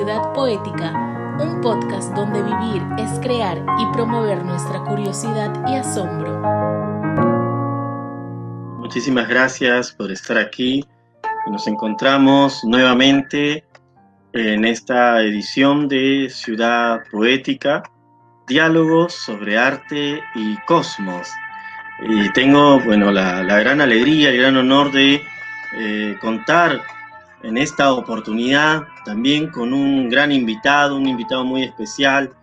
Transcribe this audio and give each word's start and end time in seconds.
Ciudad 0.00 0.32
Poética, 0.32 0.94
un 1.38 1.60
podcast 1.60 2.14
donde 2.14 2.42
vivir 2.42 2.82
es 2.98 3.20
crear 3.20 3.62
y 3.78 3.92
promover 3.92 4.42
nuestra 4.46 4.82
curiosidad 4.82 5.52
y 5.68 5.74
asombro. 5.74 6.40
Muchísimas 8.78 9.28
gracias 9.28 9.92
por 9.92 10.10
estar 10.10 10.38
aquí. 10.38 10.82
Nos 11.50 11.66
encontramos 11.66 12.64
nuevamente 12.64 13.62
en 14.32 14.64
esta 14.64 15.20
edición 15.20 15.86
de 15.86 16.30
Ciudad 16.30 17.02
Poética, 17.12 17.82
diálogos 18.48 19.12
sobre 19.12 19.58
arte 19.58 20.22
y 20.34 20.56
cosmos. 20.66 21.28
Y 22.08 22.32
tengo, 22.32 22.80
bueno, 22.80 23.12
la, 23.12 23.42
gran 23.42 23.82
alegría, 23.82 24.30
el 24.30 24.38
gran 24.38 24.56
honor 24.56 24.92
de 24.92 25.22
eh, 25.76 26.16
contar 26.22 26.80
en 27.42 27.56
esta 27.56 27.92
oportunidad 27.92 28.86
también 29.04 29.48
con 29.48 29.72
un 29.72 30.08
gran 30.08 30.32
invitado, 30.32 30.96
un 30.96 31.06
invitado 31.06 31.44
muy 31.44 31.64
especial, 31.64 32.34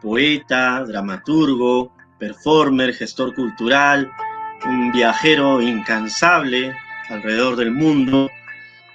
poeta, 0.00 0.84
dramaturgo, 0.84 1.92
performer, 2.18 2.94
gestor 2.94 3.34
cultural, 3.34 4.10
un 4.64 4.92
viajero 4.92 5.60
incansable 5.60 6.76
alrededor 7.08 7.56
del 7.56 7.72
mundo. 7.72 8.28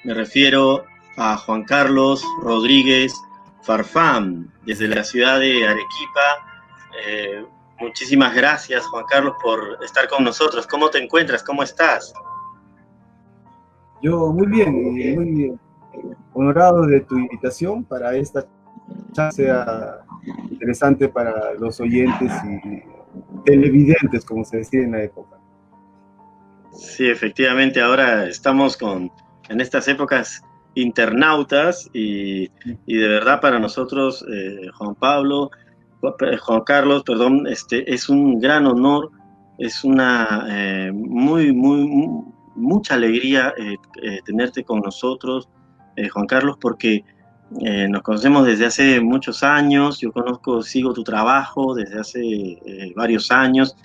Me 0.03 0.13
refiero 0.13 0.85
a 1.17 1.37
Juan 1.37 1.63
Carlos 1.63 2.23
Rodríguez 2.41 3.13
Farfán, 3.61 4.51
desde 4.63 4.87
la 4.87 5.03
ciudad 5.03 5.39
de 5.39 5.67
Arequipa. 5.67 6.47
Eh, 7.05 7.45
muchísimas 7.79 8.33
gracias, 8.33 8.85
Juan 8.87 9.05
Carlos, 9.09 9.35
por 9.41 9.79
estar 9.83 10.07
con 10.07 10.23
nosotros. 10.23 10.65
¿Cómo 10.65 10.89
te 10.89 10.98
encuentras? 10.98 11.43
¿Cómo 11.43 11.61
estás? 11.61 12.13
Yo 14.02 14.32
muy 14.34 14.48
bien, 14.48 14.84
muy 14.84 15.32
bien. 15.32 15.60
Honorado 16.34 16.85
de 16.85 17.02
tu 17.02 17.18
invitación 17.18 17.84
para 17.84 18.16
esta 18.16 18.46
charla 19.13 20.05
interesante 20.49 21.10
para 21.10 21.54
los 21.55 21.80
oyentes 21.80 22.32
y 22.46 22.84
televidentes, 23.46 24.24
como 24.26 24.46
se 24.46 24.57
decía 24.57 24.82
en 24.82 24.91
la 24.91 25.04
época. 25.04 25.38
Sí, 26.72 27.07
efectivamente, 27.10 27.82
ahora 27.82 28.27
estamos 28.27 28.77
con, 28.77 29.12
en 29.49 29.62
estas 29.62 29.88
épocas 29.88 30.41
internautas 30.76 31.90
y, 31.94 32.48
de 32.88 33.07
verdad 33.07 33.41
para 33.41 33.60
nosotros, 33.60 34.26
eh, 34.32 34.70
Juan 34.77 34.96
Pablo, 34.96 35.49
Juan 36.40 36.62
Carlos, 36.66 37.04
perdón, 37.04 37.46
este, 37.48 37.91
es 37.94 38.10
un 38.10 38.40
gran 38.40 38.66
honor, 38.66 39.12
es 39.57 39.84
una 39.84 40.46
eh, 40.49 40.91
muy, 40.94 41.52
muy, 41.54 41.88
mucha 42.62 42.93
alegría 42.93 43.54
eh, 43.57 43.76
eh, 44.01 44.20
tenerte 44.23 44.63
con 44.63 44.79
nosotros, 44.79 45.49
eh, 45.95 46.07
Juan 46.07 46.27
Carlos, 46.27 46.57
porque 46.59 47.04
nos 47.90 48.01
conocemos 48.04 48.45
desde 48.45 48.65
hace 48.65 49.01
muchos 49.01 49.43
años, 49.43 49.99
yo 49.99 50.13
conozco, 50.13 50.63
sigo 50.63 50.93
tu 50.93 51.04
trabajo 51.04 51.76
desde 51.76 51.99
hace 51.99 52.93
varios 52.95 53.29
años, 53.29 53.76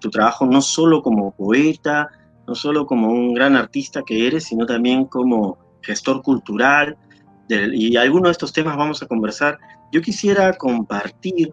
tu 0.00 0.10
trabajo 0.10 0.46
no 0.46 0.60
solo 0.60 1.00
como 1.00 1.30
poeta, 1.30 2.08
no 2.48 2.56
solo 2.56 2.86
como 2.86 3.12
un 3.12 3.34
gran 3.34 3.54
artista 3.54 4.02
que 4.02 4.26
eres, 4.26 4.46
sino 4.46 4.66
también 4.66 5.04
como 5.04 5.58
gestor 5.80 6.22
cultural, 6.22 6.96
y 7.48 7.94
algunos 7.94 8.30
de 8.30 8.32
estos 8.32 8.52
temas 8.52 8.76
vamos 8.76 9.00
a 9.00 9.06
conversar. 9.06 9.58
Yo 9.92 10.02
quisiera 10.02 10.52
compartir 10.54 11.52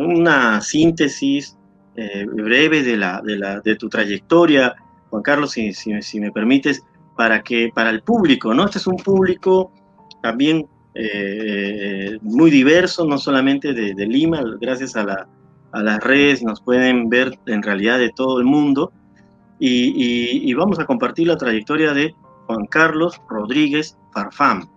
una 0.00 0.60
síntesis 0.62 1.56
breve 1.94 2.82
de, 2.82 2.96
la, 2.96 3.22
de, 3.22 3.36
la, 3.38 3.60
de 3.60 3.76
tu 3.76 3.88
trayectoria 3.88 4.74
Juan 5.10 5.22
Carlos, 5.22 5.52
si, 5.52 6.20
me 6.20 6.30
permites, 6.30 6.82
para 7.16 7.42
que 7.42 7.70
para 7.74 7.90
el 7.90 8.02
público, 8.02 8.54
¿no? 8.54 8.64
Este 8.64 8.78
es 8.78 8.86
un 8.86 8.96
público 8.96 9.72
también 10.22 10.66
eh, 10.94 12.18
muy 12.22 12.50
diverso, 12.50 13.06
no 13.06 13.18
solamente 13.18 13.72
de, 13.72 14.06
Lima, 14.06 14.42
gracias 14.60 14.96
a, 14.96 15.26
las 15.72 16.00
redes 16.02 16.42
nos 16.42 16.60
pueden 16.60 17.08
ver 17.08 17.38
en 17.46 17.62
realidad 17.62 17.98
de 17.98 18.10
todo 18.10 18.38
el 18.38 18.44
mundo. 18.44 18.92
Y, 19.60 20.52
vamos 20.54 20.78
a 20.78 20.86
compartir 20.86 21.26
la 21.26 21.36
trayectoria 21.36 21.92
de 21.92 22.14
Juan 22.46 22.66
Carlos 22.66 23.20
Rodríguez 23.28 23.96
Farfán, 24.12 24.68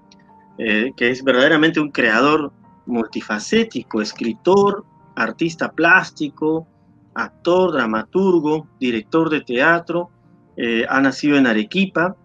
eh, 0.57 0.91
que 0.97 1.09
es 1.09 1.23
verdaderamente 1.23 1.79
un 1.79 1.91
creador 1.91 2.51
multifacético, 2.85 4.01
escritor, 4.01 4.83
artista 5.15 5.71
plástico, 5.71 6.67
actor, 7.13 7.73
dramaturgo, 7.73 8.67
director 8.79 9.29
de 9.29 9.41
teatro, 9.41 10.09
eh, 10.57 10.85
ha 10.89 10.99
nacido 11.01 11.37
en 11.37 11.47
Arequipa 11.47 12.15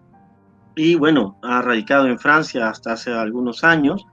y 0.75 0.95
bueno, 0.95 1.37
ha 1.41 1.61
radicado 1.61 2.07
en 2.07 2.19
Francia 2.19 2.69
hasta 2.69 2.93
hace 2.93 3.11
algunos 3.11 3.63
años 3.63 4.05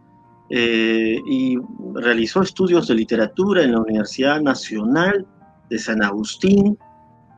eh, 0.51 1.19
y 1.27 1.57
realizó 1.95 2.43
estudios 2.43 2.89
de 2.89 2.95
literatura 2.95 3.63
en 3.63 3.73
la 3.73 3.81
Universidad 3.81 4.41
Nacional 4.41 5.27
de 5.69 5.79
San 5.79 6.03
Agustín, 6.03 6.79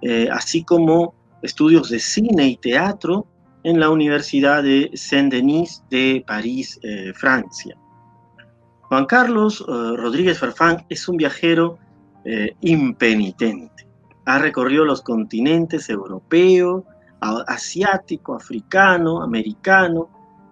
eh, 0.03 0.29
así 0.31 0.63
como 0.63 1.15
estudios 1.43 1.89
de 1.89 1.99
cine 1.99 2.49
y 2.49 2.57
teatro 2.57 3.27
en 3.65 3.81
la 3.81 3.91
Universidad 3.91 4.63
de 4.63 4.91
Saint-Denis 4.95 5.83
de 5.91 6.23
París, 6.25 6.79
Francia. 7.15 7.77
Juan 8.83 9.07
Carlos 9.07 9.65
Rodríguez 9.67 10.39
Farfán 10.39 10.87
es 10.89 11.09
un 11.09 11.17
viajero 11.17 11.77
impenitente 12.61 13.86
ha 14.27 14.39
recorrido 14.39 14.85
los 14.85 15.03
continentes 15.03 15.89
europeo, 15.89 16.85
asiático, 17.21 18.35
africano, 18.35 19.23
americano, 19.23 20.09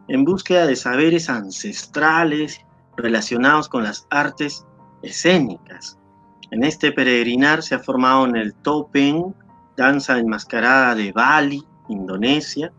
en 0.09 0.25
búsqueda 0.25 0.67
de 0.67 0.77
saberes 0.77 1.29
ancestrales 1.29 2.61
relacionados 2.97 3.69
con 3.69 3.85
las 3.85 4.07
artes 4.11 4.65
escénicas. 5.03 5.99
En 6.51 6.63
este 6.63 6.93
peregrinar 6.93 7.63
se 7.63 7.75
ha 7.75 7.81
formado 7.81 8.27
en 8.27 8.37
el 8.37 8.55
Topeng, 8.55 9.35
danza 9.77 10.19
enmascarada 10.19 10.95
de 10.95 11.11
Bali, 11.13 11.63
Indonesia, 11.89 12.73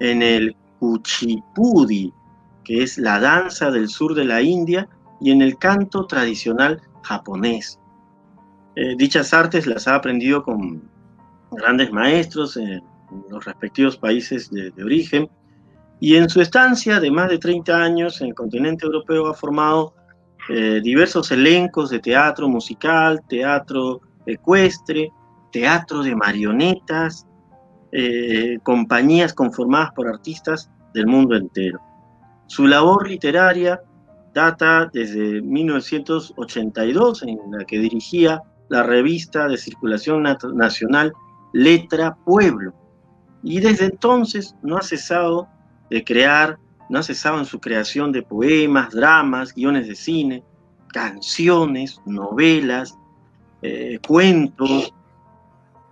en 0.00 0.22
el 0.22 0.54
Kuchipudi, 0.78 2.12
que 2.62 2.82
es 2.82 2.98
la 2.98 3.18
danza 3.20 3.70
del 3.70 3.88
sur 3.88 4.14
de 4.14 4.24
la 4.24 4.42
India, 4.42 4.88
y 5.18 5.30
en 5.30 5.40
el 5.40 5.56
canto 5.56 6.06
tradicional 6.06 6.82
japonés. 7.02 7.80
Eh, 8.76 8.94
dichas 8.94 9.32
artes 9.32 9.66
las 9.66 9.88
ha 9.88 9.94
aprendido 9.94 10.42
con 10.42 10.82
grandes 11.50 11.90
maestros 11.90 12.58
en 12.58 12.82
los 13.30 13.42
respectivos 13.42 13.96
países 13.96 14.50
de, 14.50 14.70
origen 14.84 15.30
y 15.98 16.16
en 16.16 16.28
su 16.28 16.42
estancia 16.42 17.00
de 17.00 17.10
más 17.10 17.30
de 17.30 17.38
30 17.38 17.74
años 17.74 18.20
en 18.20 18.28
el 18.28 18.34
continente 18.34 18.84
europeo 18.84 19.28
ha 19.28 19.34
formado 19.34 19.94
eh, 20.50 20.80
diversos 20.82 21.30
elencos 21.32 21.88
de 21.88 22.00
teatro 22.00 22.48
musical, 22.48 23.22
teatro 23.26 24.02
ecuestre, 24.26 25.10
teatro 25.50 26.02
de 26.02 26.14
marionetas, 26.14 27.26
eh, 27.92 28.58
compañías 28.62 29.32
conformadas 29.32 29.92
por 29.92 30.06
artistas 30.06 30.70
del 30.92 31.06
mundo 31.06 31.34
entero. 31.34 31.80
Su 32.46 32.66
labor 32.66 33.08
literaria 33.08 33.80
data 34.34 34.90
desde 34.92 35.40
1982, 35.40 37.22
en 37.22 37.38
la 37.50 37.64
que 37.64 37.78
dirigía 37.78 38.42
la 38.68 38.82
revista 38.82 39.48
de 39.48 39.56
circulación 39.56 40.24
nacional 40.54 41.12
Letra 41.52 42.16
Pueblo. 42.24 42.74
Y 43.42 43.60
desde 43.60 43.86
entonces 43.86 44.54
no 44.62 44.76
ha 44.76 44.82
cesado 44.82 45.48
de 45.90 46.04
crear, 46.04 46.58
no 46.88 46.98
ha 46.98 47.02
cesado 47.02 47.38
en 47.38 47.44
su 47.44 47.60
creación 47.60 48.12
de 48.12 48.22
poemas, 48.22 48.90
dramas, 48.90 49.54
guiones 49.54 49.86
de 49.86 49.94
cine, 49.94 50.44
canciones, 50.92 52.00
novelas, 52.06 52.96
eh, 53.62 53.98
cuentos, 54.06 54.92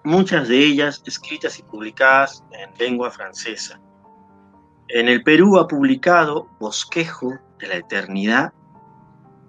muchas 0.02 0.48
de 0.48 0.58
ellas 0.58 1.02
escritas 1.06 1.58
y 1.58 1.62
publicadas 1.62 2.44
en 2.52 2.70
lengua 2.78 3.10
francesa. 3.10 3.80
En 4.88 5.08
el 5.08 5.22
Perú 5.22 5.58
ha 5.58 5.66
publicado 5.66 6.48
Bosquejo 6.60 7.38
de 7.58 7.68
la 7.68 7.76
Eternidad, 7.76 8.52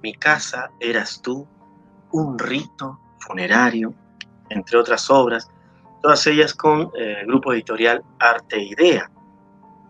Mi 0.01 0.13
casa 0.13 0.69
eras 0.80 1.21
tú, 1.21 1.48
Un 2.12 2.38
rito 2.38 3.00
funerario, 3.25 3.94
entre 4.50 4.77
otras 4.77 5.10
obras, 5.10 5.50
todas 6.01 6.25
ellas 6.27 6.54
con 6.54 6.92
eh, 6.98 7.18
el 7.22 7.27
grupo 7.27 7.54
editorial 7.54 8.04
Arte 8.19 8.62
Idea. 8.62 9.10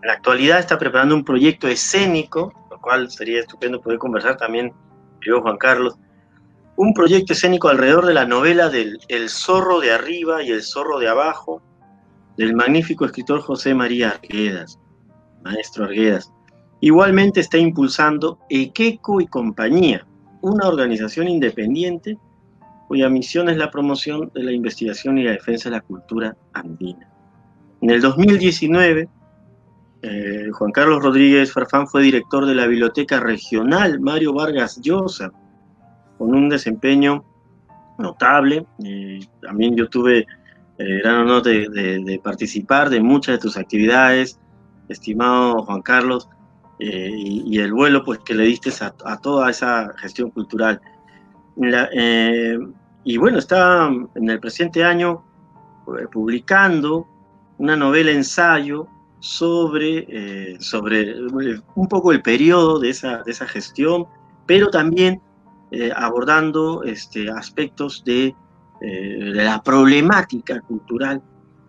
En 0.02 0.08
la 0.08 0.14
actualidad 0.14 0.60
está 0.60 0.78
preparando 0.78 1.16
un 1.16 1.26
proyecto 1.26 1.68
escénico, 1.68 2.54
lo 2.70 2.80
cual 2.80 3.10
sería 3.12 3.40
estupendo 3.40 3.82
poder 3.82 4.00
conversar 4.00 4.38
también, 4.38 4.74
yo 5.22 5.42
Juan 5.42 5.58
Carlos, 5.58 5.98
un 6.78 6.94
proyecto 6.94 7.34
escénico 7.34 7.70
alrededor 7.70 8.06
de 8.06 8.14
la 8.14 8.26
novela 8.26 8.70
del 8.70 9.00
El 9.08 9.30
zorro 9.30 9.80
de 9.80 9.92
arriba 9.92 10.44
y 10.44 10.52
el 10.52 10.62
zorro 10.62 11.00
de 11.00 11.08
abajo, 11.08 11.62
del 12.38 12.54
magnífico 12.56 13.06
escritor 13.06 13.42
José 13.42 13.74
María 13.74 14.10
Arguedas, 14.10 14.80
maestro 15.44 15.86
Arguedas. 15.86 16.31
Igualmente 16.81 17.40
está 17.40 17.58
impulsando 17.58 18.40
Equeco 18.50 19.22
y 19.22 19.28
Compañía, 19.28 20.06
una 20.42 20.68
organización 20.68 21.30
independiente 21.30 22.18
cuya 22.88 23.10
misión 23.10 23.50
es 23.50 23.58
la 23.58 23.72
promoción 23.72 24.32
de 24.34 24.44
la 24.44 24.52
investigación 24.52 25.18
y 25.18 25.24
la 25.24 25.32
defensa 25.32 25.70
de 25.70 25.76
la 25.76 25.82
cultura 25.82 26.36
andina. 26.54 27.10
En 27.82 27.90
el 27.90 28.02
2019 28.02 29.10
eh, 30.08 30.50
Juan 30.52 30.72
Carlos 30.72 31.02
Rodríguez 31.02 31.52
Farfán 31.52 31.88
fue 31.88 32.04
director 32.04 32.46
de 32.46 32.54
la 32.54 32.68
Biblioteca 32.68 33.20
Regional 33.20 34.00
Mario 34.00 34.34
Vargas 34.34 34.80
Llosa, 34.80 35.32
con 36.20 36.36
un 36.36 36.48
desempeño 36.48 37.26
notable. 37.98 38.68
también 39.42 39.76
yo 39.76 39.90
tuve 39.90 40.28
el 40.78 41.00
gran 41.00 41.22
honor 41.22 41.42
de, 41.42 42.22
participar 42.24 42.92
de 42.92 43.00
muchas 43.02 43.36
de 43.36 43.42
tus 43.42 43.58
actividades, 43.58 44.40
estimado 44.90 45.64
Juan 45.64 45.81
Carlos, 45.81 46.30
y, 46.78 47.58
el 47.58 47.74
vuelo 47.74 48.04
pues, 48.04 48.20
que 48.20 48.36
le 48.36 48.44
diste 48.44 48.70
a, 48.84 49.18
toda 49.18 49.50
esa 49.50 49.92
gestión 49.98 50.30
cultural. 50.30 50.81
Y 51.57 53.18
bueno, 53.18 53.38
está 53.40 53.88
en 53.88 54.30
el 54.30 54.40
presente 54.40 54.84
año 54.84 55.24
publicando 56.12 57.07
una 57.57 57.75
novela 57.75 58.12
ensayo 58.12 58.88
sobre, 59.19 60.06
eh, 60.07 60.57
sobre 60.60 61.12
eh, 61.12 61.62
un 61.75 61.88
poco 61.88 62.12
el 62.12 62.22
periodo 62.22 62.80
de 62.80 62.90
esa, 62.90 63.24
de 63.24 63.31
esa 63.31 63.48
gestión, 63.48 64.06
pero 64.46 64.69
también 64.69 65.22
eh, 65.72 65.92
abordando 65.96 66.84
este, 66.84 67.30
aspectos 67.30 68.04
de, 68.06 68.36
la 68.81 69.63
problemática 69.63 70.62
cultural 70.62 71.19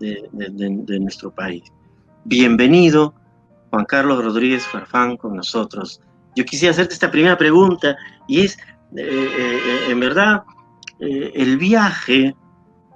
de, 0.00 0.98
nuestro 1.00 1.30
país. 1.30 1.62
Bienvenido, 2.24 3.14
Juan 3.70 3.86
Carlos 3.86 4.22
Rodríguez 4.22 4.66
Farfán, 4.66 5.16
con 5.16 5.36
nosotros. 5.36 6.02
Yo 6.34 6.44
quisiera 6.44 6.72
hacerte 6.72 6.92
esta 6.92 7.10
primera 7.10 7.38
pregunta 7.38 7.96
y 8.26 8.42
es, 8.42 8.58
en 8.96 10.00
verdad, 10.00 10.42
el 10.98 11.58
viaje 11.58 12.34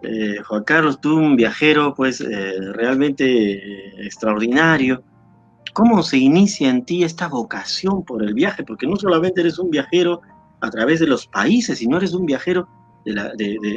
eh, 0.02 0.38
Juan 0.47 0.64
Carlos, 0.64 1.00
tú 1.00 1.17
un 1.17 1.37
viajero 1.37 1.94
pues 1.94 2.20
eh, 2.20 2.55
realmente 2.73 3.25
eh, 3.52 3.93
extraordinario. 3.99 5.02
¿Cómo 5.75 6.02
se 6.02 6.19
inicia 6.19 6.70
en 6.70 6.85
ti 6.85 7.05
esta 7.05 7.29
vocación 7.29 8.05
por 8.05 8.23
el 8.23 8.35
viaje? 8.35 8.64
Porque 8.64 8.87
no 8.87 8.97
solamente 8.97 9.43
eres 9.43 9.58
un 9.58 9.70
viajero 9.70 10.20
a 10.61 10.70
través 10.70 11.00
de 11.00 11.06
los 11.06 11.26
países, 11.26 11.79
sino 11.79 11.99
eres 11.99 12.12
un 12.14 12.26
viajero 12.26 12.69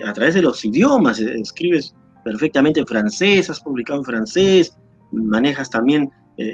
a 0.05 0.13
través 0.13 0.33
de 0.33 0.41
los 0.41 0.63
idiomas. 0.65 1.19
Escribes 1.19 1.93
perfectamente 2.23 2.79
en 2.79 2.87
francés, 2.87 3.49
has 3.49 3.59
publicado 3.59 3.99
en 3.99 4.05
francés, 4.05 4.75
manejas 5.11 5.69
también 5.69 6.09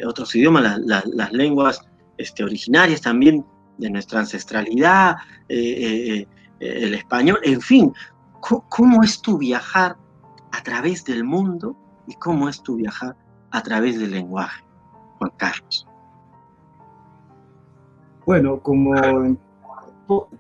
otros 0.06 0.36
idiomas, 0.36 0.78
las 0.86 1.32
lenguas 1.32 1.82
este, 2.18 2.44
originarias 2.44 3.02
también 3.02 3.46
de 3.80 3.90
nuestra 3.90 4.20
ancestralidad, 4.20 5.16
el 5.48 6.94
español, 6.94 7.40
en 7.44 7.62
fin, 7.62 7.94
¿Cómo 8.40 9.04
es 9.04 9.22
tu 9.22 9.38
viajar 9.38 9.98
a 10.52 10.64
través 10.64 11.04
del 11.06 11.24
mundo 11.24 11.76
y 12.08 12.16
cómo 12.16 12.50
es 12.50 12.62
tu 12.62 12.78
viajar 12.78 13.16
a 13.52 13.62
través 13.62 14.00
del 14.00 14.12
lenguaje, 14.12 14.64
Juan 15.18 15.32
Carlos? 15.38 15.88
Bueno, 18.26 18.60
como 18.60 18.96
en 18.96 19.38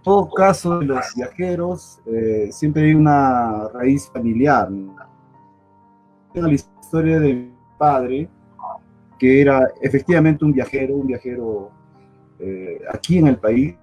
todo 0.04 0.30
caso 0.32 0.80
de 0.80 0.86
los 0.86 1.14
viajeros, 1.16 2.00
eh, 2.06 2.50
siempre 2.52 2.86
hay 2.86 2.94
una 2.94 3.68
raíz 3.74 4.10
familiar. 4.12 4.70
La 6.34 6.52
historia 6.52 7.20
de 7.20 7.34
mi 7.34 7.54
padre, 7.78 8.30
que 9.18 9.42
era 9.42 9.68
efectivamente 9.82 10.46
un 10.46 10.54
viajero, 10.54 10.96
un 10.96 11.08
viajero 11.08 11.72
eh, 12.40 12.80
aquí 12.92 13.18
en 13.18 13.28
el 13.28 13.38
país. 13.38 13.76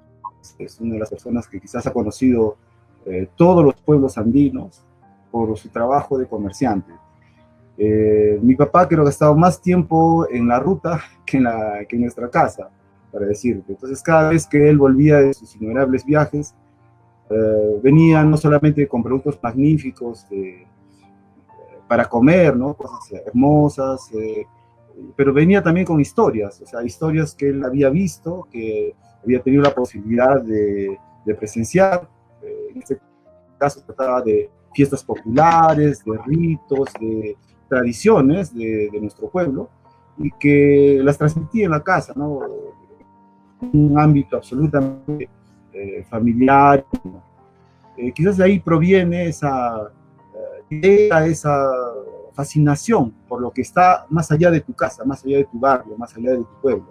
Es 0.58 0.80
una 0.80 0.94
de 0.94 1.00
las 1.00 1.10
personas 1.10 1.48
que 1.48 1.60
quizás 1.60 1.86
ha 1.86 1.92
conocido 1.92 2.56
eh, 3.04 3.28
todos 3.36 3.64
los 3.64 3.74
pueblos 3.74 4.16
andinos 4.16 4.82
por 5.30 5.56
su 5.58 5.68
trabajo 5.68 6.18
de 6.18 6.26
comerciante. 6.26 6.92
Eh, 7.78 8.38
mi 8.42 8.54
papá 8.54 8.88
creo 8.88 9.02
que 9.02 9.08
ha 9.08 9.10
estado 9.10 9.34
más 9.36 9.60
tiempo 9.60 10.26
en 10.30 10.48
la 10.48 10.58
ruta 10.58 11.00
que 11.26 11.36
en, 11.36 11.44
la, 11.44 11.84
que 11.88 11.96
en 11.96 12.02
nuestra 12.02 12.30
casa, 12.30 12.70
para 13.12 13.26
decirte. 13.26 13.72
Entonces 13.72 14.02
cada 14.02 14.30
vez 14.30 14.46
que 14.46 14.68
él 14.68 14.78
volvía 14.78 15.18
de 15.18 15.34
sus 15.34 15.54
innumerables 15.56 16.04
viajes, 16.04 16.54
eh, 17.28 17.80
venía 17.82 18.24
no 18.24 18.36
solamente 18.36 18.86
con 18.86 19.02
productos 19.02 19.38
magníficos 19.42 20.26
para 21.86 22.08
comer, 22.08 22.56
¿no? 22.56 22.74
cosas 22.74 23.20
hermosas, 23.26 24.10
pero 25.14 25.32
venía 25.32 25.62
también 25.62 25.86
con 25.86 26.00
historias, 26.00 26.60
o 26.60 26.66
sea, 26.66 26.82
historias 26.82 27.34
que 27.34 27.48
él 27.48 27.64
había 27.64 27.90
visto, 27.90 28.46
que 28.50 28.94
había 29.22 29.42
tenido 29.42 29.62
la 29.62 29.74
posibilidad 29.74 30.40
de, 30.40 30.98
de 31.24 31.34
presenciar 31.34 32.08
en 32.76 32.82
este 32.82 32.98
caso 33.58 33.80
trataba 33.84 34.22
de 34.22 34.50
fiestas 34.74 35.02
populares, 35.02 36.04
de 36.04 36.18
ritos, 36.26 36.88
de 37.00 37.36
tradiciones 37.68 38.54
de, 38.54 38.90
nuestro 39.00 39.28
pueblo, 39.28 39.70
y 40.18 40.30
que 40.32 41.00
las 41.02 41.16
transmitía 41.18 41.64
en 41.64 41.70
la 41.70 41.82
casa, 41.82 42.12
¿no? 42.14 42.40
Un 43.72 43.98
ámbito 43.98 44.36
absolutamente 44.36 45.28
eh, 45.72 46.04
familiar. 46.08 46.84
Eh, 47.96 48.12
quizás 48.12 48.36
de 48.36 48.44
ahí 48.44 48.60
proviene 48.60 49.28
esa 49.28 49.90
eh, 50.68 50.76
idea, 50.76 51.26
esa 51.26 51.66
fascinación 52.36 53.12
por 53.26 53.40
lo 53.40 53.50
que 53.50 53.62
está 53.62 54.06
más 54.10 54.30
allá 54.30 54.50
de 54.50 54.60
tu 54.60 54.74
casa, 54.74 55.04
más 55.04 55.24
allá 55.24 55.38
de 55.38 55.44
tu 55.44 55.58
barrio, 55.58 55.96
más 55.96 56.14
allá 56.14 56.32
de 56.32 56.38
tu 56.38 56.60
pueblo. 56.60 56.86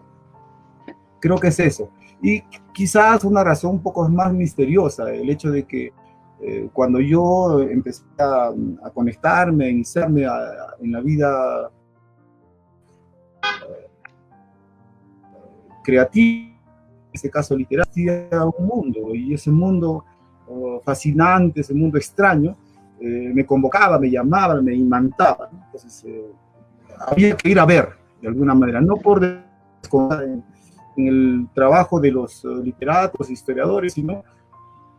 Creo 1.21 1.38
que 1.38 1.47
es 1.47 1.59
eso. 1.59 1.89
Y 2.21 2.42
quizás 2.74 3.24
una 3.24 3.44
razón 3.44 3.75
un 3.75 3.83
poco 3.83 4.09
más 4.09 4.33
misteriosa, 4.33 5.09
el 5.12 5.30
hecho 5.30 5.51
de 5.51 5.63
que 5.63 5.94
eh, 6.42 6.69
cuando 6.74 7.00
yo 7.00 7.62
empecé 7.62 8.03
a, 8.18 8.51
conectarme, 8.94 9.65
a 9.65 9.69
iniciarme 9.69 10.24
en 10.80 10.92
la 10.92 11.01
vida 11.01 11.71
eh, 13.44 13.88
creativa, 15.83 16.47
en 16.50 17.12
este 17.13 17.30
caso 17.30 17.56
literaria, 17.56 18.27
un 18.57 18.65
mundo, 18.65 19.13
y 19.13 19.33
ese 19.33 19.51
mundo 19.51 20.03
oh, 20.47 20.81
fascinante, 20.83 21.62
ese 21.62 21.74
mundo 21.74 21.97
extraño, 21.97 22.57
eh, 23.06 23.31
me 23.34 23.46
convocaba, 23.46 24.00
me 24.00 24.10
llamaba, 24.10 24.62
me 24.62 24.74
imantaba. 24.74 25.50
Entonces, 25.52 26.06
había 27.07 27.36
que 27.36 27.50
ir 27.50 27.60
a 27.60 27.66
ver, 27.66 27.90
de 28.22 28.28
alguna 28.28 28.56
manera, 28.56 28.81
no 28.81 28.96
por 28.98 29.24
en 30.98 31.07
el 31.07 31.48
trabajo 31.54 32.00
de 32.00 32.12
los 32.12 32.44
eh, 32.46 32.48
literatos, 32.63 33.30
historiadores, 33.30 33.94
sino 33.94 34.24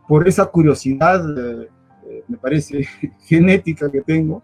por 0.07 0.27
esa 0.27 0.45
curiosidad, 0.45 1.21
eh, 1.37 1.69
eh, 2.07 2.23
me 2.27 2.37
parece, 2.37 2.87
genética 3.25 3.91
que 3.91 4.01
tengo, 4.01 4.43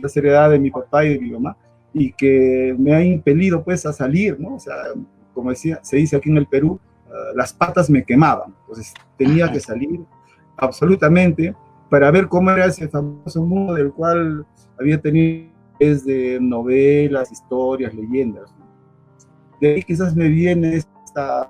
la 0.00 0.08
seriedad 0.08 0.50
de 0.50 0.58
mi 0.58 0.70
papá 0.70 1.04
y 1.04 1.14
de 1.14 1.20
mi 1.20 1.30
mamá, 1.30 1.56
y 1.92 2.12
que 2.12 2.74
me 2.78 2.94
ha 2.94 3.02
impelido 3.02 3.64
pues 3.64 3.84
a 3.86 3.92
salir, 3.92 4.38
¿no? 4.38 4.54
O 4.54 4.60
sea, 4.60 4.74
como 5.34 5.50
decía, 5.50 5.80
se 5.82 5.96
dice 5.96 6.16
aquí 6.16 6.30
en 6.30 6.36
el 6.36 6.46
Perú, 6.46 6.78
las 7.34 7.52
patas 7.52 7.90
me 7.90 8.04
quemaban, 8.04 8.54
entonces 8.60 8.94
tenía 9.18 9.50
que 9.50 9.58
salir 9.58 10.00
absolutamente 10.56 11.56
para 11.90 12.10
ver 12.10 12.28
cómo 12.28 12.50
era 12.50 12.66
ese 12.66 12.88
famoso 12.88 13.42
mundo 13.44 13.74
del 13.74 13.92
cual 13.92 14.46
había 14.78 15.00
tenido 15.00 15.50
desde 15.78 16.38
novelas, 16.40 17.32
historias, 17.32 17.92
leyendas 17.94 18.54
de 19.60 19.74
ahí 19.74 19.82
quizás 19.82 20.16
me 20.16 20.28
viene 20.28 20.76
esta 20.76 21.48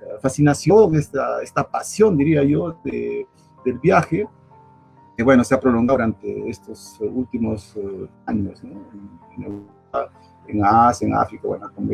eh, 0.00 0.04
fascinación, 0.20 0.94
esta, 0.96 1.42
esta 1.42 1.68
pasión, 1.68 2.16
diría 2.16 2.42
yo, 2.42 2.78
del 2.82 3.78
viaje, 3.80 4.26
que 5.16 5.22
bueno, 5.22 5.44
se 5.44 5.54
ha 5.54 5.60
prolongado 5.60 5.98
durante 5.98 6.48
estos 6.48 6.98
últimos 7.00 7.76
eh, 7.76 8.08
años, 8.26 8.64
¿no? 8.64 8.80
en, 9.36 9.44
Europa, 9.44 10.10
en 10.46 10.64
Asia, 10.64 11.06
en 11.06 11.14
África, 11.14 11.46
bueno, 11.46 11.70
como 11.74 11.92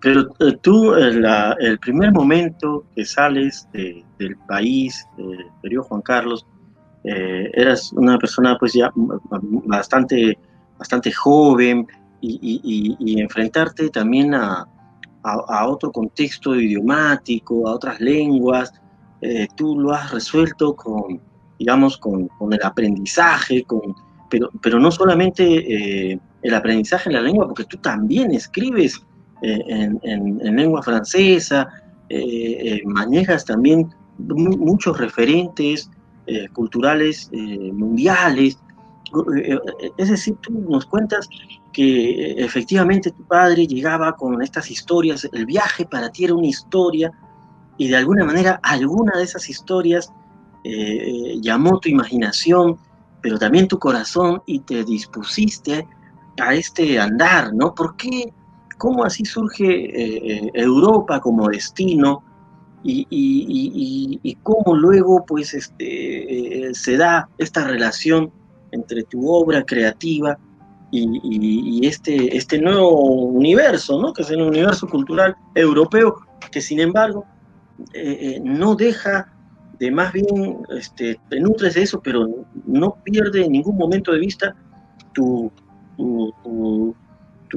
pero 0.00 0.28
eh, 0.40 0.56
tú, 0.60 0.94
el 0.94 1.78
primer 1.80 2.12
momento 2.12 2.84
que 2.94 3.04
sales 3.04 3.68
del 3.72 4.36
país, 4.48 5.06
del 5.16 5.46
periodo 5.62 5.84
Juan 5.84 6.02
Carlos, 6.02 6.46
eras 7.04 7.92
una 7.92 8.16
persona 8.16 8.56
pues 8.58 8.74
ya 8.74 8.92
bastante, 8.94 10.38
bastante 10.78 11.10
joven, 11.12 11.86
y, 12.22 13.20
enfrentarte 13.20 13.90
también 13.90 14.34
a, 14.34 14.66
otro 15.66 15.92
contexto 15.92 16.56
idiomático, 16.56 17.68
a 17.68 17.74
otras 17.74 18.00
lenguas, 18.00 18.72
eh, 19.20 19.46
tú 19.56 19.78
lo 19.78 19.92
has 19.92 20.10
resuelto 20.10 20.74
con, 20.74 21.20
digamos, 21.58 21.96
con, 21.96 22.28
el 22.50 22.62
aprendizaje, 22.64 23.62
con, 23.62 23.94
pero, 24.28 24.50
pero 24.60 24.80
no 24.80 24.90
solamente 24.90 25.44
eh, 26.12 26.18
el 26.42 26.54
aprendizaje 26.54 27.08
en 27.08 27.14
la 27.14 27.22
lengua, 27.22 27.46
porque 27.46 27.64
tú 27.64 27.76
también 27.76 28.32
escribes 28.32 29.00
eh, 29.42 29.90
en, 30.02 30.56
lengua 30.56 30.82
francesa, 30.82 31.68
manejas 32.84 33.44
también 33.44 33.88
muchos 34.18 34.98
referentes 34.98 35.90
culturales 36.52 37.30
mundiales, 37.32 38.58
es 39.96 40.08
decir, 40.08 40.34
tú 40.42 40.52
nos 40.68 40.86
cuentas 40.86 41.28
que 41.72 42.10
eh, 42.10 42.34
efectivamente 42.38 43.10
tu 43.10 43.24
padre 43.24 43.66
llegaba 43.66 44.14
con 44.16 44.40
estas 44.42 44.70
historias, 44.70 45.28
el 45.32 45.46
viaje 45.46 45.84
para 45.84 46.10
ti 46.10 46.24
era 46.24 46.34
una 46.34 46.46
historia 46.46 47.10
y 47.78 47.88
de 47.88 47.96
alguna 47.96 48.24
manera 48.24 48.60
alguna 48.62 49.16
de 49.16 49.24
esas 49.24 49.48
historias 49.48 50.12
eh, 50.64 51.38
llamó 51.40 51.78
tu 51.80 51.88
imaginación, 51.88 52.78
pero 53.20 53.38
también 53.38 53.68
tu 53.68 53.78
corazón 53.78 54.42
y 54.46 54.60
te 54.60 54.84
dispusiste 54.84 55.86
a 56.40 56.54
este 56.54 57.00
andar, 57.00 57.52
¿no? 57.54 57.74
¿Por 57.74 57.96
qué? 57.96 58.32
¿Cómo 58.82 59.04
así 59.04 59.24
surge 59.24 59.64
eh, 59.64 60.50
Europa 60.54 61.20
como 61.20 61.48
destino? 61.48 62.24
Y, 62.82 64.36
cómo 64.42 64.74
luego 64.74 65.24
pues 65.24 65.54
este, 65.54 66.70
se 66.74 66.96
da 66.96 67.28
esta 67.38 67.62
relación 67.62 68.32
entre 68.72 69.04
tu 69.04 69.30
obra 69.30 69.64
creativa 69.64 70.36
y, 70.90 71.86
este, 71.86 72.36
este 72.36 72.58
nuevo 72.58 72.90
universo, 73.26 74.02
¿no? 74.02 74.12
que 74.12 74.22
es 74.22 74.30
el 74.30 74.42
universo 74.42 74.88
cultural 74.88 75.36
europeo, 75.54 76.16
que 76.50 76.60
sin 76.60 76.80
embargo 76.80 77.24
eh, 77.94 78.18
eh, 78.20 78.40
no 78.42 78.74
deja 78.74 79.32
de 79.78 79.92
más 79.92 80.12
bien, 80.12 80.58
este, 80.76 81.20
te 81.30 81.38
nutres 81.38 81.74
de 81.74 81.82
eso, 81.82 82.00
pero 82.00 82.26
no 82.66 82.96
pierde 83.04 83.44
en 83.44 83.52
ningún 83.52 83.76
momento 83.76 84.10
de 84.10 84.18
vista 84.18 84.56
tu, 85.14 85.52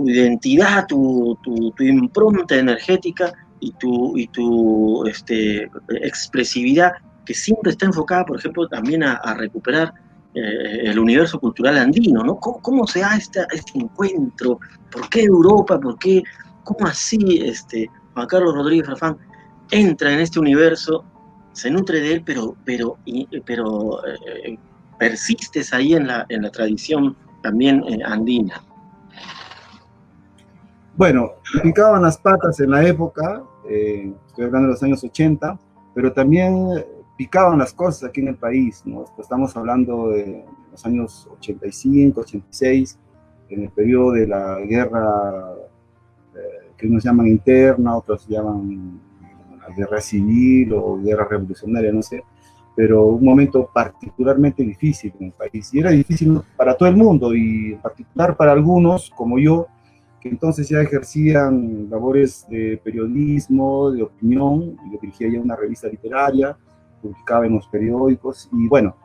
identidad, 0.09 0.85
tu, 0.87 1.37
impronta 1.79 2.55
energética 2.55 3.33
y 3.59 3.71
tu, 3.73 4.17
y 4.17 4.27
tu 4.27 5.05
este, 5.07 5.69
expresividad, 6.01 6.93
que 7.25 7.33
siempre 7.33 7.71
está 7.71 7.85
enfocada, 7.85 8.25
por 8.25 8.37
ejemplo, 8.37 8.67
también 8.67 9.03
a 9.03 9.33
recuperar 9.33 9.93
eh, 10.37 10.89
el 10.89 10.99
universo 10.99 11.39
cultural 11.39 11.77
andino, 11.77 12.21
¿no? 12.21 12.35
¿Cómo, 12.35 12.85
se 12.87 12.99
da 12.99 13.15
este, 13.15 13.39
este, 13.53 13.79
encuentro? 13.79 14.59
¿Por 14.91 15.07
qué 15.07 15.21
Europa? 15.21 15.79
¿Por 15.79 15.97
qué? 15.97 16.23
¿Cómo 16.65 16.87
así 16.87 17.39
este, 17.41 17.89
Juan 18.13 18.27
Carlos 18.27 18.53
Rodríguez 18.53 18.85
Rafán 18.85 19.17
entra 19.71 20.11
en 20.11 20.19
este 20.19 20.41
universo, 20.41 21.05
se 21.53 21.71
nutre 21.71 22.01
de 22.01 22.15
él, 22.15 22.23
pero, 22.25 22.57
pero, 22.65 22.97
pero 23.45 24.05
eh, 24.05 24.59
persistes 24.99 25.73
ahí 25.73 25.93
en 25.93 26.07
la, 26.07 26.25
en 26.27 26.41
la 26.41 26.51
tradición 26.51 27.15
también 27.41 27.81
eh, 27.87 27.99
andina? 28.05 28.61
Bueno, 30.97 31.33
picaban 31.61 32.03
las 32.03 32.17
patas 32.17 32.57
en 32.61 32.71
la 32.71 32.87
época, 32.87 33.43
estoy 33.67 34.45
hablando 34.45 34.67
de 34.67 34.73
los 34.75 34.83
años 34.83 35.03
80, 35.03 35.59
pero 35.93 36.13
también 36.13 36.69
picaban 37.17 37.59
las 37.59 37.73
cosas 37.73 38.09
aquí 38.09 38.21
en 38.21 38.29
el 38.29 38.37
país, 38.37 38.81
¿no? 38.85 39.03
Estamos 39.19 39.57
hablando 39.57 40.09
de 40.09 40.45
los 40.71 40.85
años 40.85 41.27
85, 41.33 42.21
86, 42.21 42.97
en 43.49 43.63
el 43.63 43.69
periodo 43.71 44.13
de 44.13 44.27
la 44.27 44.61
guerra 44.61 45.53
eh, 46.33 46.71
que 46.77 46.87
unos 46.87 47.03
llaman 47.03 47.27
interna, 47.27 47.97
otros 47.97 48.25
llaman 48.29 49.01
la 49.59 49.75
guerra 49.75 49.99
civil 49.99 50.71
o 50.73 50.97
guerra 50.97 51.27
revolucionaria, 51.29 51.91
no 51.91 52.03
sé, 52.03 52.23
pero 52.73 53.03
un 53.03 53.23
momento 53.25 53.69
particularmente 53.73 54.63
difícil 54.63 55.11
en 55.19 55.25
el 55.27 55.33
país. 55.33 55.73
Y 55.73 55.79
era 55.79 55.91
difícil 55.91 56.39
para 56.55 56.73
todo 56.77 56.87
el 56.87 56.95
mundo 56.95 57.35
y 57.35 57.73
en 57.73 57.81
particular 57.81 58.37
para 58.37 58.53
algunos, 58.53 59.09
como 59.09 59.37
yo, 59.39 59.67
que 60.25 60.29
entonces 60.29 60.67
ya 60.67 60.81
ejercían 60.81 61.87
labores 61.87 62.47
de 62.49 62.81
periodismo, 62.83 63.91
de 63.91 64.01
opinión, 64.01 64.75
yo 64.91 64.97
dirigía 64.99 65.29
ya 65.29 65.39
una 65.39 65.55
revista 65.55 65.87
literaria, 65.87 66.57
publicaba 66.99 67.45
en 67.45 67.53
los 67.53 67.67
periódicos 67.67 68.49
y 68.51 68.67
bueno, 68.67 68.95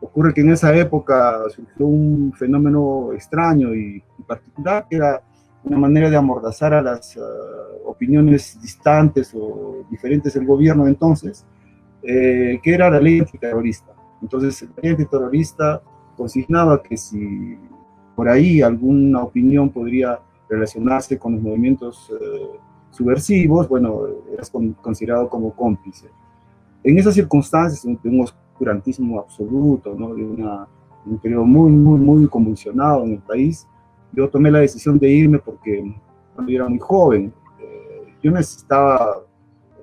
ocurre 0.00 0.32
que 0.32 0.42
en 0.42 0.52
esa 0.52 0.72
época 0.76 1.42
surgió 1.48 1.84
un 1.84 2.32
fenómeno 2.32 3.12
extraño 3.12 3.74
y, 3.74 4.04
particular 4.24 4.86
que 4.88 4.94
era 4.94 5.20
una 5.64 5.78
manera 5.78 6.08
de 6.08 6.16
amordazar 6.16 6.74
a 6.74 6.80
las 6.80 7.16
uh, 7.16 7.88
opiniones 7.90 8.56
distantes 8.62 9.34
o 9.34 9.84
diferentes 9.90 10.32
del 10.34 10.46
gobierno 10.46 10.86
entonces, 10.86 11.44
eh, 12.04 12.60
que 12.62 12.72
era 12.72 12.88
la 12.88 13.00
ley 13.00 13.18
antiterrorista. 13.18 13.92
Entonces, 14.22 14.62
la 14.62 14.80
ley 14.80 14.92
antiterrorista 14.92 15.82
consignaba 16.16 16.80
que 16.80 16.96
si 16.96 17.58
por 18.14 18.28
ahí 18.28 18.62
alguna 18.62 19.24
opinión 19.24 19.68
podría 19.68 20.20
relacionarse 20.52 21.18
con 21.18 21.34
los 21.34 21.42
movimientos 21.42 22.10
uh, 22.10 22.94
subversivos, 22.94 23.68
bueno, 23.68 24.02
eras 24.32 24.50
considerado 24.82 25.28
como 25.28 25.52
cómplice 25.54 26.08
en 26.84 26.98
esas 26.98 27.14
circunstancias, 27.14 27.84
de 27.84 28.08
un 28.08 28.22
oscurantismo 28.22 29.20
absoluto, 29.20 29.94
¿no? 29.96 30.14
de 30.14 30.24
una, 30.24 30.66
un 31.06 31.18
periodo 31.18 31.44
muy, 31.44 31.70
muy, 31.70 31.98
muy 31.98 32.28
convulsionado 32.28 33.04
en 33.04 33.12
el 33.12 33.18
país, 33.18 33.66
yo 34.12 34.28
tomé 34.28 34.50
la 34.50 34.60
decisión 34.60 34.98
de 34.98 35.08
irme 35.08 35.38
porque 35.38 35.94
cuando 36.34 36.50
yo 36.50 36.58
era 36.58 36.68
muy 36.68 36.78
joven, 36.78 37.32
eh, 37.60 38.14
yo 38.22 38.30
necesitaba 38.30 39.22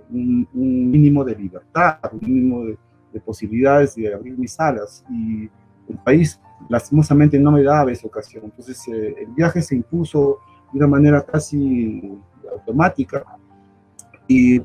un, 0.10 0.48
mínimo 0.54 1.24
de 1.24 1.36
libertad, 1.36 1.98
un 2.12 2.20
mínimo 2.22 2.66
de, 2.66 2.78
posibilidades 3.26 3.96
de 3.96 4.14
abrir 4.14 4.38
mis 4.38 4.58
alas 4.60 5.04
y 5.10 5.50
el 5.90 5.98
país 6.06 6.40
lastimosamente 6.70 7.40
no 7.40 7.52
me 7.52 7.64
daba 7.64 7.92
esa 7.92 8.08
ocasión. 8.08 8.46
Entonces 8.46 8.88
eh, 8.88 9.16
el 9.20 9.28
viaje 9.34 9.62
se 9.62 9.76
impuso 9.76 10.38
de 10.72 10.78
una 10.78 10.88
manera 10.88 11.22
casi 11.26 12.18
automática 12.52 13.24
y 14.28 14.62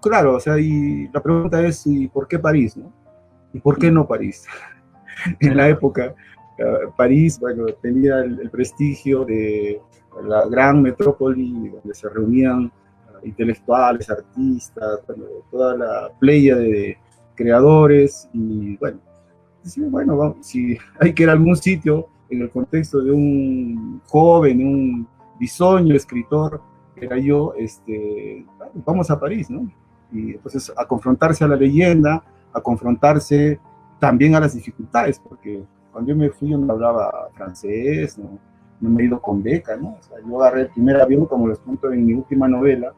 claro, 0.00 0.36
o 0.36 0.40
sea, 0.40 0.58
y 0.58 1.08
la 1.08 1.22
pregunta 1.22 1.64
es, 1.64 1.86
¿y 1.86 2.08
por 2.08 2.26
qué 2.26 2.38
París? 2.38 2.76
No? 2.76 2.92
¿Y 3.52 3.60
por 3.60 3.78
qué 3.78 3.90
no 3.90 4.06
París? 4.06 4.46
en 5.40 5.56
la 5.56 5.68
época, 5.68 6.14
eh, 6.58 6.64
París, 6.96 7.38
bueno, 7.38 7.66
tenía 7.80 8.20
el, 8.20 8.50
prestigio 8.50 9.24
de 9.24 9.80
la 10.26 10.46
gran 10.46 10.82
metrópoli 10.82 11.68
donde 11.68 11.94
se 11.94 12.08
reunían 12.08 12.66
eh, 12.66 13.28
intelectuales, 13.28 14.08
artistas, 14.10 15.00
toda 15.50 15.76
la 15.76 16.10
playa 16.18 16.56
de 16.56 16.96
creadores 17.34 18.28
y 18.32 18.76
bueno, 18.76 19.00
bueno, 19.90 20.36
si 20.40 20.76
hay 21.00 21.14
que 21.14 21.22
ir 21.22 21.30
a 21.30 21.32
algún 21.32 21.56
sitio 21.56 22.08
en 22.28 22.42
el 22.42 22.50
contexto 22.50 23.00
de 23.02 23.10
un 23.10 24.00
joven, 24.06 24.66
un 24.66 25.08
bisoño 25.38 25.94
escritor, 25.94 26.60
era 26.96 27.18
yo, 27.18 27.54
este, 27.56 28.44
vamos 28.86 29.10
a 29.10 29.18
París, 29.18 29.50
¿no? 29.50 29.70
Y 30.12 30.32
entonces 30.32 30.72
a 30.76 30.86
confrontarse 30.86 31.44
a 31.44 31.48
la 31.48 31.56
leyenda, 31.56 32.22
a 32.52 32.60
confrontarse 32.60 33.58
también 33.98 34.34
a 34.34 34.40
las 34.40 34.54
dificultades, 34.54 35.18
porque 35.18 35.64
cuando 35.92 36.10
yo 36.10 36.16
me 36.16 36.30
fui 36.30 36.50
yo 36.50 36.58
no 36.58 36.72
hablaba 36.72 37.28
francés, 37.34 38.18
no, 38.18 38.38
me 38.80 39.02
he 39.02 39.06
ido 39.06 39.20
con 39.20 39.42
beca, 39.42 39.76
¿no? 39.76 39.96
O 39.98 40.02
sea, 40.02 40.18
yo 40.20 40.42
agarré 40.42 40.62
el 40.62 40.68
primer 40.68 41.00
avión, 41.00 41.26
como 41.26 41.48
les 41.48 41.58
cuento 41.58 41.92
en 41.92 42.06
mi 42.06 42.12
última 42.14 42.46
novela, 42.46 42.92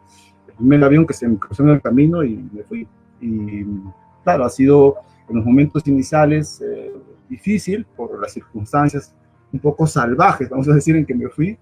el 0.48 0.54
primer 0.54 0.82
avión 0.84 1.06
que 1.06 1.14
se 1.14 1.28
me 1.28 1.38
cruzó 1.38 1.62
en 1.62 1.70
el 1.70 1.82
camino 1.82 2.24
y 2.24 2.36
me 2.52 2.62
fui. 2.64 2.86
Y 3.20 3.64
claro, 4.24 4.44
ha 4.44 4.50
sido 4.50 4.96
en 5.28 5.36
los 5.36 5.44
momentos 5.44 5.86
iniciales 5.86 6.60
eh, 6.60 6.92
difícil 7.28 7.86
por 7.96 8.20
las 8.20 8.32
circunstancias 8.32 9.14
un 9.52 9.60
poco 9.60 9.86
salvajes, 9.86 10.50
vamos 10.50 10.68
a 10.68 10.74
decir, 10.74 10.96
en 10.96 11.06
que 11.06 11.14
me 11.14 11.28
fui, 11.28 11.56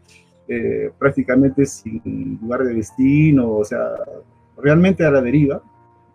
eh, 0.49 0.91
prácticamente 0.99 1.65
sin 1.67 2.39
lugar 2.41 2.65
de 2.65 2.75
destino, 2.75 3.51
o 3.51 3.65
sea, 3.65 3.81
realmente 4.57 5.05
a 5.05 5.11
la 5.11 5.21
deriva, 5.21 5.63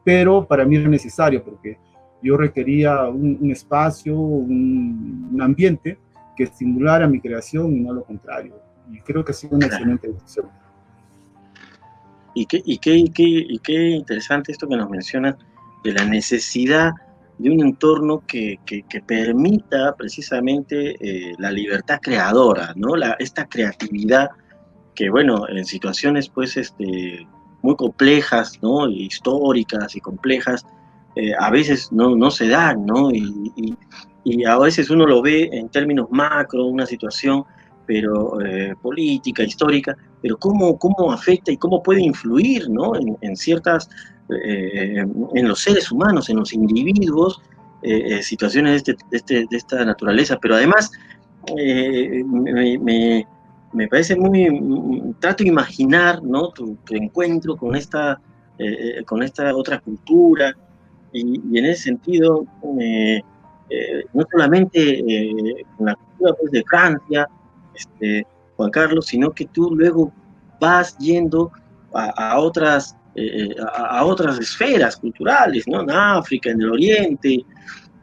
pero 0.04 0.46
para 0.46 0.66
mí 0.66 0.76
era 0.76 0.88
necesario 0.88 1.44
porque 1.44 1.78
yo 2.22 2.38
requería 2.38 3.08
un, 3.08 3.50
espacio, 3.52 4.18
un, 4.18 5.38
ambiente 5.42 5.98
que 6.36 6.44
estimulara 6.44 7.08
mi 7.08 7.20
creación 7.20 7.76
y 7.76 7.80
no 7.80 7.94
lo 7.94 8.04
contrario. 8.04 8.56
Y 8.92 9.00
creo 9.02 9.24
que 9.24 9.32
ha 9.32 9.36
sido 9.36 9.56
una 9.56 9.68
excelente 9.68 10.08
decisión. 10.08 10.48
Y 12.34 12.46
qué, 12.46 12.62
y, 12.64 12.78
qué, 12.78 12.96
y, 12.96 13.10
qué, 13.10 13.24
y 13.24 13.60
qué 13.60 13.90
interesante 13.90 14.52
esto 14.52 14.68
que 14.68 14.78
nos 14.78 14.90
mencionas 14.90 15.36
de 15.84 15.94
la 15.94 16.06
necesidad 16.06 16.92
de 17.40 17.50
un 17.50 17.62
entorno 17.62 18.22
que, 18.28 18.60
que, 18.66 19.02
permita 19.02 19.96
precisamente 19.96 20.96
eh, 21.00 21.34
la 21.40 21.52
libertad 21.52 22.00
creadora, 22.02 22.74
¿no? 22.76 22.98
La, 22.98 23.16
esta 23.18 23.48
creatividad 23.48 24.30
que, 24.94 25.10
bueno, 25.10 25.48
en 25.48 25.64
situaciones 25.64 26.28
pues 26.28 26.58
este, 26.58 27.26
muy 27.62 27.76
complejas, 27.78 28.60
¿no? 28.62 28.90
históricas 28.90 29.96
y 29.96 30.02
complejas, 30.02 30.66
eh, 31.16 31.32
a 31.40 31.50
veces 31.50 31.92
no, 31.94 32.14
no, 32.16 32.30
se 32.30 32.50
dan, 32.50 32.86
¿no? 32.86 33.10
Y, 33.12 33.78
y, 34.26 34.44
a 34.46 34.60
veces 34.60 34.90
uno 34.90 35.08
lo 35.08 35.22
ve 35.22 35.50
en 35.54 35.70
términos 35.70 36.08
macro, 36.12 36.66
una 36.66 36.86
situación 36.86 37.46
pero 37.88 38.40
eh, 38.46 38.76
política, 38.80 39.42
histórica, 39.42 39.98
pero 40.22 40.38
cómo, 40.38 40.78
cómo 40.78 41.12
afecta 41.12 41.52
y 41.52 41.58
cómo 41.58 41.82
puede 41.82 42.02
influir, 42.02 42.70
¿no? 42.70 42.96
En, 42.96 43.18
en 43.22 43.36
ciertas 43.36 43.90
eh, 44.32 45.04
en 45.34 45.48
los 45.48 45.60
seres 45.62 45.92
humanos, 45.92 46.30
en 46.30 46.38
los 46.38 46.54
individuos, 46.54 47.42
eh, 47.82 48.18
eh, 48.18 48.22
situaciones 48.22 48.84
de, 48.84 48.92
este, 48.92 49.06
este, 49.12 49.34
de, 49.50 49.58
esta 49.58 49.84
naturaleza, 49.84 50.38
pero 50.40 50.56
además 50.56 50.92
me, 51.56 53.26
me, 53.74 53.88
parece 53.88 54.16
muy, 54.16 55.16
trato 55.20 55.44
de 55.44 55.50
imaginar 55.50 56.22
¿no? 56.22 56.50
tu, 56.50 56.78
encuentro 56.92 57.56
con 57.56 57.76
esta, 57.76 58.22
con 59.08 59.24
esta 59.24 59.56
otra 59.56 59.80
cultura 59.80 60.56
y, 61.12 61.58
en 61.58 61.66
ese 61.66 61.84
sentido, 61.84 62.46
no 62.62 64.26
solamente 64.32 65.04
con 65.76 65.88
la 65.88 65.96
cultura 65.96 66.34
pues, 66.40 66.52
de 66.52 66.64
Francia, 66.70 67.28
este, 67.74 68.28
Juan 68.58 68.70
Carlos, 68.70 69.08
sino 69.08 69.32
que 69.32 69.46
tú 69.46 69.74
luego 69.74 70.12
vas 70.60 70.96
yendo 71.00 71.52
a 71.94 72.38
otras 72.38 72.99
eh, 73.16 73.56
a, 73.74 74.06
otras 74.06 74.40
esferas 74.40 74.98
culturales, 74.98 75.68
¿no? 75.68 75.82
En 75.82 75.92
África, 75.92 76.52
en 76.52 76.62
el 76.62 76.72
Oriente. 76.72 77.46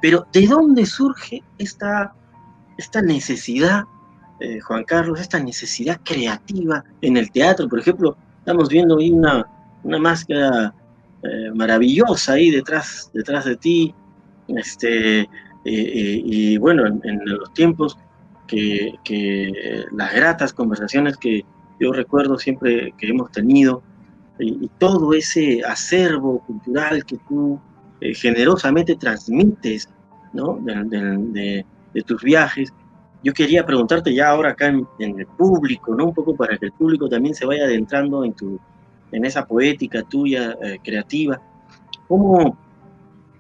Pero 0.01 0.27
¿de 0.33 0.47
dónde 0.47 0.85
surge 0.85 1.43
esta, 1.59 2.13
esta 2.77 3.01
necesidad 3.03 3.85
eh, 4.41 4.61
Juan 4.61 4.85
Carlos, 4.85 5.19
esta 5.19 5.41
necesidad 5.41 5.99
creativa 6.05 6.85
en 7.01 7.17
el 7.17 7.31
teatro. 7.31 7.69
Por 7.69 7.79
ejemplo, 7.79 8.17
estamos 8.39 8.69
viendo 8.69 8.99
ahí 8.99 9.11
una, 9.11 9.47
una 9.83 9.99
máscara 9.99 10.75
eh, 11.23 11.51
maravillosa 11.55 12.35
ahí 12.35 12.51
detrás, 12.51 13.11
detrás 13.15 13.47
de 13.47 13.57
ti. 13.57 13.95
Este, 14.49 15.29
y 15.65 16.57
bueno, 16.59 16.87
en, 16.87 17.21
los 17.25 17.53
tiempos 17.55 17.99
que, 18.47 18.95
que, 19.03 19.85
las 19.91 20.15
gratas 20.15 20.53
conversaciones 20.53 21.17
que 21.17 21.45
yo 21.81 21.93
recuerdo 21.93 22.39
siempre 22.39 22.95
que 22.97 23.09
hemos 23.09 23.33
tenido, 23.33 23.83
y, 24.39 24.69
todo 24.79 25.15
ese 25.15 25.63
acervo 25.65 26.41
cultural 26.41 27.05
que 27.05 27.17
tú 27.29 27.59
eh, 28.01 28.15
generosamente 28.15 28.95
transmites 28.97 29.89
¿no? 30.33 30.59
de, 30.63 31.65
tus 32.07 32.23
viajes. 32.23 32.73
Yo 33.25 33.33
quería 33.33 33.65
preguntarte 33.65 34.15
ya 34.15 34.29
ahora 34.29 34.51
acá 34.51 34.69
en, 34.69 34.87
el 34.99 35.27
público, 35.27 35.95
¿no? 35.95 36.07
un 36.07 36.15
poco 36.15 36.37
para 36.37 36.59
que 36.59 36.67
el 36.67 36.73
público 36.73 37.09
también 37.09 37.35
se 37.35 37.47
vaya 37.47 37.65
adentrando 37.65 38.25
en, 38.25 38.35
tu, 38.35 38.61
en 39.13 39.25
esa 39.25 39.47
poética 39.47 40.03
tuya 40.03 40.57
eh, 40.63 40.79
creativa. 40.85 41.41
¿Cómo, 42.07 42.57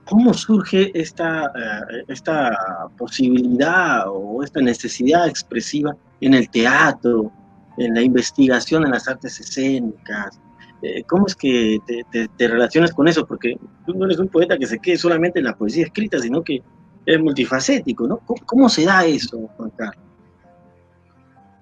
¿Cómo 0.06 0.32
surge 0.32 0.90
esta, 0.98 1.46
eh, 1.46 2.04
esta 2.08 2.56
posibilidad 2.96 4.04
o 4.08 4.42
esta 4.42 4.60
necesidad 4.60 5.28
expresiva 5.28 5.94
en 6.20 6.34
el 6.34 6.48
teatro, 6.48 7.30
en 7.76 7.94
la 7.94 8.00
investigación 8.00 8.84
en 8.84 8.92
las 8.92 9.06
artes 9.06 9.38
escénicas, 9.38 10.40
eh, 10.82 11.02
¿cómo 11.04 11.26
es 11.26 11.34
que 11.34 11.78
te, 11.86 12.48
relacionas 12.48 12.92
con 12.92 13.08
eso? 13.08 13.26
Porque 13.26 13.58
tú 13.86 13.94
no 13.94 14.06
eres 14.06 14.18
un 14.18 14.28
poeta 14.28 14.58
que 14.58 14.66
se 14.66 14.78
quede 14.78 14.96
solamente 14.96 15.38
en 15.38 15.46
la 15.46 15.56
poesía 15.56 15.84
escrita, 15.84 16.18
sino 16.18 16.42
que 16.42 16.62
es 17.04 17.20
multifacético, 17.20 18.06
¿no? 18.06 18.18
¿Cómo, 18.18 18.68
se 18.68 18.84
da 18.84 19.04
eso, 19.04 19.48
Juan 19.56 19.70
Carlos? 19.76 20.04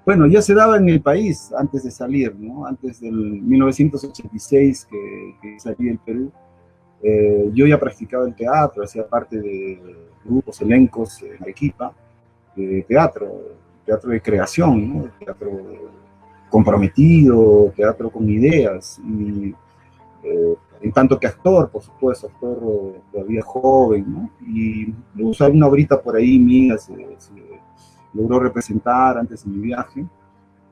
Bueno, 0.06 0.26
ya 0.26 0.42
se 0.42 0.54
daba 0.54 0.76
en 0.76 0.88
el 0.88 1.00
país 1.00 1.50
antes 1.56 1.84
de 1.84 1.90
salir, 1.90 2.34
¿no? 2.36 2.66
Antes 2.66 3.00
del 3.00 3.14
1986 3.14 4.86
que, 4.90 5.36
que 5.40 5.60
salí 5.60 5.86
del 5.86 5.98
Perú. 5.98 6.32
Eh, 7.02 7.50
yo 7.52 7.66
ya 7.66 7.78
practicaba 7.78 8.26
el 8.26 8.34
teatro, 8.34 8.82
hacía 8.82 9.06
parte 9.06 9.38
de 9.38 9.78
grupos, 10.24 10.60
elencos 10.62 11.22
en 11.22 11.42
Arequipa, 11.42 11.92
de 12.56 12.82
teatro, 12.88 13.42
teatro 13.84 14.10
de 14.10 14.22
creación, 14.22 14.88
¿no? 14.88 15.10
teatro 15.18 15.50
comprometido, 16.54 17.72
teatro 17.74 18.08
con 18.08 18.30
ideas, 18.30 19.00
y 19.04 19.52
eh, 20.22 20.54
en 20.82 20.92
tanto 20.92 21.18
que 21.18 21.26
actor, 21.26 21.68
por 21.68 21.82
supuesto, 21.82 22.28
actor 22.28 23.02
todavía 23.10 23.42
joven, 23.42 24.04
¿no? 24.08 24.30
Y 24.46 24.94
hay 25.40 25.50
una 25.50 25.66
obrita 25.66 26.00
por 26.00 26.14
ahí 26.14 26.38
mía, 26.38 26.78
se, 26.78 26.94
logró 28.12 28.38
representar 28.38 29.18
antes 29.18 29.44
de 29.44 29.50
mi 29.50 29.62
viaje. 29.62 30.06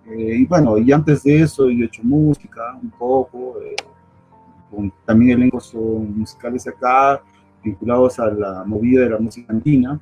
Eh, 0.07 0.37
y 0.37 0.47
bueno, 0.47 0.79
y 0.79 0.93
antes 0.93 1.25
de 1.25 1.41
eso 1.41 1.69
yo 1.69 1.83
he 1.83 1.87
hecho 1.87 2.05
música 2.05 2.79
un 2.81 2.91
poco, 2.91 3.57
eh, 3.61 3.75
con 4.71 4.93
también 5.05 5.41
elencos 5.41 5.75
musicales 5.75 6.65
acá, 6.69 7.21
vinculados 7.65 8.21
a 8.21 8.27
la 8.27 8.63
movida 8.65 9.03
de 9.03 9.11
la 9.11 9.19
música 9.19 9.53
andina. 9.53 10.01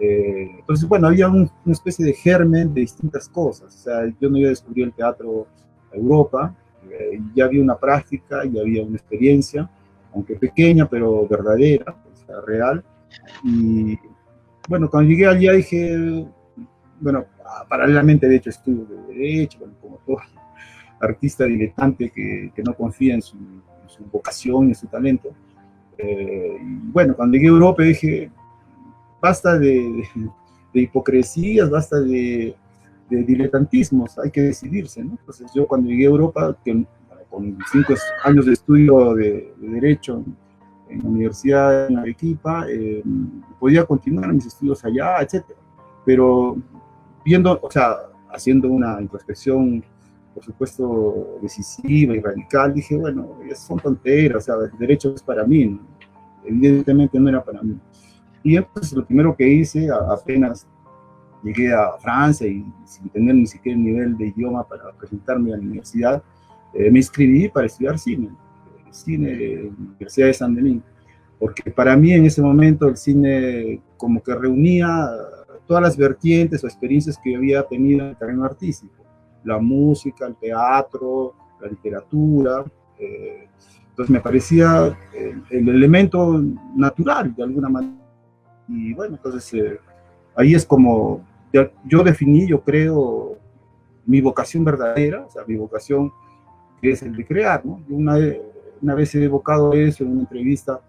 Eh, 0.00 0.50
entonces, 0.58 0.88
bueno, 0.88 1.08
había 1.08 1.28
una 1.28 1.50
especie 1.66 2.04
de 2.04 2.14
germen 2.14 2.72
de 2.72 2.80
distintas 2.80 3.28
cosas. 3.28 3.74
O 3.74 3.78
sea, 3.78 4.12
yo 4.20 4.30
no 4.30 4.38
iba 4.38 4.48
a 4.48 4.50
descubrir 4.50 4.86
el 4.86 4.92
teatro 4.92 5.46
a 5.92 5.96
Europa, 5.96 6.54
eh, 6.90 7.20
ya 7.34 7.44
había 7.44 7.62
una 7.62 7.76
práctica, 7.76 8.42
ya 8.44 8.62
había 8.62 8.82
una 8.82 8.96
experiencia, 8.96 9.68
aunque 10.14 10.36
pequeña, 10.36 10.88
pero 10.88 11.28
verdadera, 11.28 11.94
o 12.10 12.16
sea, 12.16 12.40
real. 12.46 12.82
Y 13.44 13.98
bueno, 14.68 14.88
cuando 14.88 15.10
llegué 15.10 15.26
allá 15.26 15.52
dije, 15.52 16.26
bueno, 17.00 17.26
paralelamente 17.68 18.28
de 18.28 18.36
hecho 18.36 18.50
estudio 18.50 18.86
de 18.86 19.14
Derecho, 19.14 19.58
como 19.80 19.98
todo 20.06 20.18
artista 21.00 21.44
diletante 21.44 22.10
que, 22.10 22.52
que 22.54 22.62
no 22.62 22.74
confía 22.74 23.14
en 23.14 23.22
su, 23.22 23.36
vocación 24.10 24.66
y 24.66 24.68
en 24.68 24.74
su 24.74 24.86
talento. 24.86 25.30
Eh, 25.98 26.56
y 26.58 26.90
bueno, 26.90 27.14
cuando 27.14 27.34
llegué 27.34 27.48
a 27.48 27.50
Europa 27.50 27.82
dije, 27.82 28.30
basta 29.20 29.58
de, 29.58 30.04
hipocresías, 30.72 31.70
basta 31.70 32.00
de, 32.00 32.54
diletantismos, 33.08 34.18
hay 34.18 34.30
que 34.30 34.42
decidirse, 34.42 35.02
¿no? 35.02 35.16
Entonces 35.18 35.50
yo 35.54 35.66
cuando 35.66 35.88
llegué 35.88 36.06
a 36.06 36.10
Europa, 36.10 36.56
con 37.28 37.58
cinco 37.70 37.94
años 38.24 38.46
de 38.46 38.52
estudio 38.52 39.14
de, 39.14 39.52
Derecho 39.58 40.24
en, 40.88 40.98
la 40.98 41.08
Universidad 41.08 41.88
en 41.88 41.98
Arequipa, 41.98 42.66
eh, 42.68 43.02
podía 43.58 43.84
continuar 43.84 44.32
mis 44.32 44.46
estudios 44.46 44.84
allá, 44.84 45.20
etcétera. 45.20 45.58
Pero 46.04 46.56
viendo, 47.24 47.58
o 47.62 47.70
sea, 47.70 47.96
haciendo 48.32 48.68
una 48.68 49.00
introspección, 49.00 49.84
por 50.34 50.44
supuesto, 50.44 51.38
decisiva 51.42 52.14
y 52.14 52.20
radical, 52.20 52.74
dije, 52.74 52.96
bueno, 52.96 53.38
son 53.54 53.78
tonteras, 53.78 54.42
o 54.42 54.46
sea, 54.46 54.54
el 54.72 54.78
derecho 54.78 55.14
es 55.14 55.22
para 55.22 55.44
mí, 55.44 55.78
evidentemente 56.44 57.18
no 57.18 57.28
era 57.28 57.42
para 57.42 57.62
mí. 57.62 57.76
Y 58.42 58.56
entonces 58.56 58.92
lo 58.92 59.04
primero 59.04 59.36
que 59.36 59.46
hice, 59.46 59.88
apenas 59.90 60.66
llegué 61.42 61.72
a 61.72 61.92
Francia 61.98 62.46
y 62.46 62.64
sin 62.84 63.08
tener 63.08 63.34
ni 63.34 63.46
siquiera 63.46 63.76
el 63.76 63.84
nivel 63.84 64.16
de 64.16 64.28
idioma 64.28 64.66
para 64.66 64.92
presentarme 64.92 65.52
a 65.52 65.56
la 65.56 65.62
universidad, 65.62 66.22
eh, 66.74 66.90
me 66.90 66.98
inscribí 66.98 67.48
para 67.48 67.66
estudiar 67.66 67.98
cine, 67.98 68.30
cine 68.90 69.32
en 69.32 69.64
la 69.64 69.70
Universidad 69.70 70.26
de 70.26 70.34
San 70.34 70.54
Denis, 70.54 70.82
porque 71.38 71.70
para 71.70 71.96
mí 71.96 72.12
en 72.12 72.26
ese 72.26 72.42
momento 72.42 72.88
el 72.88 72.96
cine 72.96 73.80
como 73.96 74.22
que 74.22 74.34
reunía 74.34 75.08
todas 75.66 75.82
las 75.82 75.96
vertientes 75.96 76.62
o 76.62 76.66
experiencias 76.66 77.18
que 77.22 77.32
yo 77.32 77.38
había 77.38 77.62
tenido 77.62 78.04
en 78.04 78.10
el 78.10 78.16
terreno 78.16 78.44
artístico, 78.44 79.04
la 79.44 79.58
música, 79.58 80.26
el 80.26 80.36
teatro, 80.36 81.34
la 81.60 81.68
literatura, 81.68 82.64
eh, 82.98 83.48
entonces 83.88 84.10
me 84.10 84.20
parecía 84.20 84.96
el, 85.14 85.42
el 85.50 85.68
elemento 85.68 86.42
natural 86.74 87.34
de 87.34 87.42
alguna 87.42 87.68
manera 87.68 87.99
y 88.70 88.94
bueno, 88.94 89.16
entonces 89.16 89.52
eh, 89.54 89.78
ahí 90.36 90.54
es 90.54 90.64
como 90.64 91.24
yo 91.84 92.04
definí, 92.04 92.46
yo 92.46 92.62
creo, 92.62 93.36
mi 94.06 94.20
vocación 94.20 94.64
verdadera, 94.64 95.24
o 95.26 95.30
sea, 95.30 95.42
mi 95.46 95.56
vocación 95.56 96.12
es 96.80 97.02
el 97.02 97.16
de 97.16 97.26
crear, 97.26 97.64
¿no? 97.66 97.82
Una, 97.88 98.16
una 98.80 98.94
vez 98.94 99.14
he 99.14 99.24
evocado 99.24 99.72
eso 99.72 100.04
en 100.04 100.12
una 100.12 100.20
entrevista 100.20 100.80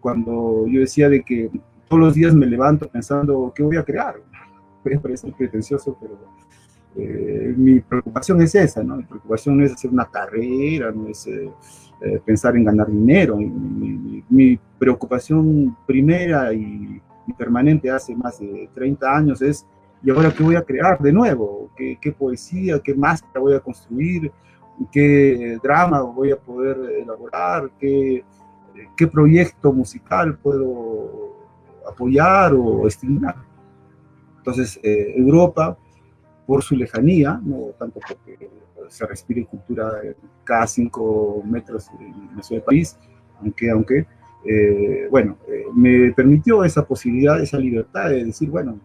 cuando 0.00 0.66
yo 0.66 0.80
decía 0.80 1.08
de 1.08 1.22
que 1.22 1.50
todos 1.88 2.00
los 2.00 2.14
días 2.14 2.34
me 2.34 2.46
levanto 2.46 2.88
pensando 2.88 3.52
qué 3.54 3.62
voy 3.62 3.76
a 3.76 3.84
crear. 3.84 4.16
Puede 4.82 4.98
parecer 4.98 5.32
pretencioso, 5.32 5.96
pero 6.00 6.18
eh, 6.96 7.54
mi 7.56 7.80
preocupación 7.80 8.42
es 8.42 8.54
esa, 8.54 8.82
¿no? 8.82 8.96
Mi 8.96 9.04
preocupación 9.04 9.56
no 9.56 9.64
es 9.64 9.72
hacer 9.72 9.90
una 9.90 10.10
carrera, 10.10 10.90
no 10.90 11.08
es 11.08 11.26
eh, 11.26 12.20
pensar 12.24 12.56
en 12.56 12.64
ganar 12.64 12.90
dinero. 12.90 13.36
Mi, 13.36 14.24
mi, 14.28 14.58
preocupación 14.78 15.76
primera 15.86 16.52
y 16.52 17.00
permanente 17.36 17.90
hace 17.90 18.14
más 18.16 18.40
de 18.40 18.68
30 18.74 19.16
años 19.16 19.42
es, 19.42 19.66
¿y 20.02 20.10
ahora 20.10 20.32
qué 20.32 20.42
voy 20.42 20.56
a 20.56 20.62
crear 20.62 20.98
de 20.98 21.12
nuevo? 21.12 21.70
¿Qué, 21.76 22.12
poesía, 22.12 22.80
qué 22.80 22.94
máscara 22.94 23.40
voy 23.40 23.54
a 23.54 23.60
construir? 23.60 24.32
¿Qué 24.90 25.58
drama 25.62 26.00
voy 26.00 26.32
a 26.32 26.36
poder 26.36 26.76
elaborar? 27.00 27.70
¿Qué, 27.78 28.24
qué 28.96 29.06
proyecto 29.06 29.72
musical 29.72 30.36
puedo 30.38 31.36
apoyar 31.88 32.54
o 32.54 32.88
estimular? 32.88 33.36
Entonces, 34.38 34.80
eh, 34.82 35.14
Europa, 35.16 35.78
por 36.46 36.62
su 36.62 36.74
lejanía, 36.74 37.40
no 37.44 37.66
tanto 37.78 38.00
porque 38.08 38.50
se 38.88 39.06
respire 39.06 39.46
cultura 39.46 39.92
cada 40.44 40.66
cinco 40.66 41.42
metros 41.44 41.88
en 42.00 42.34
nuestro 42.34 42.62
país, 42.64 42.98
aunque, 43.40 43.70
aunque 43.70 44.06
eh, 44.44 45.06
bueno, 45.10 45.36
eh, 45.48 45.66
me 45.74 46.12
permitió 46.12 46.64
esa 46.64 46.84
posibilidad, 46.84 47.40
esa 47.40 47.58
libertad 47.58 48.10
de 48.10 48.24
decir, 48.24 48.50
bueno, 48.50 48.78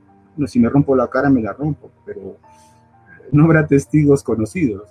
si 0.46 0.60
me 0.60 0.70
rompo 0.70 0.96
la 0.96 1.08
cara, 1.10 1.30
me 1.30 1.42
la 1.42 1.54
rompo, 1.54 1.92
pero 2.06 2.38
no 3.32 3.46
habrá 3.46 3.66
testigos 3.66 4.24
conocidos. 4.24 4.90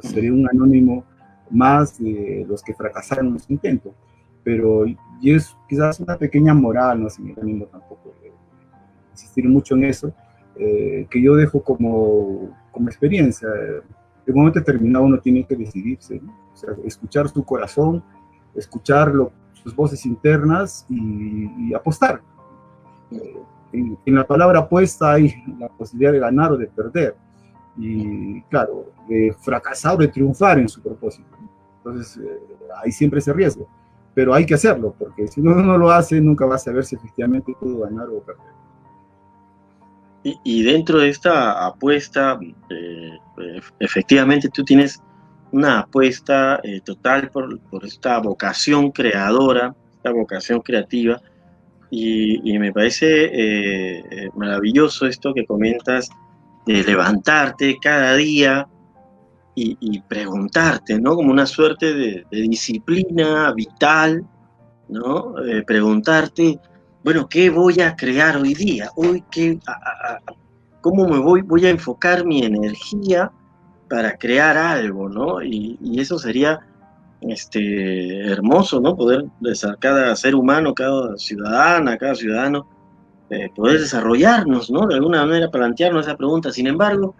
sería 0.00 0.32
un 0.32 0.48
anónimo 0.48 1.04
más 1.50 1.98
de 1.98 2.44
los 2.48 2.62
que 2.62 2.74
fracasaron 2.74 3.28
en 3.28 3.38
su 3.38 3.52
intento. 3.52 3.94
Pero 4.42 4.86
y 4.86 4.96
es 5.34 5.54
quizás 5.68 6.00
una 6.00 6.16
pequeña 6.16 6.54
moral, 6.54 7.02
no 7.02 7.10
sé, 7.10 7.22
animo 7.40 7.66
tampoco 7.66 8.14
insistir 9.12 9.46
mucho 9.48 9.74
en 9.74 9.84
eso, 9.84 10.12
eh, 10.56 11.06
que 11.10 11.22
yo 11.22 11.34
dejo 11.36 11.62
como, 11.62 12.56
como 12.72 12.88
experiencia. 12.88 13.48
De 14.26 14.32
momento 14.32 14.58
determinado 14.58 15.04
uno 15.04 15.18
tiene 15.18 15.44
que 15.44 15.56
decidirse, 15.56 16.20
escuchar 16.84 17.28
su 17.28 17.44
corazón, 17.44 18.02
escuchar 18.54 19.14
lo, 19.14 19.32
sus 19.62 19.74
voces 19.74 20.04
internas 20.06 20.86
y, 20.88 21.72
apostar. 21.74 22.22
En, 23.72 23.98
la 24.06 24.26
palabra 24.26 24.60
apuesta 24.60 25.12
hay 25.12 25.34
la 25.58 25.68
posibilidad 25.68 26.12
de 26.12 26.18
ganar 26.18 26.52
o 26.52 26.56
de 26.56 26.66
perder. 26.66 27.16
Y 27.76 28.42
claro, 28.42 28.92
de 29.08 29.34
fracasar 29.40 29.94
o 29.94 29.98
de 29.98 30.08
triunfar 30.08 30.58
en 30.58 30.68
su 30.68 30.82
propósito. 30.82 31.28
Entonces, 31.78 32.16
eh, 32.22 32.38
hay 32.82 32.92
siempre 32.92 33.20
ese 33.20 33.32
riesgo. 33.32 33.68
Pero 34.14 34.34
hay 34.34 34.44
que 34.44 34.54
hacerlo, 34.54 34.94
porque 34.98 35.28
si 35.28 35.40
uno 35.40 35.54
no 35.54 35.78
lo 35.78 35.90
hace, 35.90 36.20
nunca 36.20 36.44
va 36.44 36.56
a 36.56 36.58
saber 36.58 36.84
si 36.84 36.96
efectivamente 36.96 37.54
pudo 37.58 37.80
ganar 37.80 38.08
o 38.08 38.20
perder. 38.20 38.60
Y, 40.22 40.62
dentro 40.64 40.98
de 40.98 41.08
esta 41.08 41.66
apuesta, 41.66 42.38
eh, 42.68 43.18
efectivamente 43.78 44.50
tú 44.50 44.62
tienes 44.64 45.02
una 45.52 45.80
apuesta 45.80 46.60
eh, 46.62 46.80
total 46.84 47.30
por, 47.30 47.58
esta 47.82 48.18
vocación 48.18 48.90
creadora, 48.90 49.74
esta 49.96 50.12
vocación 50.12 50.60
creativa, 50.60 51.20
y, 51.92 52.56
me 52.58 52.72
parece 52.72 53.30
eh, 53.32 54.30
maravilloso 54.36 55.06
esto 55.06 55.34
que 55.34 55.44
comentas 55.44 56.08
de 56.64 56.84
levantarte 56.84 57.78
cada 57.82 58.14
día 58.14 58.68
y, 59.56 60.00
preguntarte, 60.08 60.98
¿no? 60.98 61.16
Como 61.16 61.30
una 61.32 61.44
suerte 61.44 61.92
de, 61.92 62.24
disciplina 62.30 63.52
vital, 63.52 64.24
¿no? 64.88 65.34
preguntarte, 65.66 66.58
bueno, 67.04 67.28
¿qué 67.28 67.50
voy 67.50 67.80
a 67.80 67.94
crear 67.94 68.36
hoy 68.38 68.54
día? 68.54 68.88
Hoy, 68.96 69.22
¿qué, 69.30 69.58
¿cómo 70.80 71.06
me 71.08 71.18
voy, 71.18 71.42
voy 71.42 71.66
a 71.66 71.70
enfocar 71.70 72.24
mi 72.24 72.42
energía 72.42 73.30
para 73.90 74.16
crear 74.16 74.56
algo, 74.56 75.08
¿no? 75.08 75.42
Y, 75.42 75.76
eso 75.98 76.18
sería 76.18 76.60
este, 77.20 78.24
hermoso, 78.30 78.80
¿no? 78.80 78.96
Poder, 78.96 79.24
cada 79.80 80.14
ser 80.14 80.36
humano, 80.36 80.72
cada 80.72 81.18
ciudadana, 81.18 81.98
cada 81.98 82.14
ciudadano, 82.14 82.68
eh, 83.28 83.50
poder 83.54 83.80
desarrollarnos, 83.80 84.70
¿no? 84.70 84.86
De 84.86 84.94
alguna 84.94 85.26
manera 85.26 85.50
plantearnos 85.50 86.06
esa 86.06 86.16
pregunta. 86.16 86.52
Sin 86.52 86.68
embargo, 86.68 87.16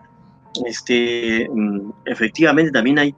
este, 0.64 1.48
mm, 1.52 1.90
efectivamente 2.06 2.70
también 2.70 3.00
hay 3.00 3.14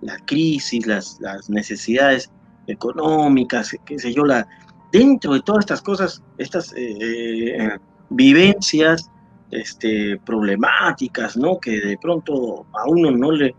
la 0.00 0.18
crisis, 0.26 0.84
las, 0.86 1.20
necesidades 1.48 2.30
económicas, 2.66 3.74
qué 3.84 3.98
sé 4.00 4.12
yo, 4.12 4.24
la, 4.24 4.46
dentro 4.92 5.34
de 5.34 5.42
todas 5.42 5.60
estas 5.60 5.80
cosas, 5.80 6.22
estas 6.38 6.72
eh, 6.74 7.56
eh, 7.56 7.78
vivencias 8.10 9.10
este, 9.50 10.18
problemáticas, 10.24 11.36
¿no? 11.36 11.58
Que 11.58 11.80
de 11.80 11.98
pronto 11.98 12.66
a 12.72 12.88
uno 12.88 13.10
no 13.10 13.32
le, 13.32 13.54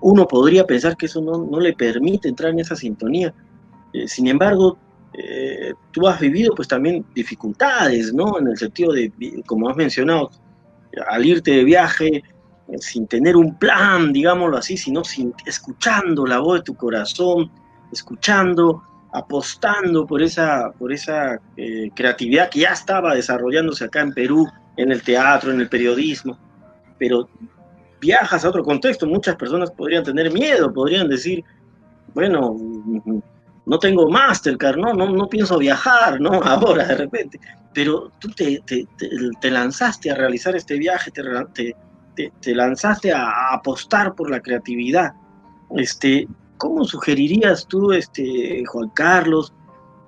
uno 0.00 0.26
podría 0.26 0.66
pensar 0.66 0.96
que 0.96 1.06
eso 1.06 1.20
no, 1.20 1.44
no 1.44 1.60
le 1.60 1.72
permite 1.72 2.28
entrar 2.28 2.52
en 2.52 2.60
esa 2.60 2.76
sintonía. 2.76 3.34
Eh, 3.92 4.08
sin 4.08 4.28
embargo, 4.28 4.78
tú 5.90 6.06
has 6.06 6.18
vivido 6.20 6.54
pues 6.54 6.68
también 6.68 7.04
dificultades, 7.14 8.14
¿no? 8.14 8.38
En 8.38 8.46
el 8.46 8.56
sentido 8.56 8.92
de, 8.92 9.12
como 9.44 9.68
has 9.68 9.76
mencionado, 9.76 10.30
al 11.08 11.26
irte 11.26 11.50
de 11.50 11.64
viaje 11.64 12.22
sin 12.78 13.06
tener 13.06 13.36
un 13.36 13.58
plan, 13.58 14.12
digámoslo 14.12 14.56
así, 14.56 14.76
sino 14.76 15.04
sin, 15.04 15.34
escuchando 15.46 16.26
la 16.26 16.38
voz 16.38 16.60
de 16.60 16.64
tu 16.64 16.74
corazón, 16.74 17.50
escuchando 17.92 18.82
apostando 19.12 20.06
por 20.06 20.22
esa, 20.22 20.70
por 20.78 20.92
esa 20.92 21.40
eh, 21.56 21.90
creatividad 21.94 22.48
que 22.48 22.60
ya 22.60 22.70
estaba 22.70 23.14
desarrollándose 23.14 23.84
acá 23.84 24.02
en 24.02 24.12
Perú, 24.12 24.46
en 24.76 24.92
el 24.92 25.02
teatro, 25.02 25.52
en 25.52 25.60
el 25.60 25.68
periodismo, 25.68 26.38
pero 26.98 27.28
viajas 28.00 28.44
a 28.44 28.48
otro 28.48 28.62
contexto, 28.62 29.06
muchas 29.06 29.36
personas 29.36 29.70
podrían 29.70 30.04
tener 30.04 30.32
miedo, 30.32 30.72
podrían 30.72 31.08
decir, 31.08 31.44
bueno, 32.14 32.56
no 33.66 33.78
tengo 33.78 34.08
Mastercard, 34.08 34.76
no, 34.76 34.94
no, 34.94 35.10
no 35.10 35.28
pienso 35.28 35.58
viajar, 35.58 36.20
¿no? 36.20 36.30
Ahora 36.44 36.86
de 36.86 36.96
repente, 36.96 37.40
pero 37.74 38.10
tú 38.18 38.28
te, 38.30 38.62
te, 38.66 39.50
lanzaste 39.50 40.10
a 40.10 40.14
realizar 40.14 40.56
este 40.56 40.78
viaje, 40.78 41.10
te, 41.10 41.74
te 42.40 42.54
lanzaste 42.54 43.12
a, 43.12 43.24
a, 43.24 43.54
apostar 43.54 44.14
por 44.14 44.30
la 44.30 44.40
creatividad. 44.40 45.12
Este, 45.76 46.26
¿cómo 46.60 46.84
sugerirías 46.84 47.66
tú, 47.66 47.92
este, 47.92 48.64
Juan 48.66 48.90
Carlos, 48.90 49.52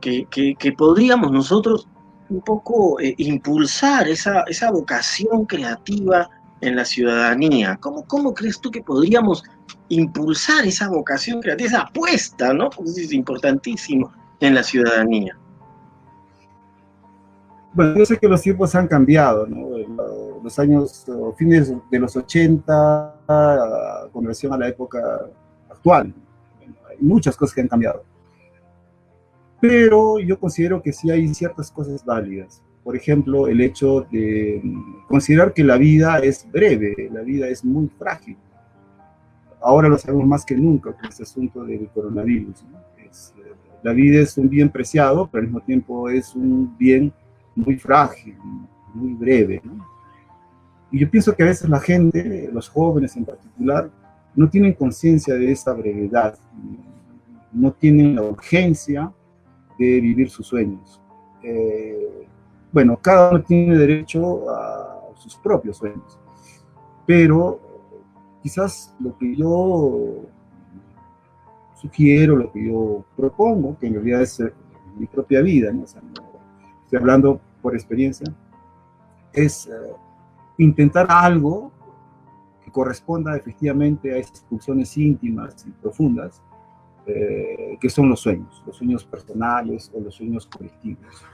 que, 0.03 0.75
podríamos 0.77 1.33
nosotros 1.33 1.89
un 2.33 2.41
poco 2.41 3.01
eh, 3.01 3.15
impulsar 3.19 4.09
esa, 4.09 4.43
esa 4.43 4.71
vocación 4.71 5.45
creativa 5.47 6.29
en 6.61 6.77
la 6.77 6.85
ciudadanía? 6.85 7.77
¿Cómo, 7.81 8.05
¿Cómo 8.07 8.35
crees 8.35 8.61
tú 8.61 8.71
que 8.71 8.83
podríamos 8.83 9.43
impulsar 9.89 10.67
esa 10.67 10.89
vocación 10.89 11.41
creativa, 11.41 11.69
esa 11.69 11.81
apuesta, 11.83 12.53
¿no? 12.53 12.71
Porque 12.71 12.91
es 12.91 13.13
importantísimo 13.13 14.13
en 14.41 14.55
la 14.55 14.63
ciudadanía. 14.63 15.37
Bueno, 17.75 17.97
yo 17.97 18.05
sé 18.05 18.19
que 18.19 18.29
los 18.29 18.43
tiempos 18.43 18.75
han 18.75 18.87
cambiado, 18.87 19.47
¿no? 19.47 19.69
Los 20.43 20.59
años, 20.59 21.07
fines 21.37 21.73
de 21.91 21.99
los 21.99 22.17
80, 22.17 24.11
con 24.13 24.25
relación 24.25 24.53
a 24.53 24.59
la 24.59 24.69
época 24.69 24.99
actual 25.71 26.13
muchas 27.03 27.37
cosas 27.37 27.55
que 27.55 27.61
han 27.61 27.69
cambiado. 27.69 28.05
Pero 29.63 30.19
yo 30.19 30.41
considero 30.41 30.83
que 30.83 30.93
sí 30.93 31.09
hay 31.09 31.33
ciertas 31.33 31.71
cosas 31.71 32.05
válidas. 32.05 32.61
Por 32.83 32.97
ejemplo, 32.97 33.47
el 33.47 33.61
hecho 33.61 34.05
de 34.11 34.61
considerar 35.07 35.55
que 35.55 35.63
la 35.63 35.77
vida 35.77 36.19
es 36.19 36.51
breve, 36.51 37.09
la 37.13 37.21
vida 37.21 37.47
es 37.47 37.65
muy 37.65 37.89
frágil. 37.97 38.37
Ahora 39.61 39.89
lo 39.89 39.97
sabemos 39.99 40.27
más 40.27 40.45
que 40.45 40.57
nunca 40.57 40.93
con 40.93 41.05
este 41.09 41.23
asunto 41.23 41.63
del 41.63 41.89
coronavirus. 41.95 42.65
la 43.85 43.93
vida 43.93 44.21
es 44.21 44.37
un 44.37 44.49
bien 44.49 44.69
preciado, 44.69 45.29
pero 45.31 45.43
al 45.43 45.47
mismo 45.47 45.61
tiempo 45.61 46.11
es 46.11 46.35
un 46.35 46.77
bien 46.77 47.13
muy 47.55 47.77
frágil, 47.77 48.37
muy 48.93 49.15
breve. 49.15 49.63
Y 50.91 50.99
yo 50.99 51.09
pienso 51.09 51.37
que 51.37 51.45
a 51.45 51.47
veces 51.47 51.71
la 51.71 51.79
gente, 51.79 52.51
los 52.53 52.69
jóvenes 52.69 53.17
en 53.17 53.27
particular, 53.27 53.89
no 54.35 54.51
tienen 54.51 54.73
conciencia 54.73 55.35
de 55.35 55.53
esta 55.53 55.73
brevedad, 55.73 56.37
no 57.53 57.71
tienen 57.71 58.17
la 58.17 58.23
urgencia 58.23 59.13
de 59.83 60.01
vivir 60.01 60.31
sus 60.31 60.47
sueños. 60.47 61.01
Eh, 61.43 62.27
bueno, 62.73 62.99
cada 63.01 63.31
uno 63.31 63.43
tiene 63.43 63.77
derecho 63.77 64.49
a 64.51 65.13
sus 65.17 65.37
propios 65.37 65.77
sueños, 65.79 66.19
pero 67.07 67.61
quizás 68.43 68.95
lo 69.01 69.17
que 69.19 69.37
yo 69.37 70.23
sugiero, 71.75 72.37
lo 72.37 72.51
que 72.53 72.67
yo 72.67 73.05
propongo, 73.17 73.77
que 73.79 73.89
en 73.89 73.95
realidad 73.95 74.23
es 74.23 74.41
eh, 74.41 74.53
mi 74.97 75.07
propia 75.07 75.43
vida, 75.43 75.73
¿no? 75.73 75.85
estoy 75.85 76.99
hablando 76.99 77.41
por 77.61 77.75
experiencia, 77.75 78.27
es 79.33 79.67
eh, 79.67 79.71
intentar 80.59 81.07
algo 81.09 81.73
corresponda 82.73 83.37
efectivamente 83.37 84.13
a 84.13 84.17
esas 84.17 84.41
funciones 84.49 84.97
íntimas 84.97 85.65
y 85.67 85.71
profundas 85.71 86.43
eh, 87.07 87.77
que 87.81 87.91
son 87.91 88.09
los 88.09 88.21
sueños, 88.21 88.63
los 88.67 88.77
sueños 88.77 89.05
personales 89.05 89.91
o 89.95 90.01
los 90.01 90.15
sueños 90.15 90.47
colectivos. 90.47 91.25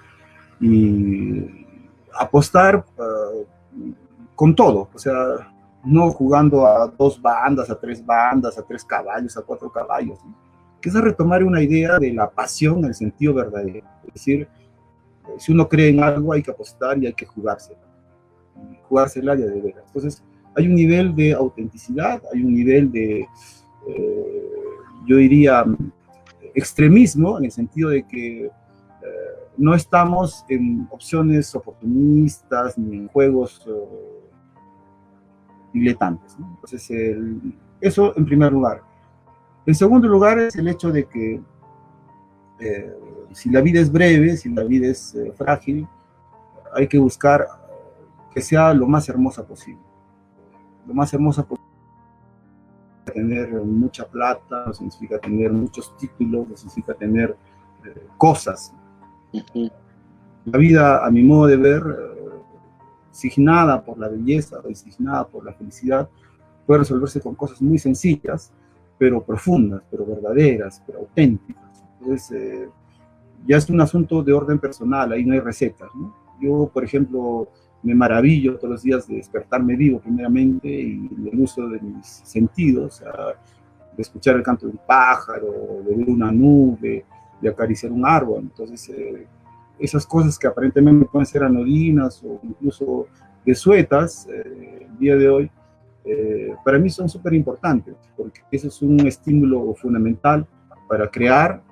Y 0.61 1.67
apostar 2.19 2.85
eh, 2.99 3.45
con 4.35 4.55
todo, 4.55 4.89
o 4.93 4.99
sea, 4.99 5.15
no 5.85 6.11
jugando 6.11 6.67
a 6.67 6.89
dos 6.89 7.21
bandas, 7.21 7.71
a 7.71 7.79
tres 7.79 8.05
bandas, 8.05 8.59
a 8.59 8.63
tres 8.63 8.85
caballos, 8.85 9.37
a 9.37 9.43
cuatro 9.43 9.71
caballos, 9.71 10.19
que 10.81 10.89
es 10.89 10.95
retomar 10.95 11.45
una 11.45 11.63
idea 11.63 11.99
de 11.99 12.13
la 12.13 12.31
pasión 12.31 12.79
en 12.79 12.87
el 12.87 12.95
sentido 12.95 13.35
verdadero. 13.35 13.87
Es 14.07 14.15
decir, 14.15 14.49
si 15.39 15.53
uno 15.53 15.69
cree 15.69 15.91
en 15.91 16.03
algo 16.03 16.33
hay 16.33 16.43
que 16.43 16.51
apostar 16.51 16.99
y 16.99 17.07
hay 17.07 17.13
que 17.13 17.27
jugársela, 17.27 17.81
jugársela 18.89 19.35
ya 19.35 19.47
de 19.47 19.61
veras. 19.61 19.85
Entonces, 19.87 20.23
hay 20.57 20.67
un 20.67 20.75
nivel 20.75 21.15
de 21.15 21.35
autenticidad, 21.35 22.23
hay 22.33 22.43
un 22.43 22.55
nivel 22.55 22.91
de, 22.91 23.29
eh, 23.89 24.58
yo 25.09 25.17
diría, 25.17 25.65
extremismo, 26.55 27.39
en 27.39 27.47
el 27.47 27.51
sentido 27.51 27.91
de 27.91 28.07
que 28.07 28.45
eh, 28.45 28.51
no 29.57 29.75
estamos 29.75 30.45
en 30.49 30.87
opciones 30.91 31.55
oportunistas 31.55 32.77
ni 32.77 32.99
en 32.99 33.09
juegos 33.09 33.67
uh, 33.67 33.89
diletantes. 35.73 36.37
Entonces, 36.39 36.91
eso 37.81 38.17
en 38.17 38.25
primer 38.25 38.53
lugar. 38.53 38.83
En 39.67 39.75
segundo 39.75 40.07
lugar 40.09 40.39
es 40.39 40.55
el 40.57 40.69
hecho 40.69 40.91
de 40.91 41.05
que 41.07 41.41
si 43.33 43.51
la 43.51 43.61
vida 43.61 43.81
es 43.81 43.91
breve, 43.91 44.37
si 44.37 44.49
la 44.49 44.65
vida 44.65 44.89
es 44.89 45.17
frágil, 45.37 45.87
hay 46.75 46.87
que 46.87 46.99
buscar 46.99 47.47
que 48.33 48.41
sea 48.41 48.75
lo 48.75 48.87
más 48.87 49.09
hermosa 49.09 49.47
posible 49.47 49.89
lo 50.89 50.95
más 50.95 51.13
hermosa. 51.13 51.47
Tener 53.13 53.53
mucha 53.53 54.07
plata, 54.07 54.65
no 54.67 54.73
significa 54.73 55.19
tener 55.19 55.53
muchos 55.53 55.97
títulos, 55.97 56.49
no 56.49 56.57
significa 56.57 56.95
tener 56.95 57.37
eh, 57.85 58.07
cosas. 58.17 58.73
La 60.45 60.59
vida, 60.59 61.05
a 61.05 61.11
mi 61.11 61.23
modo 61.23 61.47
de 61.47 61.57
ver, 61.57 61.83
eh, 61.83 62.19
signada 63.11 63.83
por 63.83 63.99
la 63.99 64.09
belleza, 64.09 64.63
signada 64.75 65.27
por 65.27 65.45
la 65.45 65.53
felicidad, 65.53 66.09
puede 66.67 66.81
resolverse 66.81 67.21
con 67.21 67.35
cosas 67.35 67.61
muy 67.61 67.79
sencillas, 67.79 68.53
pero 68.99 69.23
profundas, 69.23 69.83
pero 69.91 70.07
verdaderas, 70.07 70.83
pero 70.87 71.01
auténticas. 71.01 71.85
Entonces, 72.01 72.31
eh, 72.33 72.69
ya 73.47 73.57
es 73.57 73.69
un 73.71 73.81
asunto 73.81 74.23
de 74.23 74.33
orden 74.33 74.59
personal, 74.59 75.13
ahí 75.13 75.25
no 75.25 75.35
hay 75.35 75.41
recetas. 75.41 75.91
Yo, 76.41 76.71
por 76.73 76.85
ejemplo, 76.85 77.49
me 77.83 77.95
maravillo 77.95 78.57
todos 78.57 78.71
los 78.71 78.83
días 78.83 79.07
de 79.07 79.17
despertarme 79.17 79.77
vivo 79.77 80.01
primeramente 80.01 80.69
y 80.69 81.09
el 81.33 81.41
uso 81.41 81.69
de 81.69 81.81
mis 81.81 82.07
sentidos, 82.07 83.03
de 83.97 84.03
escuchar 84.03 84.37
el 84.37 84.43
canto 84.43 84.67
de 84.67 84.73
un 84.73 84.81
pájaro, 84.87 85.83
de 85.87 85.97
ver 85.97 86.09
una 86.09 86.31
nube, 86.31 87.05
de 87.41 87.49
acariciar 87.49 87.93
un 87.93 88.07
árbol. 88.07 88.41
Entonces, 88.43 88.89
eh, 88.91 89.27
esas 89.79 90.07
cosas 90.07 90.39
que 90.39 90.47
aparentemente 90.47 91.07
pueden 91.07 91.27
ser 91.27 91.45
anodinas 91.45 92.23
o 92.25 92.41
incluso 92.43 93.07
de 93.45 93.55
suetas 93.55 94.27
eh, 94.29 94.87
el 94.91 94.99
día 94.99 95.17
de 95.17 95.29
hoy, 95.29 95.51
eh, 96.05 96.55
para 96.65 96.79
mí 96.79 96.91
son 96.91 97.09
súper 97.09 97.35
importantes, 97.35 97.95
porque 98.17 98.41
eso 98.51 98.69
es 98.69 98.83
un 98.83 99.07
estímulo 99.07 99.75
fundamental 99.75 100.47
para 100.89 101.09
crear 101.11 101.63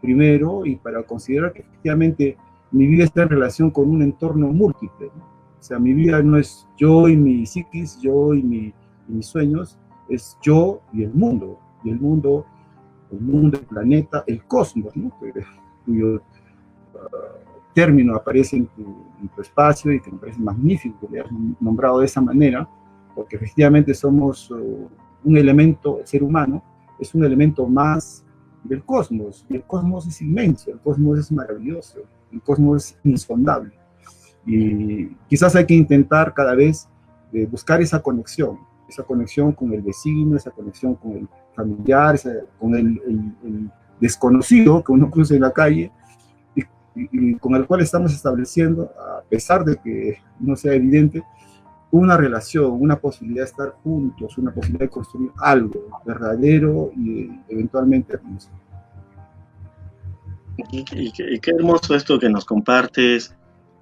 primero 0.00 0.66
y 0.66 0.76
para 0.76 1.02
considerar 1.02 1.52
que 1.52 1.62
efectivamente 1.62 2.36
mi 2.72 2.86
vida 2.86 3.04
está 3.04 3.22
en 3.22 3.30
relación 3.30 3.70
con 3.70 3.88
un 3.88 4.02
entorno 4.02 4.48
múltiple. 4.48 5.06
O 5.06 5.35
sea, 5.66 5.78
mi 5.78 5.92
vida 5.92 6.22
no 6.22 6.38
es 6.38 6.66
yo 6.76 7.08
y 7.08 7.16
mi 7.16 7.44
psiquis, 7.44 7.98
yo 8.00 8.34
y, 8.34 8.42
mi, 8.42 8.72
mis 9.08 9.26
sueños, 9.26 9.78
es 10.08 10.38
yo 10.42 10.80
y 10.92 11.02
el 11.02 11.12
mundo. 11.12 11.58
Y 11.84 11.90
el 11.90 12.00
mundo, 12.00 12.46
el 13.10 13.20
mundo, 13.20 13.58
el 13.58 13.64
planeta, 13.64 14.24
el 14.26 14.44
cosmos, 14.44 14.96
¿no? 14.96 15.10
cuyo 15.84 16.14
uh, 16.14 16.18
término 17.74 18.14
aparece 18.14 18.56
en 18.56 18.66
tu, 18.66 19.06
espacio 19.40 19.92
y 19.92 20.00
que 20.00 20.10
me 20.10 20.18
parece 20.18 20.40
magnífico 20.40 21.00
que 21.00 21.14
le 21.14 21.20
has 21.20 21.26
nombrado 21.60 21.98
de 21.98 22.06
esa 22.06 22.20
manera, 22.20 22.68
porque 23.14 23.36
efectivamente 23.36 23.92
somos 23.92 24.50
uh, 24.50 24.88
un 25.24 25.36
elemento, 25.36 25.98
el 26.00 26.06
ser 26.06 26.22
humano 26.22 26.62
es 26.98 27.14
un 27.14 27.24
elemento 27.24 27.66
más 27.66 28.24
del 28.64 28.84
cosmos, 28.84 29.44
y 29.48 29.56
el 29.56 29.64
cosmos 29.64 30.06
es 30.06 30.22
inmenso, 30.22 30.70
el 30.70 30.80
cosmos 30.80 31.18
es 31.18 31.30
maravilloso, 31.32 32.00
el 32.32 32.40
cosmos 32.40 32.76
es 32.92 32.98
insondable. 33.04 33.72
Y 34.46 35.06
quizás 35.28 35.56
hay 35.56 35.66
que 35.66 35.74
intentar 35.74 36.32
cada 36.32 36.54
vez 36.54 36.88
eh, 37.32 37.46
buscar 37.46 37.82
esa 37.82 38.00
conexión, 38.00 38.58
esa 38.88 39.02
conexión 39.02 39.52
con 39.52 39.72
el 39.72 39.82
vecino, 39.82 40.36
esa 40.36 40.52
conexión 40.52 40.94
con 40.94 41.12
el 41.12 41.28
familiar, 41.54 42.18
con 42.58 42.74
el, 42.76 43.70
desconocido 43.98 44.84
que 44.84 44.92
uno 44.92 45.10
cruza 45.10 45.34
en 45.34 45.40
la 45.40 45.52
calle 45.52 45.90
y, 46.94 47.34
con 47.36 47.54
el 47.54 47.66
cual 47.66 47.80
estamos 47.80 48.12
estableciendo, 48.12 48.90
a 48.98 49.22
pesar 49.28 49.64
de 49.64 49.76
que 49.76 50.18
no 50.38 50.54
sea 50.54 50.74
evidente, 50.74 51.22
una 51.90 52.16
relación, 52.16 52.72
una 52.72 52.96
posibilidad 52.96 53.44
de 53.44 53.50
estar 53.50 53.70
juntos, 53.82 54.38
una 54.38 54.52
posibilidad 54.52 54.86
de 54.86 54.90
construir 54.90 55.30
algo 55.38 56.00
verdadero 56.04 56.90
y 56.96 57.30
eventualmente 57.48 58.14
hermoso. 58.14 58.50
Y, 60.70 61.12
qué 61.12 61.50
hermoso 61.50 61.94
esto 61.94 62.18
que 62.18 62.30
nos 62.30 62.44
compartes, 62.44 63.34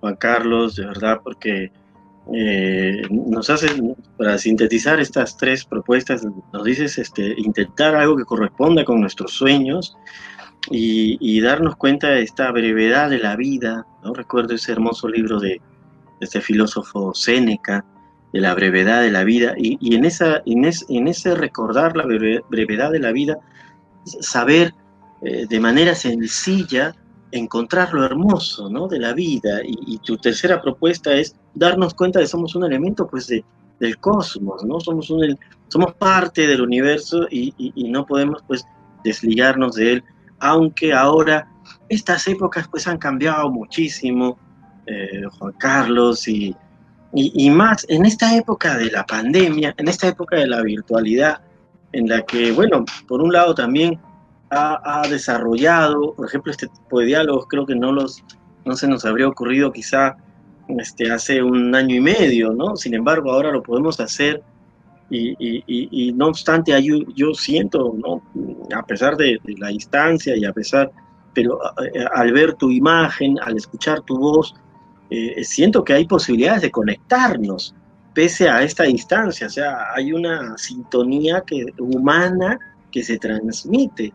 Juan 0.04 0.16
Carlos, 0.16 0.76
de 0.76 0.84
verdad, 0.84 1.22
porque 1.24 1.72
eh, 2.34 3.02
nos 3.10 3.48
hace, 3.48 3.68
para 4.18 4.36
sintetizar 4.36 5.00
estas 5.00 5.34
tres 5.38 5.64
propuestas, 5.64 6.26
nos 6.52 6.62
dices 6.62 6.98
este, 6.98 7.32
intentar 7.38 7.96
algo 7.96 8.14
que 8.14 8.26
corresponda 8.26 8.84
con 8.84 9.00
nuestros 9.00 9.32
sueños 9.32 9.96
y, 10.70 11.40
darnos 11.40 11.76
cuenta 11.76 12.08
de 12.08 12.20
esta 12.22 12.52
brevedad 12.52 13.08
de 13.08 13.18
la 13.18 13.34
vida. 13.34 13.86
¿no? 14.02 14.12
Recuerdo 14.12 14.54
ese 14.54 14.72
hermoso 14.72 15.08
libro 15.08 15.40
de, 15.40 15.62
este 16.20 16.42
filósofo 16.42 17.14
Séneca, 17.14 17.86
de 18.34 18.40
la 18.40 18.54
brevedad 18.54 19.00
de 19.00 19.10
la 19.10 19.24
vida, 19.24 19.54
y, 19.56 19.94
en, 19.94 20.04
esa, 20.04 20.42
en, 20.44 21.08
ese 21.08 21.34
recordar 21.34 21.96
la 21.96 22.04
brevedad 22.04 22.92
de 22.92 22.98
la 22.98 23.10
vida, 23.10 23.38
saber 24.04 24.74
eh, 25.22 25.46
de 25.48 25.60
manera 25.60 25.94
sencilla 25.94 26.94
encontrar 27.34 27.92
lo 27.92 28.04
hermoso 28.04 28.70
¿no? 28.70 28.86
de 28.86 29.00
la 29.00 29.12
vida. 29.12 29.60
Y, 29.64 29.98
tu 29.98 30.16
tercera 30.16 30.62
propuesta 30.62 31.12
es 31.12 31.34
darnos 31.54 31.94
cuenta 31.94 32.18
de 32.18 32.24
que 32.24 32.30
somos 32.30 32.54
un 32.54 32.64
elemento 32.64 33.06
pues, 33.08 33.26
de, 33.26 33.44
del 33.80 33.98
cosmos, 33.98 34.64
¿no? 34.64 34.78
somos, 34.78 35.10
un, 35.10 35.36
somos 35.68 35.94
parte 35.94 36.46
del 36.46 36.60
universo 36.60 37.26
y, 37.30 37.52
y, 37.58 37.88
no 37.88 38.06
podemos 38.06 38.42
pues, 38.46 38.64
desligarnos 39.02 39.74
de 39.74 39.94
él, 39.94 40.04
aunque 40.38 40.92
ahora 40.92 41.48
estas 41.88 42.26
épocas 42.28 42.68
pues, 42.68 42.86
han 42.86 42.98
cambiado 42.98 43.50
muchísimo, 43.50 44.38
eh, 44.86 45.22
Juan 45.38 45.54
Carlos, 45.58 46.28
y, 46.28 46.54
y, 47.12 47.50
más 47.50 47.84
en 47.88 48.06
esta 48.06 48.36
época 48.36 48.76
de 48.76 48.90
la 48.90 49.04
pandemia, 49.04 49.74
en 49.76 49.88
esta 49.88 50.06
época 50.06 50.36
de 50.36 50.46
la 50.46 50.62
virtualidad, 50.62 51.40
en 51.92 52.08
la 52.08 52.22
que, 52.22 52.52
bueno, 52.52 52.84
por 53.08 53.22
un 53.22 53.32
lado 53.32 53.54
también 53.54 53.98
ha, 54.54 55.02
desarrollado, 55.08 56.14
por 56.14 56.26
ejemplo, 56.26 56.50
este 56.50 56.68
tipo 56.68 57.00
de 57.00 57.06
diálogos 57.06 57.46
creo 57.48 57.66
que 57.66 57.74
no, 57.74 57.92
los, 57.92 58.22
no 58.64 58.74
se 58.76 58.88
nos 58.88 59.04
habría 59.04 59.28
ocurrido 59.28 59.72
quizá 59.72 60.16
este, 60.78 61.10
hace 61.10 61.42
un 61.42 61.74
año 61.74 61.96
y 61.96 62.00
medio, 62.00 62.52
¿no? 62.52 62.76
Sin 62.76 62.94
embargo, 62.94 63.32
ahora 63.32 63.50
lo 63.50 63.62
podemos 63.62 64.00
hacer 64.00 64.42
y, 65.10 65.36
y, 65.66 66.12
no 66.12 66.28
obstante, 66.28 66.72
yo, 66.82 66.96
yo, 67.14 67.34
siento, 67.34 67.94
¿no? 67.96 68.22
A 68.74 68.84
pesar 68.84 69.16
de, 69.16 69.38
la 69.58 69.68
distancia 69.68 70.36
y 70.36 70.44
a 70.44 70.52
pesar, 70.52 70.90
pero 71.34 71.58
al 72.14 72.32
ver 72.32 72.54
tu 72.54 72.70
imagen, 72.70 73.38
al 73.42 73.56
escuchar 73.56 74.00
tu 74.00 74.18
voz, 74.18 74.54
eh, 75.10 75.44
siento 75.44 75.84
que 75.84 75.92
hay 75.92 76.06
posibilidades 76.06 76.62
de 76.62 76.70
conectarnos 76.70 77.74
pese 78.14 78.48
a 78.48 78.62
esta 78.62 78.84
distancia, 78.84 79.48
o 79.48 79.50
sea, 79.50 79.92
hay 79.92 80.12
una 80.12 80.56
sintonía 80.56 81.42
que, 81.44 81.66
humana 81.78 82.58
que 82.90 83.02
se 83.02 83.18
transmite. 83.18 84.12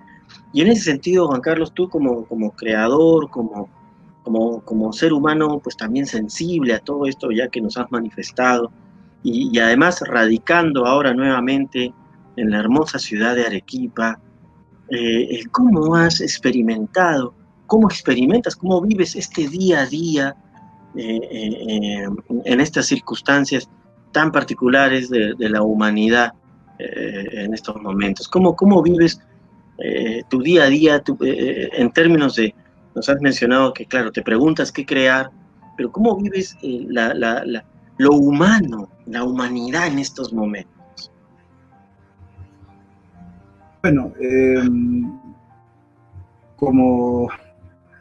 Y 0.53 0.61
en 0.61 0.67
ese 0.67 0.83
sentido, 0.83 1.27
Juan 1.27 1.41
Carlos, 1.41 1.73
tú 1.73 1.89
como, 1.89 2.25
como 2.25 2.51
creador, 2.51 3.29
como, 3.29 3.69
como, 4.23 4.61
como 4.61 4.93
ser 4.93 5.13
humano, 5.13 5.59
pues 5.63 5.77
también 5.77 6.05
sensible 6.05 6.73
a 6.73 6.79
todo 6.79 7.05
esto 7.05 7.31
ya 7.31 7.47
que 7.49 7.61
nos 7.61 7.77
has 7.77 7.91
manifestado, 7.91 8.71
y, 9.23 9.57
además 9.59 10.01
radicando 10.07 10.85
ahora 10.85 11.13
nuevamente 11.13 11.93
en 12.35 12.51
la 12.51 12.59
hermosa 12.59 12.99
ciudad 12.99 13.35
de 13.35 13.45
Arequipa, 13.45 14.19
eh, 14.89 15.43
¿cómo 15.51 15.95
has 15.95 16.21
experimentado, 16.21 17.33
cómo 17.67 17.89
experimentas, 17.89 18.55
cómo 18.55 18.81
vives 18.81 19.15
este 19.15 19.47
día 19.47 19.81
a 19.81 19.85
día 19.85 20.35
eh, 20.95 21.19
eh, 21.31 22.07
en 22.45 22.61
estas 22.61 22.87
circunstancias 22.87 23.69
tan 24.11 24.31
particulares 24.31 25.09
de, 25.09 25.35
la 25.37 25.61
humanidad 25.61 26.33
en 26.79 27.53
estos 27.53 27.75
momentos? 27.81 28.27
¿Cómo, 28.29 28.55
cómo 28.55 28.81
vives 28.81 29.19
eh, 29.81 30.23
tu 30.29 30.41
día 30.41 30.63
a 30.63 30.67
día, 30.67 31.03
eh, 31.21 31.69
en 31.73 31.91
términos 31.91 32.35
de, 32.35 32.53
nos 32.95 33.07
has 33.07 33.21
mencionado 33.21 33.73
que, 33.73 33.85
claro, 33.85 34.11
te 34.11 34.21
preguntas 34.21 34.71
qué 34.71 34.85
crear, 34.85 35.31
pero 35.77 35.91
¿cómo 35.91 36.17
vives 36.17 36.57
eh, 36.61 36.85
lo 37.97 38.11
humano, 38.13 38.89
la 39.05 39.23
humanidad 39.23 39.87
en 39.87 39.99
estos 39.99 40.33
momentos? 40.33 41.11
Bueno, 43.81 44.11
como 46.57 47.29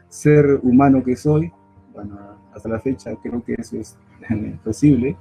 ser 0.09 0.59
humano 0.61 1.01
que 1.01 1.15
soy, 1.15 1.49
bueno, 1.93 2.19
hasta 2.53 2.67
la 2.67 2.81
fecha 2.81 3.15
creo 3.23 3.41
que 3.41 3.53
eso 3.57 3.77
es 3.77 3.97
posible. 4.63 5.15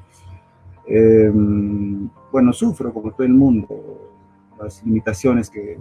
Bueno, 2.32 2.52
sufro 2.52 2.92
como 2.92 3.12
todo 3.12 3.24
el 3.24 3.34
mundo 3.34 4.08
las 4.60 4.82
limitaciones 4.84 5.48
que 5.48 5.78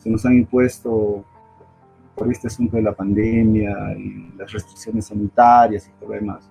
se 0.00 0.10
nos 0.10 0.24
han 0.24 0.34
impuesto 0.34 1.24
por 2.14 2.30
este 2.30 2.48
asunto 2.48 2.76
de 2.76 2.82
la 2.82 2.92
pandemia 2.92 3.96
y 3.96 4.32
las 4.36 4.52
restricciones 4.52 5.06
sanitarias 5.06 5.88
y 5.88 5.90
todo 6.00 6.10
lo 6.10 6.14
demás. 6.16 6.50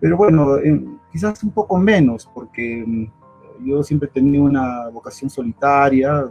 Pero 0.00 0.16
bueno, 0.16 0.56
quizás 1.12 1.42
un 1.42 1.50
poco 1.50 1.78
menos, 1.78 2.28
porque 2.32 2.84
mm, 2.86 3.66
yo 3.66 3.82
siempre 3.82 4.08
he 4.08 4.12
tenido 4.12 4.44
una 4.44 4.88
vocación 4.88 5.28
solitaria, 5.28 6.24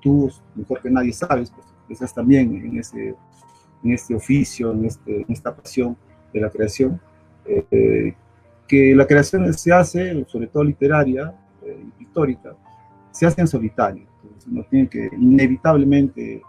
tú 0.00 0.30
mejor 0.54 0.80
que 0.80 0.90
nadie 0.90 1.12
sabes, 1.12 1.50
pues 1.50 1.66
estás 1.88 2.14
también 2.14 2.54
en, 2.54 2.78
ese, 2.78 3.14
en 3.82 3.92
este 3.92 4.14
oficio, 4.14 4.72
en, 4.72 4.86
este, 4.86 5.22
en 5.22 5.26
esta 5.28 5.54
pasión 5.54 5.96
de 6.32 6.40
la 6.40 6.48
creación, 6.48 7.00
eh, 7.44 8.14
que 8.68 8.94
la 8.94 9.06
creación 9.06 9.52
se 9.52 9.72
hace, 9.72 10.24
sobre 10.26 10.46
todo 10.46 10.62
literaria, 10.62 11.34
eh, 11.62 11.84
histórica, 11.98 12.54
se 13.10 13.26
hace 13.26 13.40
en 13.40 13.48
solitario 13.48 14.09
uno 14.46 14.64
tiene 14.68 14.88
que 14.88 15.10
inevitablemente 15.12 16.42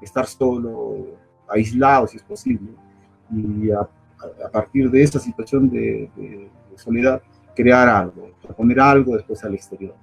estar 0.00 0.26
solo, 0.26 1.06
aislado 1.48 2.06
si 2.06 2.16
es 2.16 2.22
posible, 2.22 2.70
y 3.30 3.70
a, 3.70 3.88
partir 4.50 4.90
de 4.90 5.02
esa 5.02 5.18
situación 5.18 5.68
de, 5.70 6.50
soledad, 6.76 7.22
crear 7.54 7.88
algo, 7.88 8.30
poner 8.56 8.80
algo 8.80 9.16
después 9.16 9.42
al 9.44 9.54
exterior. 9.54 9.94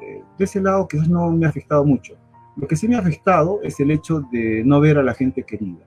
Eh, 0.00 0.22
de 0.36 0.44
ese 0.44 0.60
lado 0.60 0.86
quizás 0.86 1.08
no 1.08 1.30
me 1.30 1.46
ha 1.46 1.48
afectado 1.48 1.84
mucho. 1.84 2.14
Lo 2.56 2.66
que 2.66 2.76
sí 2.76 2.86
me 2.86 2.96
ha 2.96 3.00
afectado 3.00 3.60
es 3.62 3.78
el 3.80 3.90
hecho 3.90 4.20
de 4.32 4.62
no 4.64 4.80
ver 4.80 4.98
a 4.98 5.02
la 5.02 5.14
gente 5.14 5.42
querida, 5.42 5.84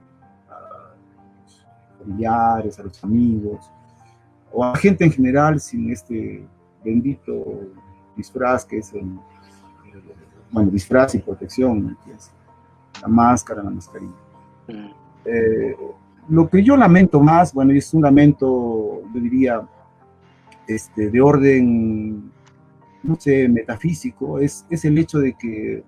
a 0.49 1.43
los 1.43 1.67
familiares, 1.99 2.79
a 2.79 2.83
los 2.83 3.03
amigos, 3.03 3.71
o 4.51 4.63
a 4.63 4.75
gente 4.75 5.05
en 5.05 5.11
general 5.11 5.59
sin 5.59 5.91
este 5.91 6.43
bendito 6.83 7.61
disfraz 8.15 8.65
que 8.65 8.79
es 8.79 8.93
el, 8.93 9.19
bueno, 10.51 10.69
disfraz 10.71 11.15
y 11.15 11.19
protección, 11.19 11.97
la 13.01 13.07
máscara, 13.07 13.63
la 13.63 13.69
mascarilla. 13.69 14.13
Mm. 14.67 14.87
Eh, 15.25 15.75
lo 16.29 16.49
que 16.49 16.63
yo 16.63 16.77
lamento 16.77 17.19
más, 17.19 17.53
bueno, 17.53 17.73
es 17.73 17.93
un 17.93 18.03
lamento, 18.03 19.01
yo 19.13 19.19
diría, 19.19 19.67
este, 20.67 21.09
de 21.09 21.21
orden, 21.21 22.31
no 23.01 23.15
sé, 23.15 23.47
metafísico, 23.47 24.39
es, 24.39 24.65
es 24.69 24.85
el 24.85 24.97
hecho 24.97 25.19
de 25.19 25.33
que 25.33 25.83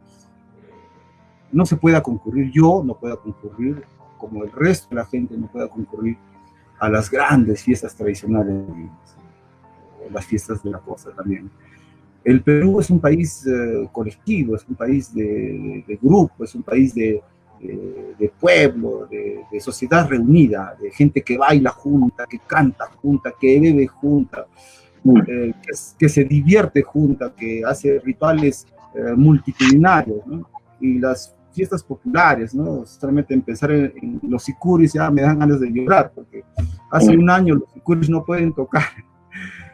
no 1.51 1.65
se 1.65 1.75
pueda 1.75 2.01
concurrir, 2.01 2.51
yo 2.51 2.83
no 2.83 2.95
pueda 2.95 3.17
concurrir, 3.17 3.83
como 4.17 4.43
el 4.43 4.51
resto 4.51 4.89
de 4.89 4.95
la 4.95 5.05
gente 5.05 5.35
no 5.37 5.47
pueda 5.47 5.67
concurrir 5.67 6.17
a 6.79 6.89
las 6.89 7.09
grandes 7.09 7.63
fiestas 7.63 7.95
tradicionales. 7.95 8.63
las 10.11 10.25
fiestas 10.25 10.63
de 10.63 10.71
la 10.71 10.79
costa 10.79 11.11
también. 11.11 11.49
El 12.23 12.43
Perú 12.43 12.79
es 12.79 12.89
un 12.89 12.99
país 12.99 13.45
eh, 13.47 13.89
colectivo, 13.91 14.55
es 14.55 14.65
un 14.67 14.75
país 14.75 15.13
de, 15.13 15.99
grupo, 16.01 16.43
es 16.43 16.53
un 16.53 16.61
país 16.61 16.93
de, 16.93 17.21
pueblo, 18.39 19.07
de, 19.09 19.59
sociedad 19.59 20.07
reunida, 20.07 20.75
de 20.79 20.91
gente 20.91 21.21
que 21.21 21.37
baila 21.37 21.71
junta, 21.71 22.25
que 22.27 22.39
canta 22.39 22.85
junta, 23.01 23.33
que 23.39 23.59
bebe 23.59 23.87
junta, 23.87 24.45
eh, 25.27 25.53
que, 25.97 26.09
se 26.09 26.23
divierte 26.25 26.83
junta, 26.83 27.33
que 27.35 27.63
hace 27.65 27.99
rituales 27.99 28.67
eh, 28.95 29.13
multitudinarios, 29.15 30.21
Y 30.79 30.99
las 30.99 31.35
fiestas 31.51 31.83
populares, 31.83 32.55
¿no? 32.55 32.85
Solamente 32.85 33.33
en 33.33 33.41
pensar 33.41 33.71
en, 33.71 34.19
los 34.23 34.43
sicuris 34.43 34.93
ya 34.93 35.09
me 35.09 35.21
dan 35.21 35.39
ganas 35.39 35.59
de 35.59 35.71
llorar, 35.71 36.11
porque 36.13 36.43
hace 36.91 37.17
un 37.17 37.29
año 37.29 37.55
los 37.55 37.71
sicuris 37.73 38.09
no 38.09 38.23
pueden 38.23 38.53
tocar, 38.53 38.89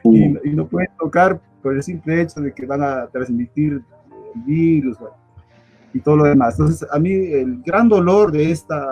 y, 0.05 0.49
y 0.49 0.53
no 0.53 0.65
pueden 0.65 0.89
tocar 0.97 1.41
por 1.61 1.75
el 1.75 1.83
simple 1.83 2.21
hecho 2.21 2.41
de 2.41 2.53
que 2.53 2.65
van 2.65 2.83
a 2.83 3.07
transmitir 3.07 3.83
virus 4.45 4.97
y 5.93 5.99
todo 5.99 6.17
lo 6.17 6.23
demás. 6.25 6.59
Entonces, 6.59 6.87
a 6.91 6.99
mí 6.99 7.11
el 7.11 7.61
gran 7.63 7.89
dolor 7.89 8.31
de 8.31 8.51
esta 8.51 8.85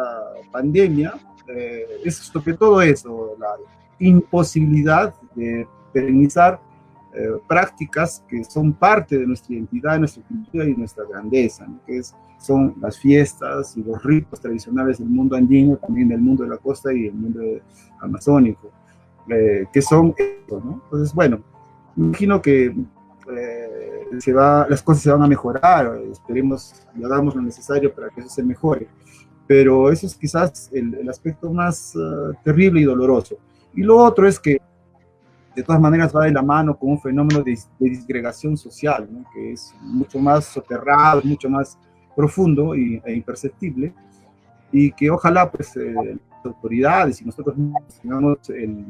pandemia 0.51 1.13
eh, 1.47 1.85
es 2.03 2.15
sobre 2.15 2.53
todo 2.53 2.81
eso, 2.81 3.35
la 3.39 3.55
imposibilidad 3.99 5.13
de 5.35 5.67
perenizar 5.93 6.59
eh, 7.13 7.29
prácticas 7.47 8.23
que 8.27 8.43
son 8.43 8.73
parte 8.73 9.17
de 9.17 9.25
nuestra 9.25 9.53
identidad, 9.53 9.97
nuestra 9.99 10.23
cultura 10.23 10.65
y 10.65 10.75
nuestra 10.75 11.05
grandeza, 11.09 11.65
que 11.85 11.99
es, 11.99 12.15
son 12.39 12.75
las 12.81 12.97
fiestas 12.99 13.77
y 13.77 13.83
los 13.83 14.03
ritos 14.03 14.41
tradicionales 14.41 14.97
del 14.97 15.07
mundo 15.07 15.35
andino, 15.35 15.77
también 15.77 16.09
del 16.09 16.19
mundo 16.19 16.43
de 16.43 16.49
la 16.49 16.57
costa 16.57 16.91
y 16.91 17.03
del 17.03 17.13
mundo 17.13 17.41
amazónico, 18.01 18.69
eh, 19.29 19.65
que 19.71 19.81
son 19.81 20.13
¿no? 20.49 20.81
Entonces, 20.83 21.13
bueno, 21.13 21.39
imagino 21.97 22.41
que 22.41 22.75
eh, 23.31 23.65
se 24.19 24.33
va, 24.33 24.67
las 24.69 24.81
cosas 24.83 25.03
se 25.03 25.11
van 25.11 25.23
a 25.23 25.27
mejorar, 25.27 25.99
esperemos 26.11 26.73
y 26.95 27.03
hagamos 27.03 27.35
lo 27.35 27.41
necesario 27.41 27.93
para 27.93 28.09
que 28.09 28.21
eso 28.21 28.29
se 28.29 28.43
mejore, 28.43 28.87
pero 29.47 29.91
eso 29.91 30.05
es 30.07 30.15
quizás 30.15 30.69
el, 30.73 31.07
aspecto 31.09 31.51
más 31.51 31.95
uh, 31.95 32.33
terrible 32.43 32.81
y 32.81 32.83
doloroso. 32.83 33.37
Y 33.73 33.83
lo 33.83 33.97
otro 33.97 34.27
es 34.27 34.39
que 34.39 34.61
de 35.55 35.63
todas 35.63 35.81
maneras 35.81 36.15
va 36.15 36.25
de 36.25 36.31
la 36.31 36.41
mano 36.41 36.77
con 36.77 36.91
un 36.91 36.99
fenómeno 36.99 37.41
de, 37.41 37.57
disgregación 37.79 38.57
social, 38.57 39.07
¿no? 39.09 39.25
que 39.33 39.53
es 39.53 39.73
mucho 39.81 40.19
más 40.19 40.45
soterrado, 40.45 41.21
mucho 41.23 41.49
más 41.49 41.77
profundo 42.15 42.75
y, 42.75 43.01
e 43.05 43.13
imperceptible, 43.13 43.93
y 44.71 44.91
que 44.91 45.09
ojalá 45.09 45.49
pues 45.49 45.75
eh, 45.77 45.93
las 45.93 46.45
autoridades 46.45 47.21
y 47.21 47.25
nosotros 47.25 47.55
tengamos 48.01 48.49
el, 48.49 48.85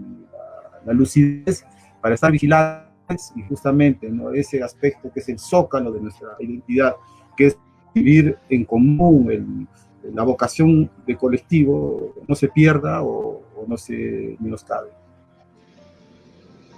la 0.86 0.94
lucidez 0.94 1.64
para 2.02 2.16
estar 2.16 2.32
vigilados 2.32 2.95
y 3.36 3.44
justamente 3.44 4.12
ese 4.34 4.64
aspecto 4.64 5.12
que 5.12 5.20
es 5.20 5.30
el 5.30 5.40
zócalo 5.40 5.92
de 5.92 6.02
nuestra 6.02 6.30
identidad, 6.40 6.96
que 7.38 7.48
es 7.48 7.58
vivir 7.94 8.38
en 8.50 8.66
común, 8.66 9.68
la 10.14 10.24
vocación 10.24 10.90
de 11.06 11.16
colectivo 11.16 12.14
no 12.28 12.36
se 12.36 12.50
pierda 12.50 13.02
o, 13.04 13.44
no 13.68 13.78
se 13.78 14.38
menoscabe. 14.40 14.90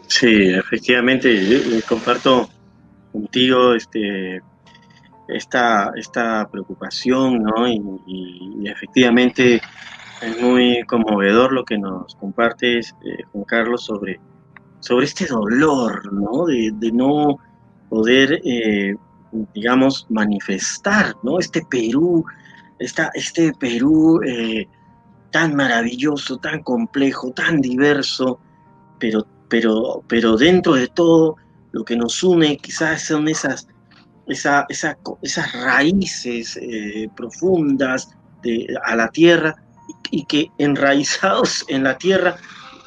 Sí, 0.08 0.54
efectivamente, 0.54 1.82
comparto 1.88 2.48
contigo 3.12 3.74
este, 3.74 4.42
esta, 5.28 5.92
esta 5.98 6.48
preocupación, 6.50 7.44
¿no? 7.44 7.68
Y, 7.68 7.82
y, 8.08 8.70
efectivamente 8.70 9.60
es 10.22 10.42
muy 10.42 10.84
conmovedor 10.88 11.52
lo 11.52 11.66
que 11.66 11.78
nos 11.78 12.16
compartes, 12.16 12.96
eh, 13.04 13.24
Juan 13.32 13.44
Carlos, 13.44 13.84
sobre 13.84 14.20
sobre 14.80 15.06
este 15.06 15.26
dolor, 15.26 16.12
¿no? 16.14 16.46
De, 16.46 16.92
no 16.92 17.38
poder, 17.90 18.42
eh, 18.44 18.96
digamos, 19.54 20.06
manifestar, 20.10 21.16
¿no? 21.24 21.40
Este 21.40 21.66
Perú, 21.70 22.26
esta, 22.80 23.10
este 23.14 23.54
Perú 23.60 24.20
eh, 24.26 24.68
tan 25.32 25.56
maravilloso, 25.56 26.38
tan 26.38 26.64
complejo, 26.64 27.32
tan 27.32 27.62
diverso, 27.62 28.40
pero, 29.00 29.26
pero, 29.50 30.04
pero 30.08 30.38
dentro 30.38 30.74
de 30.74 30.88
todo 30.88 31.36
lo 31.72 31.84
que 31.84 31.96
nos 31.96 32.24
une 32.24 32.58
quizás 32.58 33.04
son 33.04 33.28
esas, 33.28 33.68
esa, 34.28 34.66
esas 34.70 35.54
raíces 35.54 36.58
eh, 36.62 37.10
profundas 37.16 38.10
de, 38.44 38.68
a 38.86 38.96
la 38.96 39.10
tierra 39.10 39.56
y 40.12 40.26
que 40.26 40.52
enraizados 40.58 41.66
en 41.68 41.84
la 41.84 41.98
tierra 41.98 42.38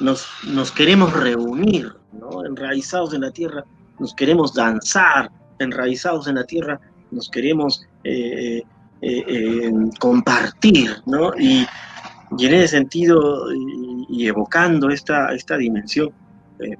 nos, 0.01 0.71
queremos 0.71 1.13
reunir, 1.13 1.93
¿no? 2.13 2.45
enraizados 2.45 3.13
en 3.13 3.21
la 3.21 3.31
tierra, 3.31 3.63
nos 3.99 4.13
queremos 4.13 4.53
danzar, 4.53 5.31
enraizados 5.59 6.27
en 6.27 6.35
la 6.35 6.43
tierra, 6.43 6.79
nos 7.11 7.29
queremos 7.29 7.85
eh, 8.03 8.63
eh, 9.01 9.23
eh, 9.27 9.71
compartir, 9.99 10.91
¿no? 11.05 11.33
Y, 11.37 11.65
en 12.39 12.53
ese 12.53 12.69
sentido, 12.69 13.45
y, 14.09 14.25
evocando 14.25 14.89
esta, 14.89 15.33
esta 15.33 15.57
dimensión 15.57 16.11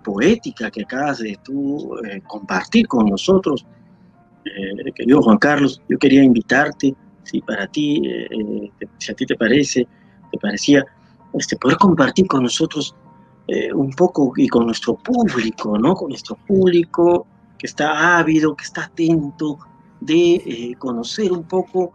poética 0.01 0.71
que 0.71 0.84
acabas 0.84 1.19
de 1.19 1.38
tú 1.43 1.93
compartir 2.25 2.88
con 2.88 3.07
nosotros, 3.07 3.65
querido 4.95 5.21
Juan 5.21 5.38
Carlos, 5.39 5.81
yo 5.89 5.97
quería 5.97 6.23
invitarte, 6.23 6.95
si 7.23 7.41
para 7.41 7.67
ti, 7.67 8.01
si 8.97 9.12
a 9.12 9.15
ti 9.15 9.25
te 9.25 9.36
parece, 9.36 9.86
te 10.31 10.38
parecía, 10.39 10.86
este, 11.34 11.57
poder 11.57 11.77
compartir 11.77 12.27
con 12.27 12.43
nosotros 12.43 12.95
eh, 13.47 13.73
un 13.73 13.91
poco 13.91 14.34
y 14.38 14.47
con 14.47 14.65
nuestro 14.67 14.95
público, 14.95 15.77
¿no? 15.77 15.95
Con 15.95 16.10
nuestro 16.10 16.36
público 16.47 17.25
que 17.58 17.67
está 17.67 18.17
ávido, 18.19 18.56
que 18.56 18.63
está 18.63 18.86
atento 18.86 19.58
de 19.99 20.36
eh, 20.36 20.75
conocer 20.77 21.32
un 21.32 21.43
poco 21.43 21.91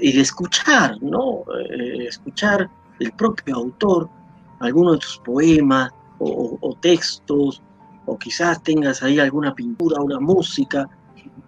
y 0.00 0.12
de 0.12 0.20
escuchar, 0.20 1.00
¿no? 1.02 1.44
Eh, 1.70 2.06
escuchar 2.08 2.68
el 2.98 3.12
propio 3.12 3.56
autor, 3.56 4.08
algunos 4.60 4.98
de 4.98 5.06
sus 5.06 5.18
poemas 5.18 5.92
o, 6.18 6.76
textos, 6.80 7.62
o 8.06 8.16
quizás 8.16 8.62
tengas 8.62 9.02
ahí 9.02 9.18
alguna 9.18 9.54
pintura, 9.54 10.00
una 10.00 10.20
música. 10.20 10.88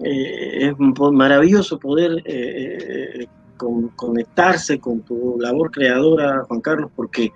es 0.01 0.75
maravilloso 0.79 1.79
poder 1.79 2.23
conectarse 3.97 4.81
con 4.81 5.01
tu 5.03 5.37
labor 5.39 5.71
creadora, 5.71 6.45
Juan 6.49 6.61
Carlos, 6.61 6.91
porque 6.97 7.33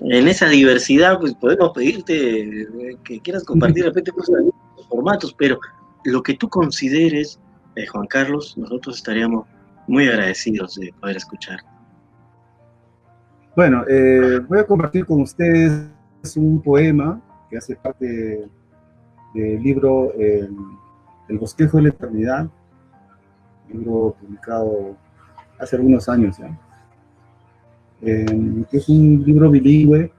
en 0.00 0.28
esa 0.28 0.48
diversidad, 0.48 1.18
pues 1.18 1.34
podemos 1.34 1.72
pedirte 1.72 2.40
eh, 2.40 2.98
que 3.04 3.20
quieras 3.20 3.44
compartir 3.44 3.84
de 3.84 3.90
repente 3.90 4.12
cosas 4.12 4.44
de 4.44 4.52
formatos, 4.88 5.34
pero 5.36 5.58
lo 6.04 6.22
que 6.22 6.34
tú 6.34 6.48
consideres, 6.48 7.38
eh, 7.76 7.86
Juan 7.86 8.06
Carlos, 8.06 8.56
nosotros 8.56 8.96
estaríamos 8.96 9.46
muy 9.86 10.08
agradecidos 10.08 10.76
de 10.76 10.92
poder 11.00 11.16
escuchar. 11.16 11.60
Bueno, 13.56 13.84
eh, 13.88 14.40
voy 14.48 14.58
a 14.60 14.64
compartir 14.64 15.04
con 15.04 15.22
ustedes 15.22 15.90
un 16.36 16.62
poema 16.62 17.20
que 17.50 17.58
hace 17.58 17.74
parte 17.76 18.48
del 19.34 19.62
libro 19.62 20.12
El 20.14 21.38
bosquejo 21.38 21.78
de 21.78 21.84
la 21.84 21.88
eternidad, 21.90 22.48
libro 23.72 24.16
publicado 24.20 24.96
hace 25.58 25.76
algunos 25.76 26.08
años 26.08 26.38
ya 26.38 26.56
que 28.00 28.76
es 28.76 28.88
un 28.88 29.22
libro 29.24 29.50
bilingüe, 29.50 30.10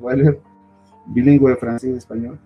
bueno, 0.00 0.32
bilingüe 1.06 1.56
francés 1.56 1.94
y 1.94 1.98
español. 1.98 2.38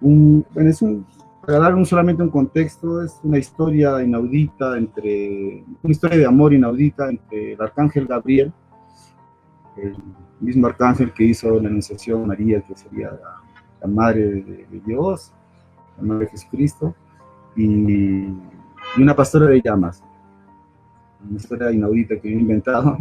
Un, 0.00 0.44
bueno, 0.52 0.70
es 0.70 0.82
un, 0.82 1.06
para 1.46 1.58
dar 1.58 1.74
un, 1.74 1.86
solamente 1.86 2.22
un 2.22 2.30
contexto, 2.30 3.02
es 3.02 3.18
una 3.22 3.38
historia 3.38 4.02
inaudita 4.02 4.76
entre, 4.76 5.64
una 5.82 5.92
historia 5.92 6.18
de 6.18 6.26
amor 6.26 6.52
inaudita 6.52 7.08
entre 7.08 7.52
el 7.52 7.60
arcángel 7.60 8.06
Gabriel, 8.06 8.52
el 9.76 9.96
mismo 10.40 10.66
arcángel 10.66 11.12
que 11.12 11.24
hizo 11.24 11.60
la 11.60 11.68
anunciación 11.68 12.26
María, 12.26 12.60
que 12.62 12.74
sería 12.76 13.10
la, 13.10 13.86
madre 13.86 14.42
de, 14.42 14.80
Dios, 14.86 15.32
la 15.98 16.04
madre 16.04 16.24
de 16.24 16.30
Jesucristo, 16.30 16.94
y, 17.56 17.64
y 17.66 19.02
una 19.02 19.14
pastora 19.14 19.46
de 19.46 19.60
llamas, 19.60 20.02
una 21.28 21.36
historia 21.36 21.70
inaudita 21.70 22.18
que 22.18 22.28
he 22.28 22.32
inventado, 22.32 22.98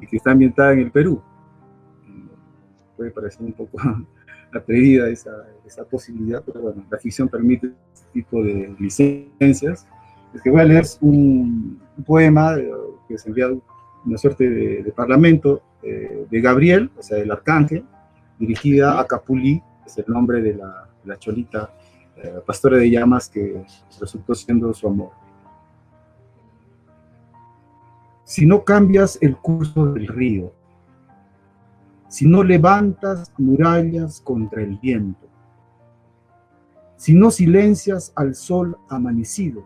y 0.00 0.06
que 0.06 0.16
está 0.16 0.32
ambientada 0.32 0.72
en 0.72 0.80
el 0.80 0.90
Perú. 0.90 1.22
Puede 2.96 3.10
parecer 3.10 3.42
un 3.42 3.52
poco 3.52 3.78
atrevida 4.54 5.08
esa, 5.08 5.32
esa 5.66 5.84
posibilidad, 5.84 6.42
pero 6.44 6.60
bueno, 6.60 6.84
la 6.90 6.98
ficción 6.98 7.28
permite 7.28 7.72
este 7.92 8.06
tipo 8.12 8.42
de 8.42 8.74
licencias. 8.78 9.86
Es 10.34 10.42
que 10.42 10.50
voy 10.50 10.60
a 10.60 10.64
leer 10.64 10.84
un, 11.00 11.80
poema 12.04 12.56
que 13.08 13.18
se 13.18 13.28
enviado 13.28 13.62
una 14.04 14.18
suerte 14.18 14.48
de, 14.48 14.92
parlamento 14.92 15.62
eh, 15.82 16.26
de 16.30 16.40
Gabriel, 16.40 16.90
o 16.96 17.02
sea, 17.02 17.18
del 17.18 17.30
arcángel, 17.30 17.84
dirigida 18.38 19.00
a 19.00 19.06
Capulí, 19.06 19.62
es 19.84 19.98
el 19.98 20.04
nombre 20.08 20.42
de 20.42 20.54
la, 20.54 20.88
la 21.04 21.18
cholita 21.18 21.70
eh, 22.16 22.40
pastora 22.46 22.76
de 22.78 22.90
llamas 22.90 23.28
que 23.28 23.64
resultó 24.00 24.34
siendo 24.34 24.72
su 24.74 24.86
amor 24.88 25.25
si 28.26 28.44
no 28.44 28.64
cambias 28.64 29.18
el 29.20 29.36
curso 29.36 29.86
del 29.92 30.08
río, 30.08 30.52
si 32.08 32.26
no 32.26 32.42
levantas 32.42 33.32
murallas 33.38 34.20
contra 34.20 34.62
el 34.62 34.76
viento, 34.78 35.28
si 36.96 37.14
no 37.14 37.30
silencias 37.30 38.12
al 38.16 38.34
sol 38.34 38.76
amanecido, 38.88 39.62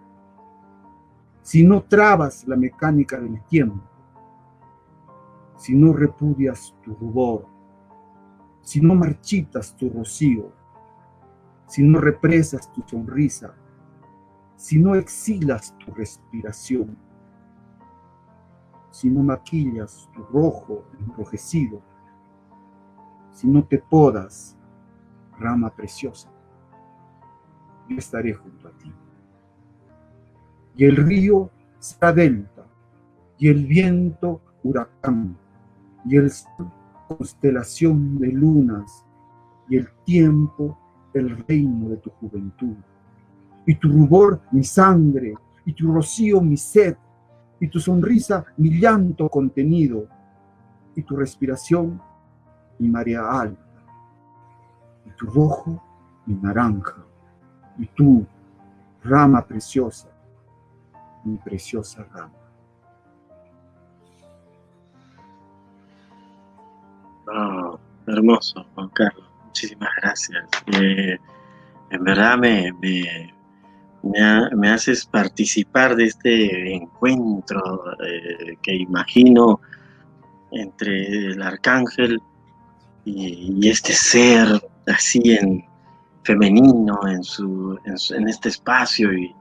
si 1.41 1.65
no 1.65 1.85
trabas 1.85 2.47
la 2.47 2.55
mecánica 2.55 3.19
del 3.19 3.43
tiempo, 3.45 3.81
si 5.57 5.75
no 5.75 5.95
repudias 5.95 6.75
tu 6.85 6.95
rubor, 6.97 7.47
si 8.61 8.83
no 8.83 8.95
marchitas 8.95 9.75
tu 9.75 9.89
rocío, 9.89 10.53
si 11.67 11.83
no 11.83 11.99
represas 11.99 12.71
tu 12.75 12.83
sonrisa, 12.87 13.55
si 14.57 14.79
no 14.79 14.97
exilas 14.97 15.75
tu 15.79 15.95
respiración, 15.95 16.99
si 18.91 19.09
no 19.11 19.23
maquillas 19.23 20.09
tu 20.13 20.23
rojo 20.25 20.85
enrojecido, 20.99 21.81
si 23.33 23.47
no 23.47 23.65
te 23.65 23.79
podas, 23.79 24.57
rama 25.39 25.71
preciosa, 25.71 26.29
yo 27.89 27.97
estaré 27.97 28.35
junto 28.35 28.69
a 28.69 28.73
ti. 28.73 28.93
Y 30.77 30.85
el 30.85 30.97
río 30.97 31.51
será 31.79 32.13
delta, 32.13 32.67
y 33.39 33.49
el 33.49 33.67
viento 33.67 34.41
huracán, 34.63 35.37
y 36.05 36.17
el 36.17 36.31
sol 36.31 36.71
constelación 37.17 38.19
de 38.19 38.29
lunas, 38.29 39.05
y 39.69 39.77
el 39.77 39.89
tiempo 40.05 40.79
el 41.13 41.45
reino 41.47 41.89
de 41.89 41.97
tu 41.97 42.11
juventud. 42.11 42.77
Y 43.67 43.75
tu 43.75 43.89
rubor 43.89 44.41
mi 44.53 44.63
sangre, 44.63 45.35
y 45.65 45.73
tu 45.73 45.93
rocío 45.93 46.41
mi 46.41 46.57
sed, 46.57 46.97
y 47.61 47.69
tu 47.69 47.79
sonrisa 47.79 48.45
mi 48.57 48.71
llanto 48.71 49.29
contenido, 49.29 50.07
y 50.97 51.03
tu 51.03 51.17
respiración 51.17 52.01
mi 52.79 52.89
marea 52.89 53.31
alta, 53.31 53.63
y 55.07 55.11
tu 55.11 55.27
rojo 55.27 55.83
mi 56.27 56.35
naranja, 56.35 57.05
y 57.79 57.87
tú, 57.87 58.27
rama 59.05 59.43
preciosa, 59.47 60.09
mi 61.25 61.37
preciosa 61.37 62.05
rama. 62.13 62.33
Oh, 67.33 67.79
hermoso, 68.07 68.65
Juan 68.75 68.89
Carlos. 68.89 69.25
Muchísimas 69.45 69.91
gracias. 70.01 70.49
Eh, 70.81 71.19
en 71.91 72.05
verdad 72.05 72.39
me, 72.39 72.73
me, 72.73 73.35
me, 74.03 74.71
haces 74.71 75.05
participar 75.07 75.97
de 75.97 76.05
este 76.05 76.75
encuentro 76.75 77.85
eh, 78.05 78.57
que 78.63 78.75
imagino 78.75 79.61
entre 80.53 81.27
el 81.33 81.43
arcángel 81.43 82.21
y, 83.05 83.69
este 83.69 83.93
ser 83.93 84.49
así 84.87 85.21
en 85.25 85.65
femenino 86.25 87.01
en, 87.07 87.23
su, 87.23 87.79
en, 87.85 88.29
este 88.29 88.49
espacio 88.49 89.13
y, 89.13 89.35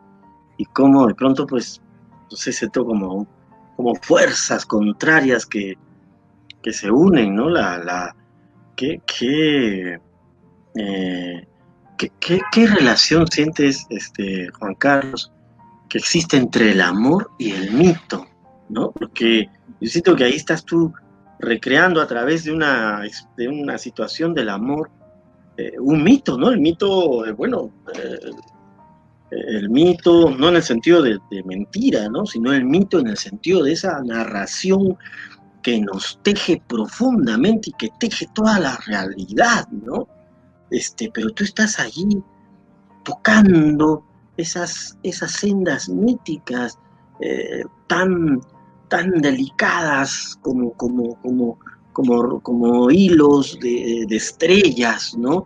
y 0.57 0.65
cómo 0.65 1.07
de 1.07 1.15
pronto 1.15 1.45
pues 1.47 1.81
no 2.29 2.37
sé, 2.37 2.51
se 2.51 2.69
como, 2.69 3.27
como 3.75 3.95
fuerzas 3.95 4.65
contrarias 4.65 5.45
que, 5.45 5.77
que 6.61 6.73
se 6.73 6.91
unen, 6.91 7.35
¿no? 7.35 7.49
La, 7.49 7.77
la, 7.77 8.15
qué, 8.75 9.01
qué, 9.05 9.99
eh, 10.75 11.47
qué, 12.19 12.67
relación 12.67 13.27
sientes, 13.27 13.85
este, 13.89 14.49
Juan 14.59 14.75
Carlos, 14.75 15.31
que 15.89 15.97
existe 15.97 16.37
entre 16.37 16.71
el 16.71 16.81
amor 16.81 17.31
y 17.37 17.51
el 17.51 17.71
mito, 17.71 18.25
¿no? 18.69 18.91
Porque 18.91 19.49
yo 19.81 19.89
siento 19.89 20.15
que 20.15 20.25
ahí 20.25 20.35
estás 20.35 20.63
tú 20.63 20.93
recreando 21.39 22.01
a 22.01 22.07
través 22.07 22.43
de 22.43 22.51
una, 22.51 23.01
de 23.37 23.47
una 23.47 23.77
situación 23.77 24.33
del 24.33 24.49
amor 24.49 24.91
eh, 25.57 25.73
un 25.79 26.03
mito, 26.03 26.37
¿no? 26.37 26.51
El 26.51 26.59
mito, 26.59 27.25
eh, 27.25 27.31
bueno, 27.31 27.71
el 29.31 29.69
mito 29.69 30.31
no 30.31 30.49
en 30.49 30.55
el 30.55 30.63
sentido 30.63 31.01
de, 31.01 31.19
de, 31.29 31.43
mentira, 31.43 32.07
¿no? 32.09 32.25
Sino 32.25 32.53
el 32.53 32.65
mito 32.65 32.99
en 32.99 33.07
el 33.07 33.17
sentido 33.17 33.63
de 33.63 33.73
esa 33.73 34.01
narración 34.03 34.97
que 35.61 35.81
nos 35.81 36.19
teje 36.23 36.61
profundamente 36.67 37.71
y 37.71 37.73
que 37.73 37.89
teje 37.99 38.27
toda 38.33 38.59
la 38.59 38.77
realidad, 38.87 39.67
¿no? 39.69 40.07
Este, 40.71 41.11
pero 41.13 41.31
tú 41.31 41.43
estás 41.43 41.79
allí 41.79 42.21
tocando 43.03 44.03
esas, 44.37 44.97
esas 45.03 45.31
sendas 45.31 45.89
míticas 45.89 46.77
eh, 47.21 47.63
tan, 47.87 48.41
tan 48.87 49.11
delicadas 49.21 50.37
como, 50.41 50.71
como, 50.73 51.19
como, 51.21 51.59
como, 51.93 52.39
como 52.41 52.91
hilos 52.91 53.57
de, 53.59 54.05
estrellas, 54.09 55.15
¿no? 55.17 55.45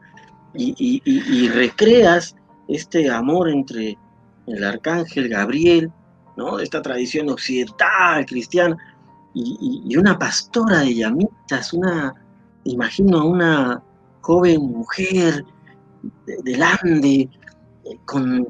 Y, 0.56 1.02
y, 1.04 1.50
recreas 1.50 2.36
este 2.68 3.10
amor 3.10 3.50
entre 3.50 3.98
el 4.46 4.64
arcángel 4.64 5.30
Gabriel, 5.30 5.92
¿no? 6.38 6.60
Esta 6.60 6.82
tradición 6.82 7.30
occidental 7.30 8.24
cristiana 8.28 8.78
y, 9.34 9.98
una 9.98 10.18
pastora 10.18 10.82
de 10.82 10.96
llamitas, 10.96 11.74
una, 11.74 12.14
imagino 12.66 13.26
una 13.26 13.82
joven 14.24 14.62
mujer 14.62 15.46
Ande, 16.84 17.30
eh, 17.86 17.98
con, 18.06 18.48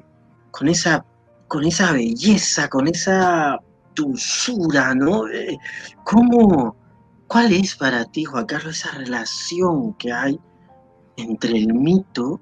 con, 0.51 0.67
esa, 0.67 1.05
con 1.47 1.63
esa 1.65 1.91
belleza, 1.91 2.67
con 2.67 2.87
esa 2.87 3.59
dulzura, 3.95 4.95
¿no? 4.95 5.27
Eh, 5.27 5.57
¿Cómo, 6.03 6.75
cuál 7.27 7.53
es 7.53 7.75
para 7.75 8.05
ti, 8.05 8.23
Juan 8.23 8.45
Carlos, 8.45 8.77
esa 8.77 8.97
relación 8.97 9.93
que 9.95 10.11
hay 10.11 10.39
entre 11.17 11.57
el 11.57 11.73
mito 11.73 12.39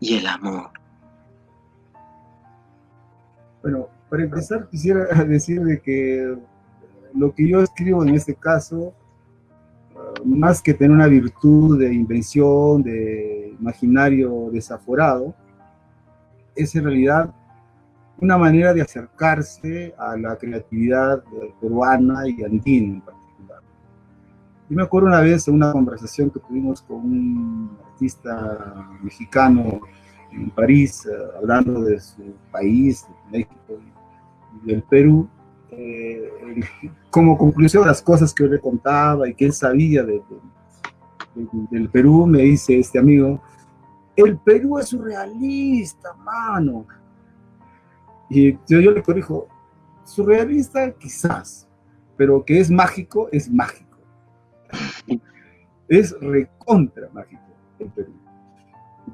y 0.00 0.16
el 0.16 0.26
amor? 0.26 0.70
Bueno, 3.62 3.88
para 4.08 4.22
empezar 4.22 4.68
quisiera 4.70 5.04
decir 5.24 5.62
de 5.62 5.80
que 5.80 6.38
lo 7.14 7.34
que 7.34 7.48
yo 7.48 7.62
escribo 7.62 8.02
en 8.02 8.14
este 8.14 8.34
caso, 8.34 8.92
más 10.24 10.62
que 10.62 10.74
tener 10.74 10.90
una 10.90 11.06
virtud 11.06 11.78
de 11.78 11.92
invención, 11.92 12.82
de 12.82 13.54
imaginario 13.58 14.50
desaforado, 14.52 15.34
es 16.54 16.74
en 16.74 16.84
realidad 16.84 17.34
una 18.20 18.36
manera 18.36 18.74
de 18.74 18.82
acercarse 18.82 19.94
a 19.96 20.16
la 20.16 20.36
creatividad 20.36 21.22
peruana 21.60 22.28
y 22.28 22.42
andina 22.42 22.94
en 22.94 23.00
particular. 23.00 23.60
Yo 24.68 24.76
me 24.76 24.82
acuerdo 24.82 25.08
una 25.08 25.20
vez 25.20 25.46
en 25.46 25.54
una 25.54 25.72
conversación 25.72 26.30
que 26.30 26.40
tuvimos 26.40 26.82
con 26.82 26.96
un 26.96 27.78
artista 27.92 28.88
mexicano 29.02 29.80
en 30.32 30.50
París, 30.50 31.06
uh, 31.06 31.38
hablando 31.38 31.82
de 31.82 32.00
su 32.00 32.34
país, 32.50 33.06
de 33.30 33.38
México 33.38 33.78
del 34.64 34.82
Perú, 34.82 35.28
eh, 35.80 36.28
como 37.08 37.38
conclusión 37.38 37.86
las 37.86 38.02
cosas 38.02 38.34
que 38.34 38.42
yo 38.42 38.50
le 38.50 38.58
contaba 38.58 39.28
y 39.28 39.34
que 39.34 39.44
él 39.44 39.52
sabía 39.52 40.02
de, 40.02 40.20
del 41.70 41.88
Perú, 41.88 42.26
me 42.26 42.42
dice 42.42 42.80
este 42.80 42.98
amigo, 42.98 43.40
el 44.16 44.36
Perú 44.38 44.80
es 44.80 44.88
surrealista, 44.88 46.14
mano. 46.14 46.84
Y 48.28 48.54
yo, 48.66 48.80
yo 48.80 48.90
le 48.90 49.02
corrijo, 49.04 49.46
surrealista 50.04 50.92
quizás, 50.94 51.68
pero 52.16 52.44
que 52.44 52.58
es 52.58 52.70
mágico, 52.70 53.28
es 53.30 53.48
mágico. 53.48 53.98
es 55.88 56.18
recontra 56.20 57.08
mágico 57.12 57.42
el 57.78 57.90
Perú. 57.90 58.12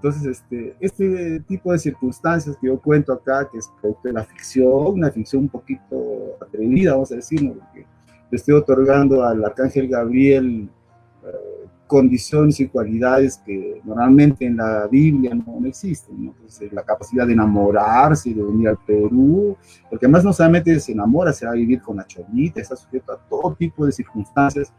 Entonces, 0.05 0.43
este, 0.43 0.77
este 0.81 1.41
tipo 1.49 1.73
de 1.73 1.79
circunstancias 1.79 2.59
que 2.61 2.67
yo 2.67 2.79
cuento 2.79 3.11
acá, 3.11 3.49
que 3.51 3.57
es 3.57 3.71
producto 3.81 4.09
de 4.09 4.13
la 4.13 4.23
ficción, 4.23 4.89
una 4.89 5.11
ficción 5.11 5.45
un 5.45 5.49
poquito 5.49 6.37
atrevida, 6.43 6.93
vamos 6.93 7.11
a 7.13 7.15
decir, 7.15 7.41
porque 7.41 7.87
le 8.31 8.37
estoy 8.37 8.53
otorgando 8.53 9.25
al 9.25 9.43
arcángel 9.43 9.89
Gabriel 9.89 10.69
eh, 11.25 11.67
condiciones 11.87 12.61
y 12.61 12.69
cualidades 12.69 13.41
que 13.47 13.81
normalmente 13.83 14.45
en 14.45 14.59
la 14.59 14.87
Biblia 14.89 15.35
no, 15.35 15.67
existen. 15.67 16.17
Entonces, 16.19 16.71
la 16.71 16.83
capacidad 16.83 17.27
de 17.27 17.33
enamorarse, 17.33 18.35
de 18.35 18.43
venir 18.43 18.69
al 18.69 18.79
Perú, 18.87 19.57
porque 19.89 20.05
además 20.05 20.23
no 20.23 20.35
solamente 20.35 20.79
se 20.81 20.93
enamora, 20.93 21.33
se 21.33 21.47
va 21.47 21.53
a 21.53 21.55
vivir 21.55 21.81
con 21.81 21.97
la 21.97 22.07
cholita, 22.07 22.61
está 22.61 22.77
sujeto 22.77 23.11
a 23.11 23.19
todo 23.27 23.55
tipo 23.55 23.87
de 23.87 23.93
circunstancias 23.93 24.71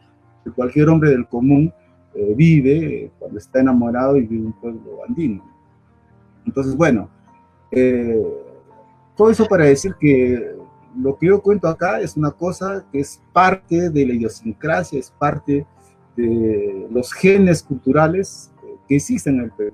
que 0.44 0.52
cualquier 0.52 0.88
hombre 0.88 1.10
del 1.10 1.28
común 1.28 1.74
eh, 2.16 2.34
vive 2.36 3.12
cuando 3.20 3.38
está 3.38 3.60
enamorado 3.60 4.16
y 4.16 4.22
vive 4.22 4.46
un 4.46 4.54
pueblo 4.54 5.04
andino. 5.08 5.44
Entonces, 6.46 6.76
bueno, 6.76 7.10
eh, 7.72 8.24
todo 9.18 9.30
eso 9.30 9.46
para 9.46 9.66
decir 9.66 9.96
que 10.00 10.56
lo 10.98 11.18
que 11.18 11.28
yo 11.28 11.42
cuento 11.42 11.68
acá 11.68 12.00
es 12.00 12.16
una 12.16 12.32
cosa 12.32 12.86
que 12.92 13.00
es 13.00 13.22
parte 13.34 13.90
de 13.90 14.06
la 14.06 14.14
idiosincrasia, 14.14 15.00
es 15.00 15.12
parte 15.12 15.66
de 16.16 16.88
los 16.90 17.12
genes 17.12 17.62
culturales 17.62 18.52
que 18.88 18.96
existen 18.96 19.36
en 19.36 19.42
el 19.46 19.52
Perú. 19.52 19.74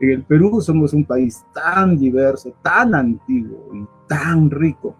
en 0.00 0.10
el 0.10 0.24
Perú 0.24 0.60
somos 0.60 0.92
un 0.92 1.04
país 1.04 1.44
tan 1.54 1.96
diverso, 1.96 2.52
tan 2.62 2.94
antiguo 2.94 3.70
y 3.72 3.86
tan 4.08 4.50
rico, 4.50 4.96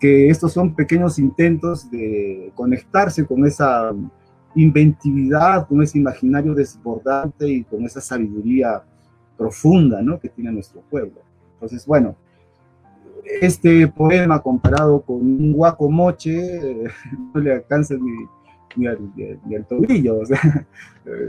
que 0.00 0.28
estos 0.28 0.52
son 0.52 0.74
pequeños 0.74 1.18
intentos 1.18 1.88
de 1.90 2.52
conectarse 2.54 3.24
con 3.24 3.46
esa 3.46 3.92
inventividad, 4.62 5.66
con 5.66 5.82
ese 5.82 5.98
imaginario 5.98 6.54
desbordante 6.54 7.48
y 7.48 7.64
con 7.64 7.84
esa 7.84 8.00
sabiduría 8.00 8.82
profunda 9.36 10.02
¿no? 10.02 10.18
que 10.18 10.28
tiene 10.28 10.52
nuestro 10.52 10.80
pueblo. 10.82 11.20
Entonces, 11.54 11.86
bueno, 11.86 12.16
este 13.40 13.86
poema 13.88 14.40
comparado 14.40 15.00
con 15.02 15.16
un 15.16 15.52
guaco 15.52 15.90
moche 15.90 16.90
no 17.34 17.40
le 17.40 17.52
alcanza 17.52 17.94
ni, 18.76 18.86
al, 18.86 19.66
tobillo. 19.68 20.20
O 20.20 20.26
sea, 20.26 20.66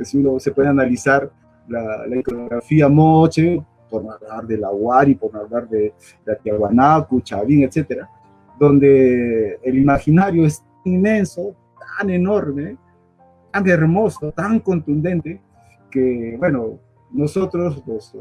si 0.04 0.18
uno 0.18 0.40
se 0.40 0.52
puede 0.52 0.70
analizar 0.70 1.32
la, 1.68 2.08
la 2.08 2.18
iconografía 2.18 2.88
moche, 2.88 3.64
por 3.90 4.04
hablar 4.10 4.46
de 4.46 4.58
la 4.58 4.72
Huari, 4.72 5.16
por 5.16 5.36
hablar 5.36 5.68
de, 5.68 5.94
de 6.26 6.32
Atiahuanacu, 6.32 7.22
Chavín, 7.22 7.64
etcétera, 7.64 8.10
donde 8.60 9.60
el 9.64 9.78
imaginario 9.78 10.46
es 10.46 10.64
inmenso, 10.86 11.56
tan 11.98 12.10
enorme, 12.10 12.78
tan 13.52 13.68
hermoso, 13.68 14.32
tan 14.32 14.60
contundente, 14.60 15.42
que, 15.90 16.36
bueno, 16.38 16.80
nosotros, 17.12 17.84
los 17.86 18.16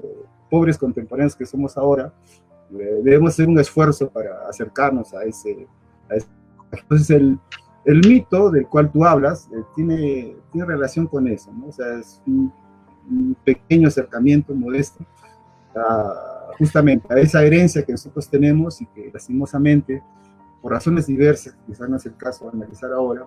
pobres 0.51 0.79
contemporáneos 0.79 1.37
que 1.37 1.47
somos 1.47 1.77
ahora, 1.77 2.13
eh, 2.71 3.01
debemos 3.03 3.31
hacer 3.31 3.49
un 3.49 3.59
esfuerzo 3.59 4.09
para 4.11 4.49
acercarnos 4.49 5.15
a 5.15 5.25
ese. 5.25 5.67
Entonces, 6.71 7.11
el, 7.11 7.39
el, 7.85 8.07
mito 8.07 8.51
del 8.51 8.67
cual 8.67 8.91
tú 8.91 9.05
hablas 9.05 9.49
eh, 9.53 9.63
tiene, 9.75 10.37
tiene 10.53 10.67
relación 10.67 11.07
con 11.07 11.29
eso, 11.29 11.53
¿no? 11.53 11.69
O 11.69 11.73
sea, 11.73 11.99
es 11.99 12.21
un, 12.27 12.53
pequeño 13.43 13.89
acercamiento 13.89 14.55
modesto 14.55 15.03
justamente 16.59 17.07
a 17.11 17.19
esa 17.19 17.43
herencia 17.43 17.83
que 17.83 17.93
nosotros 17.93 18.29
tenemos 18.29 18.83
y 18.83 18.87
que 18.87 19.11
lastimosamente, 19.11 20.03
por 20.61 20.73
razones 20.73 21.07
diversas, 21.07 21.57
quizás 21.67 21.89
no 21.89 21.97
es 21.97 22.05
el 22.05 22.17
caso 22.17 22.45
de 22.45 22.59
analizar 22.59 22.93
ahora, 22.93 23.27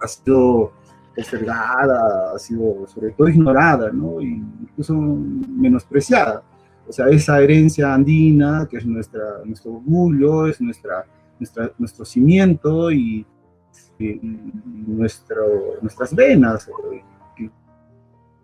ha 0.00 0.06
sido 0.06 0.72
postergada, 1.16 2.34
ha 2.34 2.38
sido 2.38 2.86
sobre 2.86 3.10
todo 3.12 3.28
ignorada, 3.28 3.90
¿no? 3.90 4.20
Y 4.20 4.42
incluso 4.60 4.94
menospreciada. 4.94 6.42
O 6.86 6.92
sea, 6.92 7.08
esa 7.08 7.40
herencia 7.40 7.92
andina, 7.92 8.68
que 8.70 8.76
es 8.76 8.86
nuestra, 8.86 9.40
nuestro 9.44 9.72
orgullo, 9.72 10.46
es 10.46 10.60
nuestra, 10.60 11.06
nuestra, 11.40 11.72
nuestro 11.78 12.04
cimiento 12.04 12.92
y, 12.92 13.26
nuestro, 13.98 15.78
nuestras 15.80 16.14
venas, 16.14 16.68
eh, 16.92 17.50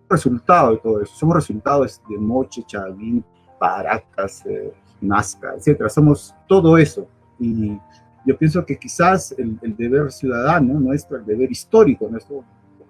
resultado 0.08 0.72
de 0.72 0.78
todo 0.78 1.02
eso. 1.02 1.14
Somos 1.14 1.36
resultados 1.36 2.00
de 2.08 2.18
Moche, 2.18 2.62
Chavín, 2.66 3.24
Paracas, 3.58 4.44
eh, 4.46 4.72
Nazca, 5.00 5.54
etcétera. 5.56 5.88
Somos 5.88 6.34
todo 6.48 6.78
eso. 6.78 7.06
Y 7.38 7.78
yo 8.26 8.36
pienso 8.36 8.64
que 8.64 8.78
quizás 8.78 9.34
el, 9.38 9.58
el, 9.62 9.76
deber 9.76 10.10
ciudadano 10.10 10.78
nuestro, 10.80 11.16
el 11.18 11.24
deber 11.24 11.50
histórico 11.50 12.08
nuestro, 12.08 12.44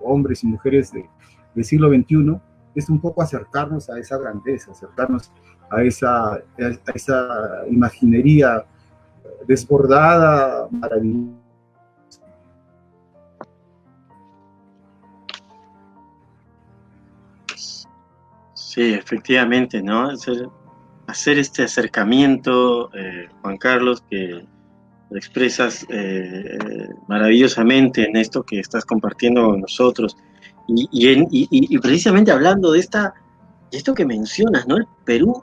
hombres 0.05 0.42
y 0.44 0.46
mujeres 0.46 0.92
del 0.92 1.64
siglo 1.64 1.88
XXI, 1.88 2.40
es 2.74 2.88
un 2.88 3.00
poco 3.00 3.22
acercarnos 3.22 3.90
a 3.90 3.98
esa 3.98 4.18
grandeza, 4.18 4.72
acercarnos 4.72 5.30
a 5.70 5.82
esa, 5.82 6.34
a 6.34 6.92
esa 6.94 7.66
imaginería 7.68 8.64
desbordada, 9.46 10.68
maravillosa. 10.70 11.42
Sí, 18.55 18.94
efectivamente, 18.94 19.82
¿no? 19.82 20.09
Hacer, 20.09 20.48
hacer 21.07 21.38
este 21.38 21.64
acercamiento, 21.64 22.90
eh, 22.94 23.28
Juan 23.42 23.59
Carlos, 23.59 24.03
que 24.09 24.46
expresas 25.16 25.86
eh, 25.88 26.58
maravillosamente 27.08 28.04
en 28.04 28.16
esto 28.16 28.42
que 28.42 28.60
estás 28.60 28.84
compartiendo 28.84 29.44
con 29.44 29.60
nosotros. 29.60 30.16
Y, 30.68 31.78
precisamente 31.78 32.30
hablando 32.30 32.72
de 32.72 32.80
esta, 32.80 33.14
de 33.70 33.78
esto 33.78 33.94
que 33.94 34.06
mencionas, 34.06 34.66
¿no? 34.66 34.76
El 34.76 34.86
Perú 35.04 35.42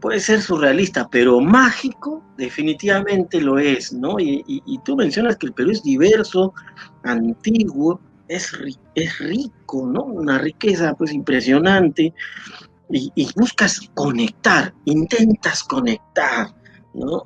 puede 0.00 0.20
ser 0.20 0.40
surrealista, 0.40 1.08
pero 1.10 1.40
mágico 1.40 2.22
definitivamente 2.36 3.40
lo 3.40 3.58
es, 3.58 3.92
¿no? 3.92 4.18
Y, 4.18 4.80
tú 4.84 4.96
mencionas 4.96 5.36
que 5.36 5.46
el 5.46 5.52
Perú 5.52 5.70
es 5.70 5.82
diverso, 5.82 6.54
antiguo, 7.02 8.00
es, 8.28 8.52
es 8.94 9.18
rico, 9.18 9.86
¿no? 9.86 10.04
Una 10.04 10.38
riqueza 10.38 10.94
pues 10.94 11.12
impresionante. 11.12 12.14
y 12.88 13.28
buscas 13.34 13.90
conectar, 13.94 14.72
intentas 14.84 15.64
conectar, 15.64 16.54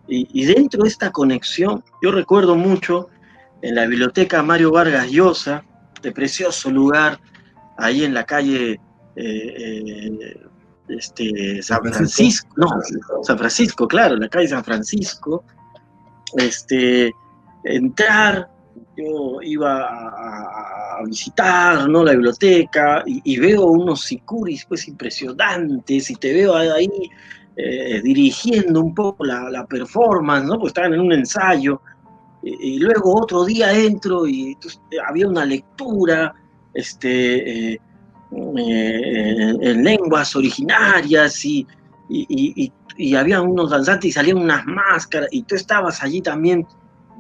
y, 0.09 0.45
dentro 0.45 0.83
de 0.83 0.89
esta 0.89 1.11
conexión, 1.11 1.85
yo 2.03 2.11
recuerdo 2.11 2.57
mucho 2.57 3.09
en 3.63 3.75
la 3.75 3.87
biblioteca 3.87 4.43
Mario 4.43 4.73
Vargas 4.73 5.11
Llosa, 5.11 5.65
de 6.03 6.13
precioso 6.13 6.71
lugar, 6.71 7.21
ahí 7.77 8.05
en 8.05 8.15
la 8.15 8.25
calle 8.25 8.81
eh, 9.17 9.55
eh, 9.59 10.41
este, 10.89 11.63
San 11.63 11.83
Francisco, 11.85 12.49
no, 12.57 12.69
San 13.23 13.39
Francisco, 13.39 13.87
claro, 13.87 14.17
la 14.17 14.29
calle 14.29 14.49
San 14.49 14.65
Francisco, 14.65 15.45
este, 16.37 17.13
entrar, 17.65 18.49
yo 18.97 19.41
iba 19.43 19.87
a, 19.87 21.03
visitar 21.07 21.89
¿no? 21.89 22.05
la 22.05 22.13
biblioteca 22.13 23.03
y, 23.07 23.39
veo 23.39 23.65
unos 23.65 24.03
sicuris 24.03 24.67
pues 24.67 24.87
impresionantes 24.87 26.11
y 26.11 26.15
te 26.17 26.35
veo 26.35 26.55
ahí 26.55 26.91
eh, 27.63 28.01
dirigiendo 28.03 28.81
un 28.81 28.95
poco 28.95 29.25
la, 29.25 29.67
performance, 29.67 30.47
¿no? 30.47 30.59
Pues 30.59 30.71
estaban 30.71 30.95
en 30.95 31.01
un 31.01 31.13
ensayo, 31.13 31.81
y, 32.43 32.79
luego 32.79 33.21
otro 33.21 33.45
día 33.45 33.71
entro 33.73 34.27
y 34.27 34.57
había 35.07 35.29
una 35.29 35.45
lectura, 35.45 36.35
este, 36.73 37.73
eh, 37.73 37.81
eh, 38.33 39.57
en 39.61 39.85
lenguas 39.85 40.35
originarias 40.35 41.45
y, 41.45 41.67
y, 42.09 42.73
había 43.15 43.43
unos 43.43 43.71
danzantes 43.71 44.11
y 44.11 44.13
salían 44.13 44.39
unas 44.39 44.65
máscaras 44.65 45.29
y 45.33 45.43
tú 45.43 45.55
estabas 45.55 46.03
allí 46.03 46.23
también 46.23 46.67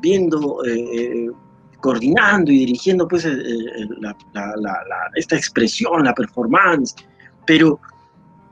viendo, 0.00 0.62
coordinando 1.80 2.50
y 2.50 2.60
dirigiendo 2.60 3.06
pues 3.06 3.26
esta 5.14 5.36
expresión, 5.36 6.04
la 6.04 6.14
performance, 6.14 6.94
pero 7.46 7.78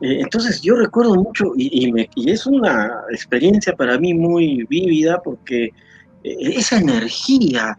eh, 0.00 0.20
entonces 0.20 0.60
yo 0.60 0.76
recuerdo 0.76 1.16
mucho, 1.16 1.52
y, 1.56 1.92
es 2.30 2.46
una 2.46 3.02
experiencia 3.10 3.74
para 3.74 3.98
mí 3.98 4.14
muy 4.14 4.64
vívida, 4.68 5.20
porque 5.22 5.64
eh, 5.64 6.36
esa 6.40 6.78
energía 6.78 7.78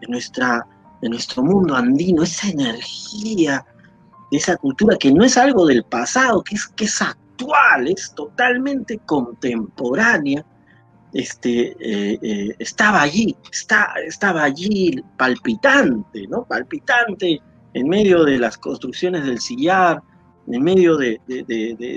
de, 0.00 0.08
nuestra, 0.08 0.66
de 1.00 1.08
nuestro 1.08 1.42
mundo 1.44 1.76
andino, 1.76 2.22
esa 2.22 2.48
energía 2.48 3.64
de 4.30 4.38
esa 4.38 4.56
cultura 4.56 4.96
que 4.98 5.12
no 5.12 5.24
es 5.24 5.36
algo 5.36 5.66
del 5.66 5.84
pasado, 5.84 6.42
que 6.42 6.56
es, 6.56 6.66
que 6.68 6.86
es 6.86 7.00
actual, 7.00 7.88
es 7.88 8.12
totalmente 8.14 8.98
contemporánea, 9.06 10.44
este, 11.12 11.76
eh, 11.80 12.54
estaba 12.58 13.02
allí, 13.02 13.36
está, 13.52 13.94
estaba 14.06 14.44
allí 14.44 15.02
palpitante, 15.16 16.26
¿no? 16.28 16.44
Palpitante 16.44 17.40
en 17.74 17.88
medio 17.88 18.24
de 18.24 18.38
las 18.38 18.58
construcciones 18.58 19.24
del 19.24 19.40
sillar, 19.40 20.02
en 20.46 20.62
medio 20.62 20.96
de, 20.96 21.20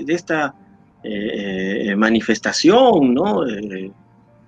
esta 0.08 0.54
eh, 1.02 1.90
eh, 1.90 1.96
manifestación, 1.96 3.12
¿no? 3.12 3.46
Eh, 3.46 3.92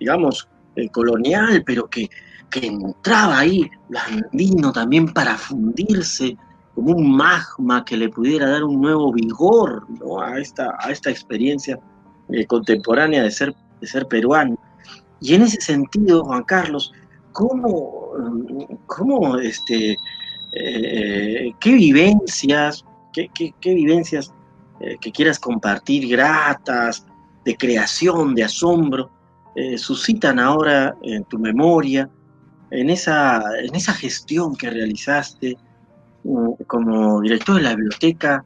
digamos, 0.01 0.49
colonial, 0.91 1.63
pero 1.67 1.87
que, 1.89 2.09
entraba 2.55 3.41
ahí 3.41 3.69
andino 4.09 4.73
también 4.73 5.13
para 5.13 5.37
fundirse 5.37 6.35
como 6.75 6.93
un 6.93 7.15
magma 7.15 7.85
que 7.85 7.99
le 7.99 8.09
pudiera 8.09 8.49
dar 8.49 8.65
un 8.65 8.81
nuevo 8.81 9.13
vigor 9.13 9.87
a, 10.25 10.39
esta, 10.39 10.75
a 10.79 10.91
esta 10.91 11.11
experiencia 11.11 11.79
contemporánea 12.47 13.23
de 13.25 13.31
ser, 13.31 13.55
de 13.81 13.87
ser 13.87 14.07
peruano. 14.07 14.59
Y 15.21 15.35
en 15.35 15.43
ese 15.43 15.61
sentido, 15.61 16.25
Juan 16.25 16.45
Carlos, 16.45 16.93
¿cómo, 17.33 18.13
cómo 18.87 19.37
este, 19.37 19.99
qué 20.53 21.75
vivencias, 21.75 22.86
¿Qué, 23.17 23.75
vivencias 23.75 24.33
eh, 24.81 24.97
que 25.01 25.11
quieras 25.11 25.39
compartir, 25.39 26.09
gratas, 26.09 27.07
de 27.45 27.57
creación, 27.57 28.35
de 28.35 28.45
asombro, 28.45 29.11
eh, 29.55 29.79
suscitan 29.79 30.39
ahora 30.39 30.97
en 31.03 31.25
tu 31.25 31.39
memoria, 31.39 32.11
en 32.71 32.91
esa, 32.91 33.43
en 33.63 33.75
esa 33.75 33.95
gestión 33.95 34.55
que 34.55 34.69
realizaste 34.69 35.57
mm, 36.25 36.65
como 36.67 37.23
director 37.23 37.57
de 37.57 37.63
la 37.63 37.75
biblioteca 37.75 38.45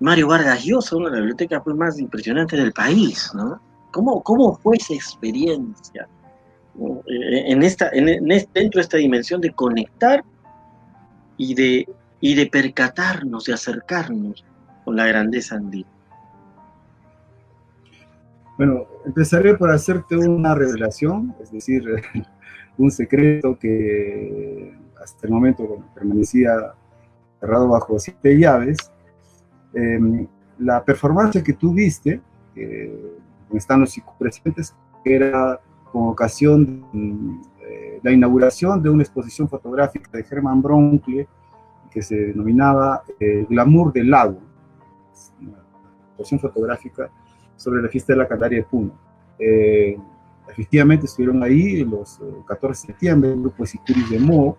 Mario 0.00 0.28
Vargas 0.28 0.64
Llosa, 0.64 0.96
una 0.96 1.06
de 1.06 1.10
las 1.12 1.20
bibliotecas 1.20 1.62
pues, 1.64 1.76
más 1.76 1.98
impresionantes 1.98 2.58
del 2.58 2.72
país, 2.72 3.30
¿no? 3.34 3.60
¿Cómo, 3.92 4.22
cómo 4.22 4.56
fue 4.56 4.76
esa 4.76 4.94
experiencia 4.94 6.08
eh, 6.78 7.52
en 7.52 7.62
esta, 7.62 7.90
en, 7.92 8.06
dentro 8.06 8.78
de 8.78 8.80
esta 8.80 8.96
dimensión 8.98 9.40
de 9.40 9.52
conectar 9.52 10.22
y 11.36 11.54
de 11.54 11.88
y 12.20 12.34
de 12.34 12.46
percatarnos, 12.46 13.44
de 13.44 13.54
acercarnos 13.54 14.44
con 14.84 14.96
la 14.96 15.06
grandeza 15.06 15.56
andina. 15.56 15.88
Bueno, 18.56 18.86
empezaré 19.06 19.56
por 19.56 19.70
hacerte 19.70 20.16
una 20.16 20.54
revelación, 20.54 21.34
es 21.40 21.52
decir, 21.52 21.84
un 22.78 22.90
secreto 22.90 23.56
que 23.58 24.76
hasta 25.00 25.26
el 25.26 25.32
momento 25.32 25.84
permanecía 25.94 26.74
cerrado 27.38 27.68
bajo 27.68 27.98
siete 27.98 28.36
llaves. 28.36 28.78
Em, 29.74 30.26
la 30.58 30.84
performance 30.84 31.42
que 31.42 31.52
tú 31.52 31.72
viste, 31.72 32.20
eh, 32.56 33.18
están 33.52 33.80
los 33.80 33.94
presentes, 34.18 34.74
era 35.04 35.60
con 35.92 36.08
ocasión 36.08 36.84
de 36.92 37.68
eh, 37.68 38.00
la 38.02 38.10
inauguración 38.10 38.82
de 38.82 38.90
una 38.90 39.02
exposición 39.02 39.48
fotográfica 39.48 40.10
de 40.12 40.26
Herman 40.28 40.60
Broncle 40.60 41.28
que 41.90 42.02
se 42.02 42.16
denominaba 42.16 43.02
El 43.18 43.46
glamour 43.46 43.92
del 43.92 44.10
lago, 44.10 44.38
una 45.40 45.58
exposición 46.10 46.40
fotográfica 46.40 47.10
sobre 47.56 47.82
la 47.82 47.88
fiesta 47.88 48.12
de 48.12 48.18
la 48.18 48.28
Candaria 48.28 48.58
de 48.58 48.64
Puno. 48.64 48.92
Eh, 49.38 49.96
efectivamente 50.48 51.06
estuvieron 51.06 51.42
ahí 51.42 51.84
los 51.84 52.20
14 52.46 52.86
de 52.86 52.92
septiembre, 52.92 53.32
el 53.32 53.40
grupo 53.40 53.62
de 53.62 53.66
Sicuris 53.66 54.10
de 54.10 54.18
Mo, 54.18 54.56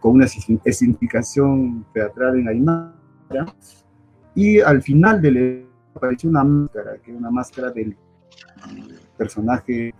con 0.00 0.16
una 0.16 0.26
significación 0.26 1.86
teatral 1.92 2.38
en 2.38 2.48
Aymara, 2.48 2.94
y 4.34 4.60
al 4.60 4.82
final 4.82 5.22
del 5.22 5.66
apareció 5.94 6.28
una 6.28 6.44
máscara, 6.44 6.98
que 6.98 7.12
es 7.12 7.16
una 7.16 7.30
máscara 7.30 7.70
del 7.70 7.96
personaje 9.16 9.94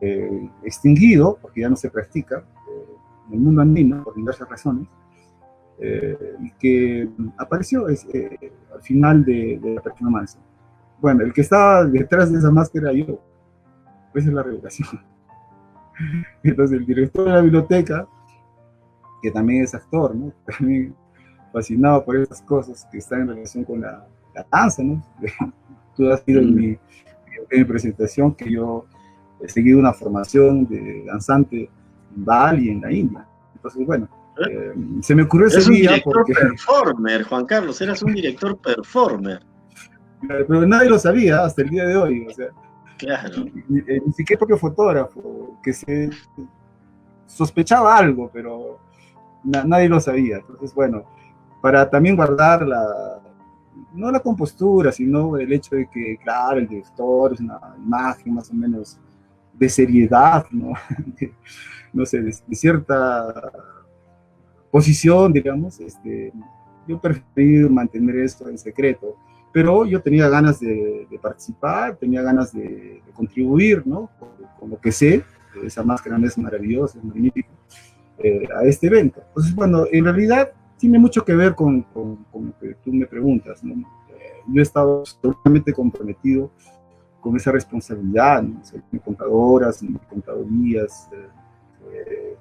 eh, 0.00 0.50
extinguido, 0.64 1.38
porque 1.40 1.60
ya 1.60 1.68
no 1.68 1.76
se 1.76 1.90
practica 1.90 2.38
eh, 2.38 2.55
en 3.28 3.34
el 3.34 3.40
mundo 3.40 3.62
andino 3.62 4.02
por 4.02 4.14
diversas 4.14 4.48
razones, 4.48 4.86
eh, 5.78 6.36
que 6.58 7.08
apareció 7.36 7.86
al 7.86 8.82
final 8.82 9.24
de, 9.24 9.58
de 9.62 9.74
la 9.74 9.80
performance. 9.82 10.38
Bueno, 11.00 11.22
el 11.22 11.32
que 11.32 11.42
estaba 11.42 11.84
detrás 11.84 12.32
de 12.32 12.38
esa 12.38 12.50
máscara 12.50 12.92
yo, 12.92 13.20
esa 14.14 14.28
es 14.28 14.34
la 14.34 14.42
revelación. 14.42 14.88
Entonces 16.42 16.78
el 16.78 16.86
director 16.86 17.24
de 17.24 17.32
la 17.32 17.40
biblioteca, 17.40 18.06
que 19.22 19.30
también 19.30 19.64
es 19.64 19.74
actor, 19.74 20.14
¿no? 20.14 20.32
también 20.58 20.94
fascinado 21.52 22.04
por 22.04 22.16
esas 22.16 22.42
cosas 22.42 22.86
que 22.90 22.98
están 22.98 23.22
en 23.22 23.28
relación 23.28 23.64
con 23.64 23.80
la, 23.80 24.06
danza, 24.50 24.82
¿no? 24.82 25.02
Tú 25.96 26.10
has 26.10 26.20
sido 26.22 26.40
en 26.42 26.54
mi, 26.54 26.78
mi, 27.50 27.64
presentación 27.64 28.34
que 28.34 28.50
yo 28.50 28.84
he 29.40 29.48
seguido 29.48 29.78
una 29.78 29.94
formación 29.94 30.66
de 30.66 31.04
danzante 31.06 31.56
en 31.56 31.70
Bali, 32.16 32.70
en 32.70 32.80
la 32.80 32.92
India. 32.92 33.26
Entonces, 33.54 33.86
bueno, 33.86 34.08
eh, 34.48 34.72
se 35.00 35.14
me 35.14 35.22
ocurrió 35.22 35.46
ese 35.48 35.56
eres 35.58 35.68
día 35.68 35.74
un 35.90 35.94
director 35.94 36.12
porque... 36.14 36.32
performer, 36.40 37.22
Juan 37.24 37.46
Carlos, 37.46 37.80
eras 37.80 38.02
un 38.02 38.14
director 38.14 38.56
performer. 38.58 39.40
Pero 40.26 40.66
nadie 40.66 40.88
lo 40.90 40.98
sabía 40.98 41.44
hasta 41.44 41.62
el 41.62 41.68
día 41.70 41.84
de 41.84 41.96
hoy, 41.96 42.26
o 42.26 42.30
sea, 42.34 42.48
Claro. 42.98 43.44
ni, 43.68 43.78
eh, 43.80 44.00
ni 44.04 44.12
siquiera 44.12 44.38
propio 44.38 44.56
fotógrafo, 44.56 45.58
que 45.62 45.72
se 45.72 46.10
sospechaba 47.26 47.96
algo, 47.96 48.30
pero 48.32 48.78
na- 49.44 49.64
nadie 49.64 49.88
lo 49.88 50.00
sabía. 50.00 50.38
Entonces, 50.38 50.74
bueno, 50.74 51.04
para 51.60 51.88
también 51.90 52.16
guardar 52.16 52.66
la, 52.66 53.20
no 53.92 54.10
la 54.10 54.20
compostura, 54.20 54.92
sino 54.92 55.36
el 55.36 55.52
hecho 55.52 55.76
de 55.76 55.88
que, 55.88 56.18
claro, 56.22 56.58
el 56.58 56.68
director 56.68 57.34
es 57.34 57.40
una 57.40 57.58
imagen 57.78 58.34
más 58.34 58.50
o 58.50 58.54
menos 58.54 58.98
de 59.58 59.68
seriedad, 59.68 60.46
¿no? 60.50 60.72
No 61.92 62.04
sé, 62.04 62.20
de, 62.20 62.32
cierta 62.52 63.52
posición, 64.70 65.32
digamos, 65.32 65.80
este, 65.80 66.32
yo 66.86 67.00
preferí 67.00 67.60
mantener 67.68 68.16
esto 68.18 68.48
en 68.50 68.58
secreto, 68.58 69.16
pero 69.52 69.86
yo 69.86 70.02
tenía 70.02 70.28
ganas 70.28 70.60
de, 70.60 71.08
participar, 71.22 71.96
tenía 71.96 72.20
ganas 72.20 72.52
de, 72.52 73.00
contribuir, 73.14 73.86
¿no? 73.86 74.10
Con, 74.58 74.68
lo 74.70 74.78
que 74.78 74.92
sé, 74.92 75.24
esa 75.64 75.82
máscara 75.82 76.18
es 76.22 76.36
maravillosa, 76.36 76.98
es 76.98 77.04
magnífica, 77.04 77.48
eh, 78.18 78.46
a 78.54 78.64
este 78.64 78.88
evento. 78.88 79.22
Entonces, 79.28 79.54
bueno, 79.54 79.84
en 79.90 80.04
realidad 80.04 80.50
tiene 80.76 80.98
mucho 80.98 81.24
que 81.24 81.34
ver 81.34 81.54
con, 81.54 81.82
con, 81.82 82.26
lo 82.34 82.58
que 82.58 82.74
tú 82.84 82.92
me 82.92 83.06
preguntas, 83.06 83.64
¿no? 83.64 83.74
Eh, 84.10 84.42
yo 84.52 84.60
he 84.60 84.62
estado 84.62 85.04
totalmente 85.22 85.72
comprometido 85.72 86.50
con 87.26 87.34
esa 87.34 87.50
responsabilidad, 87.50 88.40
¿no? 88.40 88.60
Mis 88.92 89.02
contadoras, 89.02 89.84
contadorías, 90.08 91.08
eh, 91.12 92.36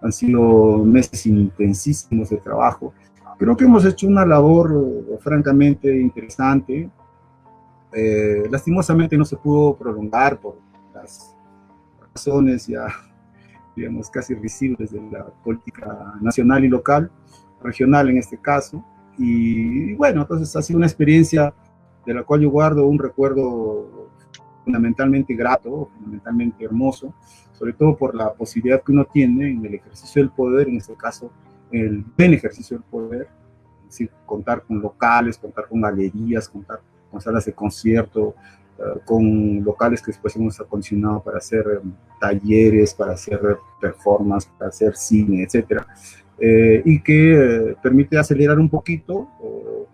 han 0.00 0.12
sido 0.12 0.78
meses 0.78 1.26
intensísimos 1.26 2.30
de 2.30 2.38
trabajo. 2.38 2.94
Creo 3.38 3.54
que 3.54 3.64
hemos 3.64 3.84
hecho 3.84 4.06
una 4.06 4.24
labor 4.24 5.18
francamente 5.20 5.94
interesante. 5.94 6.88
Eh, 7.92 8.44
lastimosamente 8.50 9.18
no 9.18 9.26
se 9.26 9.36
pudo 9.36 9.76
prolongar 9.76 10.40
por 10.40 10.56
las 10.94 11.36
razones 12.14 12.66
ya, 12.66 12.86
digamos, 13.76 14.08
casi 14.08 14.34
visibles 14.34 14.90
de 14.90 15.02
la 15.10 15.26
política 15.44 16.14
nacional 16.22 16.64
y 16.64 16.68
local, 16.68 17.10
regional 17.62 18.08
en 18.08 18.16
este 18.16 18.38
caso. 18.38 18.82
Y, 19.18 19.92
bueno, 19.96 20.22
entonces 20.22 20.56
ha 20.56 20.62
sido 20.62 20.78
una 20.78 20.86
experiencia 20.86 21.52
de 22.06 22.14
la 22.14 22.22
cual 22.22 22.40
yo 22.40 22.50
guardo 22.50 22.86
un 22.86 22.98
recuerdo 22.98 24.08
fundamentalmente 24.64 25.34
grato, 25.34 25.90
fundamentalmente 25.94 26.64
hermoso, 26.64 27.14
sobre 27.52 27.72
todo 27.72 27.96
por 27.96 28.14
la 28.14 28.32
posibilidad 28.32 28.82
que 28.82 28.92
uno 28.92 29.04
tiene 29.04 29.50
en 29.50 29.64
el 29.64 29.74
ejercicio 29.74 30.22
del 30.22 30.30
poder, 30.30 30.68
en 30.68 30.76
este 30.76 30.94
caso, 30.94 31.30
el 31.70 32.04
buen 32.16 32.34
ejercicio 32.34 32.76
del 32.78 32.84
poder, 32.84 33.28
es 33.82 33.86
decir, 33.86 34.10
contar 34.26 34.62
con 34.62 34.80
locales, 34.80 35.38
contar 35.38 35.68
con 35.68 35.80
galerías, 35.80 36.48
contar 36.48 36.80
con 37.10 37.20
salas 37.20 37.44
de 37.44 37.52
concierto, 37.52 38.34
uh, 38.78 39.00
con 39.04 39.62
locales 39.64 40.00
que 40.00 40.12
después 40.12 40.34
hemos 40.36 40.60
acondicionado 40.60 41.22
para 41.22 41.38
hacer 41.38 41.66
um, 41.82 41.92
talleres, 42.20 42.94
para 42.94 43.12
hacer 43.12 43.40
performance, 43.80 44.46
para 44.46 44.68
hacer 44.68 44.96
cine, 44.96 45.42
etc. 45.42 45.82
Eh, 46.38 46.82
y 46.86 47.02
que 47.02 47.34
eh, 47.34 47.76
permite 47.82 48.16
acelerar 48.16 48.58
un 48.58 48.70
poquito 48.70 49.28
eh, 49.42 49.84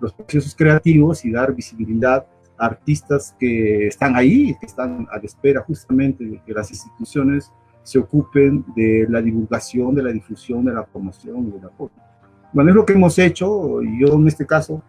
los 0.00 0.12
procesos 0.12 0.54
creativos 0.56 1.24
y 1.24 1.30
dar 1.30 1.54
visibilidad 1.54 2.26
artistas 2.62 3.34
que 3.40 3.88
están 3.88 4.14
ahí, 4.14 4.54
que 4.60 4.66
están 4.66 5.08
a 5.10 5.16
la 5.16 5.24
espera 5.24 5.62
justamente 5.62 6.24
de 6.24 6.40
que 6.46 6.52
las 6.52 6.70
instituciones 6.70 7.52
se 7.82 7.98
ocupen 7.98 8.64
de 8.76 9.04
la 9.08 9.20
divulgación, 9.20 9.96
de 9.96 10.02
la 10.04 10.12
difusión, 10.12 10.64
de 10.64 10.72
la 10.72 10.84
promoción 10.84 11.48
y 11.48 11.50
del 11.50 11.64
apoyo. 11.64 11.92
Bueno, 12.52 12.70
es 12.70 12.76
lo 12.76 12.86
que 12.86 12.92
hemos 12.92 13.18
hecho, 13.18 13.82
yo 13.82 14.14
en 14.14 14.28
este 14.28 14.46
caso 14.46 14.80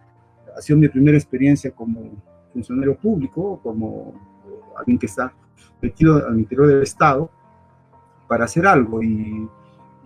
ha 0.56 0.60
sido 0.60 0.78
mi 0.78 0.88
primera 0.88 1.16
experiencia 1.16 1.72
como 1.72 2.12
funcionario 2.52 2.96
público, 2.96 3.58
como 3.60 4.14
alguien 4.78 4.96
que 4.96 5.06
está 5.06 5.32
metido 5.82 6.24
al 6.24 6.38
interior 6.38 6.68
del 6.68 6.82
Estado, 6.82 7.28
para 8.28 8.44
hacer 8.44 8.68
algo. 8.68 9.02
Y, 9.02 9.48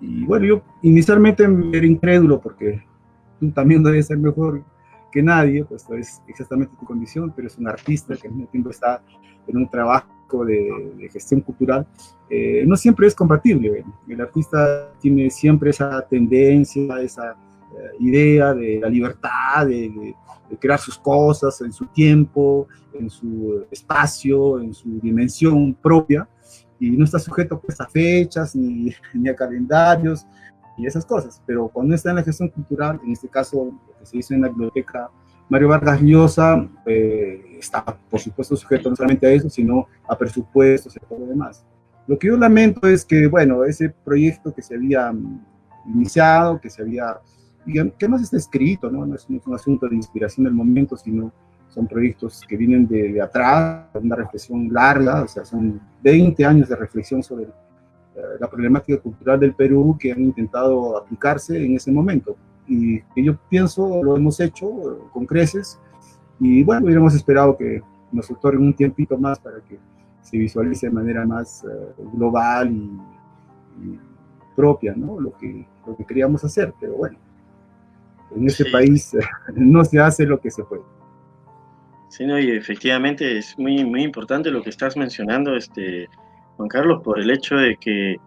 y 0.00 0.24
bueno, 0.24 0.46
yo 0.46 0.62
inicialmente 0.80 1.44
era 1.44 1.86
incrédulo 1.86 2.40
porque 2.40 2.82
tú 3.38 3.50
también 3.50 3.82
debes 3.82 4.06
ser 4.06 4.16
mejor 4.16 4.64
que 5.10 5.22
nadie, 5.22 5.64
pues 5.64 5.86
es 5.90 6.22
exactamente 6.26 6.74
tu 6.78 6.84
condición, 6.84 7.32
pero 7.34 7.48
es 7.48 7.58
un 7.58 7.68
artista 7.68 8.16
que 8.16 8.28
al 8.28 8.34
mismo 8.34 8.50
tiempo 8.50 8.70
está 8.70 9.02
en 9.46 9.56
un 9.56 9.68
trabajo 9.68 10.44
de, 10.44 10.92
de 10.96 11.08
gestión 11.08 11.40
cultural, 11.40 11.86
eh, 12.28 12.64
no 12.66 12.76
siempre 12.76 13.06
es 13.06 13.14
compatible. 13.14 13.84
El 14.06 14.20
artista 14.20 14.92
tiene 15.00 15.30
siempre 15.30 15.70
esa 15.70 16.02
tendencia, 16.02 17.00
esa 17.00 17.32
eh, 17.32 17.96
idea 18.00 18.52
de 18.54 18.80
la 18.80 18.88
libertad, 18.88 19.66
de, 19.66 19.88
de, 19.88 20.14
de, 20.50 20.56
crear 20.58 20.78
sus 20.78 20.98
cosas 20.98 21.60
en 21.62 21.72
su 21.72 21.86
tiempo, 21.86 22.68
en 22.92 23.08
su 23.08 23.64
espacio, 23.70 24.60
en 24.60 24.74
su 24.74 25.00
dimensión 25.00 25.74
propia, 25.74 26.28
y 26.78 26.90
no 26.90 27.04
está 27.04 27.18
sujeto 27.18 27.58
pues, 27.58 27.80
a 27.80 27.86
fechas 27.86 28.54
ni, 28.54 28.92
ni 29.14 29.28
a 29.28 29.34
calendarios 29.34 30.26
y 30.78 30.86
esas 30.86 31.04
cosas. 31.04 31.42
Pero 31.44 31.68
cuando 31.68 31.94
está 31.94 32.10
en 32.10 32.16
la 32.16 32.22
gestión 32.22 32.48
cultural, 32.48 33.00
en 33.04 33.12
este 33.12 33.28
caso 33.28 33.64
lo 33.64 33.98
que 33.98 34.06
se 34.06 34.18
hizo 34.18 34.34
en 34.34 34.42
la 34.42 34.48
biblioteca 34.48 35.10
Mario 35.48 35.68
Vargas 35.68 36.00
Llosa, 36.02 36.68
eh, 36.86 37.56
está 37.58 37.84
por 37.84 38.20
supuesto 38.20 38.54
sujeto 38.56 38.90
no 38.90 38.96
solamente 38.96 39.26
a 39.26 39.32
eso, 39.32 39.48
sino 39.48 39.86
a 40.06 40.16
presupuestos 40.16 40.94
y 40.96 41.00
todo 41.00 41.20
lo 41.20 41.26
demás. 41.26 41.64
Lo 42.06 42.18
que 42.18 42.28
yo 42.28 42.36
lamento 42.36 42.86
es 42.86 43.04
que, 43.04 43.26
bueno, 43.26 43.64
ese 43.64 43.90
proyecto 43.90 44.54
que 44.54 44.62
se 44.62 44.74
había 44.74 45.12
iniciado, 45.86 46.60
que 46.60 46.70
se 46.70 46.82
había, 46.82 47.18
que 47.98 48.08
no 48.08 48.16
está 48.16 48.36
escrito, 48.36 48.90
¿no? 48.90 49.04
No, 49.04 49.14
es, 49.14 49.26
un 49.28 49.54
asunto 49.54 49.88
de 49.88 49.96
inspiración 49.96 50.44
del 50.44 50.54
momento, 50.54 50.96
sino 50.96 51.32
son 51.68 51.86
proyectos 51.86 52.42
que 52.48 52.56
vienen 52.56 52.86
de, 52.86 53.12
de 53.12 53.20
atrás, 53.20 53.88
una 53.94 54.16
reflexión 54.16 54.72
larga, 54.72 55.22
o 55.22 55.28
sea, 55.28 55.44
son 55.44 55.80
20 56.02 56.44
años 56.44 56.68
de 56.68 56.76
reflexión 56.76 57.22
sobre 57.22 57.46
la 58.40 58.48
problemática 58.48 59.00
cultural 59.00 59.40
del 59.40 59.54
Perú 59.54 59.96
que 59.98 60.12
han 60.12 60.20
intentado 60.20 60.96
aplicarse 60.96 61.64
en 61.64 61.76
ese 61.76 61.92
momento. 61.92 62.36
Y 62.66 63.00
que 63.14 63.24
yo 63.24 63.38
pienso 63.48 64.02
lo 64.02 64.16
hemos 64.16 64.40
hecho 64.40 65.08
con 65.12 65.24
creces 65.26 65.80
y 66.40 66.62
bueno, 66.62 66.86
hubiéramos 66.86 67.14
esperado 67.14 67.56
que 67.56 67.82
nos 68.12 68.30
otorguen 68.30 68.66
un 68.66 68.74
tiempito 68.74 69.16
más 69.18 69.38
para 69.38 69.60
que 69.60 69.78
se 70.22 70.36
visualice 70.36 70.86
de 70.86 70.92
manera 70.92 71.26
más 71.26 71.64
uh, 71.64 72.10
global 72.16 72.70
y, 72.70 72.90
y, 73.84 73.98
propia, 74.54 74.92
¿no? 74.96 75.20
Lo 75.20 75.36
que, 75.38 75.66
lo 75.86 75.96
que 75.96 76.04
queríamos 76.04 76.44
hacer, 76.44 76.74
pero 76.80 76.94
bueno, 76.94 77.16
en 78.34 78.46
este 78.46 78.64
sí. 78.64 78.70
país 78.70 79.16
no 79.54 79.84
se 79.84 80.00
hace 80.00 80.26
lo 80.26 80.40
que 80.40 80.50
se 80.50 80.64
puede. 80.64 80.82
Sí, 82.08 82.26
no, 82.26 82.38
y 82.38 82.50
efectivamente 82.50 83.38
es 83.38 83.58
muy, 83.58 83.84
muy 83.84 84.02
importante 84.02 84.50
lo 84.50 84.62
que 84.62 84.70
estás 84.70 84.96
mencionando, 84.96 85.54
este, 85.54 86.08
Juan 86.58 86.68
Carlos, 86.68 87.02
por 87.04 87.20
el 87.20 87.30
hecho 87.30 87.54
de 87.54 87.76
que 87.76 88.12
eh, 88.12 88.18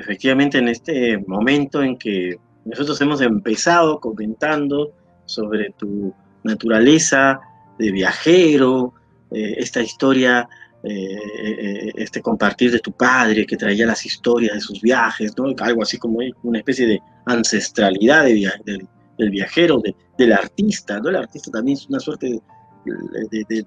efectivamente 0.00 0.58
en 0.58 0.68
este 0.68 1.16
momento 1.26 1.82
en 1.82 1.96
que 1.96 2.36
nosotros 2.66 3.00
hemos 3.00 3.22
empezado 3.22 3.98
comentando 4.00 4.92
sobre 5.24 5.70
tu 5.78 6.14
naturaleza 6.44 7.40
de 7.78 7.90
viajero, 7.90 8.92
eh, 9.30 9.54
esta 9.56 9.80
historia, 9.80 10.46
eh, 10.84 11.90
este 11.96 12.20
compartir 12.20 12.70
de 12.70 12.80
tu 12.80 12.92
padre 12.92 13.46
que 13.46 13.56
traía 13.56 13.86
las 13.86 14.04
historias 14.04 14.54
de 14.54 14.60
sus 14.60 14.82
viajes, 14.82 15.32
¿no? 15.38 15.54
algo 15.58 15.82
así 15.82 15.96
como 15.96 16.18
una 16.42 16.58
especie 16.58 16.86
de 16.86 17.00
ancestralidad 17.24 18.24
del, 18.24 19.30
viajero, 19.30 19.82
del 20.18 20.32
artista, 20.34 21.00
¿no? 21.00 21.08
el 21.08 21.16
artista 21.16 21.50
también 21.50 21.78
es 21.78 21.88
una 21.88 21.98
suerte 21.98 22.40
de, 22.84 23.66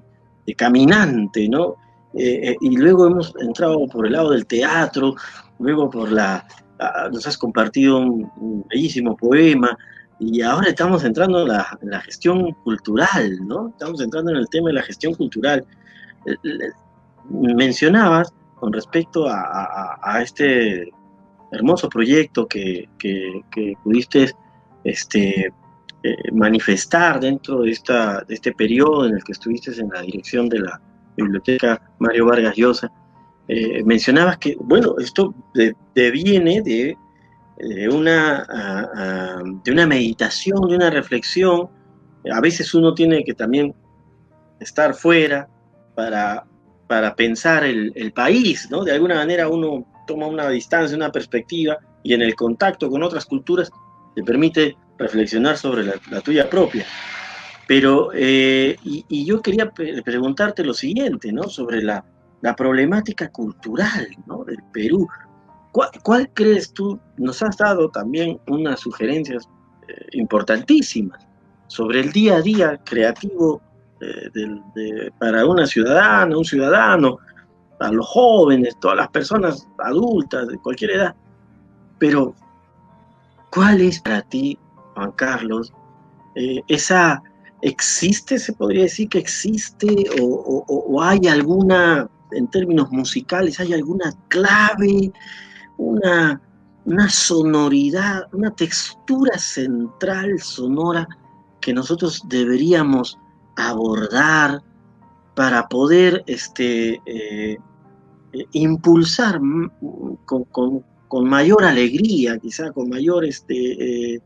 caminante, 0.56 1.48
¿no? 1.50 1.76
Y 2.14 2.78
luego 2.78 3.08
hemos 3.08 3.34
entrado 3.40 3.86
por 3.88 4.06
el 4.06 4.14
lado 4.14 4.32
del 4.32 4.46
teatro, 4.46 5.16
luego 5.60 5.90
por 5.90 6.12
la, 6.12 6.46
nos 7.12 7.28
has 7.28 7.38
compartido 7.38 8.00
un, 8.00 8.66
bellísimo 8.70 9.16
poema, 9.16 9.78
y 10.20 10.42
ahora 10.42 10.70
estamos 10.70 11.04
entrando 11.06 11.44
en 11.44 11.48
la, 11.48 12.02
gestión 12.02 12.52
cultural, 12.64 13.40
¿no? 13.48 13.70
Estamos 13.70 14.02
entrando 14.02 14.32
en 14.32 14.38
el 14.38 14.50
tema 14.50 14.68
de 14.68 14.74
la 14.74 14.84
gestión 14.84 15.14
cultural. 15.14 15.66
Mencionabas 17.30 18.34
con 18.56 18.74
respecto 18.74 19.28
a, 19.30 20.20
este 20.22 20.92
hermoso 21.52 21.88
proyecto 21.88 22.48
que, 22.48 22.90
pudiste 23.84 24.32
este, 24.84 25.54
eh, 26.04 26.32
manifestar 26.34 27.20
dentro 27.20 27.62
de, 27.62 27.72
esta, 27.72 28.22
de 28.22 28.34
este 28.34 28.52
periodo 28.52 29.06
en 29.06 29.16
el 29.16 29.24
que 29.24 29.32
estuviste 29.32 29.72
en 29.80 29.90
la 29.90 30.02
dirección 30.02 30.50
de 30.50 30.60
la 30.60 30.82
Biblioteca 31.24 31.82
Mario 32.00 32.26
Vargas 32.26 32.56
Llosa. 32.56 32.92
Eh, 33.48 33.84
mencionabas 33.84 34.38
que, 34.38 34.56
bueno, 34.60 34.96
esto 35.00 35.34
deviene 35.96 36.62
de 36.62 36.98
de 37.60 37.90
una, 37.90 39.42
de 39.64 39.72
una 39.72 39.86
meditación, 39.86 40.68
de 40.70 40.76
una 40.76 40.90
reflexión. 40.90 41.70
A 42.32 42.40
veces 42.42 42.74
uno 42.74 42.94
tiene 42.94 43.24
que 43.24 43.34
también 43.34 43.76
estar 44.60 44.94
fuera 44.94 45.48
para, 45.96 46.46
para 46.88 47.16
pensar 47.16 47.66
el, 47.66 48.12
país, 48.14 48.70
¿no? 48.72 48.84
De 48.84 48.94
alguna 48.94 49.16
manera 49.16 49.48
uno 49.50 49.86
toma 50.08 50.28
una 50.28 50.50
distancia, 50.50 50.96
una 50.96 51.12
perspectiva 51.12 51.78
y 52.04 52.14
en 52.14 52.22
el 52.22 52.36
contacto 52.36 52.90
con 52.90 53.04
otras 53.04 53.26
culturas 53.26 53.70
te 54.16 54.24
permite 54.24 54.78
reflexionar 54.98 55.58
sobre 55.58 55.84
la, 55.84 56.22
tuya 56.22 56.50
propia. 56.50 56.86
Pero, 57.70 58.10
eh, 58.16 58.78
y, 58.84 59.26
yo 59.26 59.44
quería 59.44 59.70
preguntarte 59.70 60.64
lo 60.64 60.74
siguiente, 60.74 61.32
¿no? 61.32 61.44
Sobre 61.44 61.84
la, 61.84 62.04
la 62.42 62.56
problemática 62.56 63.30
cultural, 63.30 64.08
¿no? 64.26 64.44
Del 64.44 64.58
Perú. 64.74 65.08
¿Cuál, 65.72 66.32
crees 66.34 66.74
tú? 66.74 67.00
Nos 67.18 67.44
has 67.44 67.58
dado 67.58 67.88
también 67.90 68.40
unas 68.48 68.80
sugerencias 68.80 69.48
eh, 69.88 69.94
importantísimas 70.14 71.28
sobre 71.68 72.00
el 72.00 72.12
día 72.12 72.38
a 72.38 72.42
día 72.42 72.82
creativo 72.84 73.62
eh, 74.02 75.12
para 75.20 75.46
una 75.46 75.68
ciudadana, 75.68 76.36
un 76.36 76.46
ciudadano, 76.46 77.20
a 77.80 77.92
los 77.92 78.08
jóvenes, 78.08 78.80
todas 78.82 78.98
las 78.98 79.10
personas 79.10 79.68
adultas 79.78 80.48
de 80.48 80.58
cualquier 80.58 80.90
edad. 80.90 81.16
Pero, 82.00 82.34
¿cuál 83.52 83.80
es 83.82 84.02
para 84.02 84.24
ti, 84.24 84.58
Juan 84.96 85.12
Carlos, 85.12 85.72
eh, 86.34 86.62
esa 86.68 87.22
existe, 87.62 88.40
se 88.40 88.54
podría 88.54 88.84
decir 88.84 89.10
que 89.10 89.20
existe, 89.20 90.06
o 90.20 91.02
hay 91.02 91.28
alguna, 91.28 92.10
en 92.32 92.48
términos 92.48 92.92
musicales, 92.92 93.60
hay 93.60 93.74
alguna 93.74 94.14
clave? 94.30 95.12
una, 95.80 97.10
sonoridad, 97.10 98.28
una 98.34 98.52
textura 98.52 99.38
central 99.38 100.40
sonora 100.40 101.08
que 101.62 101.74
nosotros 101.74 102.24
deberíamos 102.28 103.18
abordar 103.56 104.62
para 105.36 105.68
poder 105.68 106.24
este, 106.28 107.02
eh, 107.06 107.58
eh, 108.34 108.46
impulsar 108.54 109.40
con, 110.26 111.30
mayor 111.30 111.64
alegría, 111.64 112.38
quizá 112.38 112.72
con 112.72 112.90
mayor 112.90 113.26
este, 113.26 114.16
eh, 114.16 114.22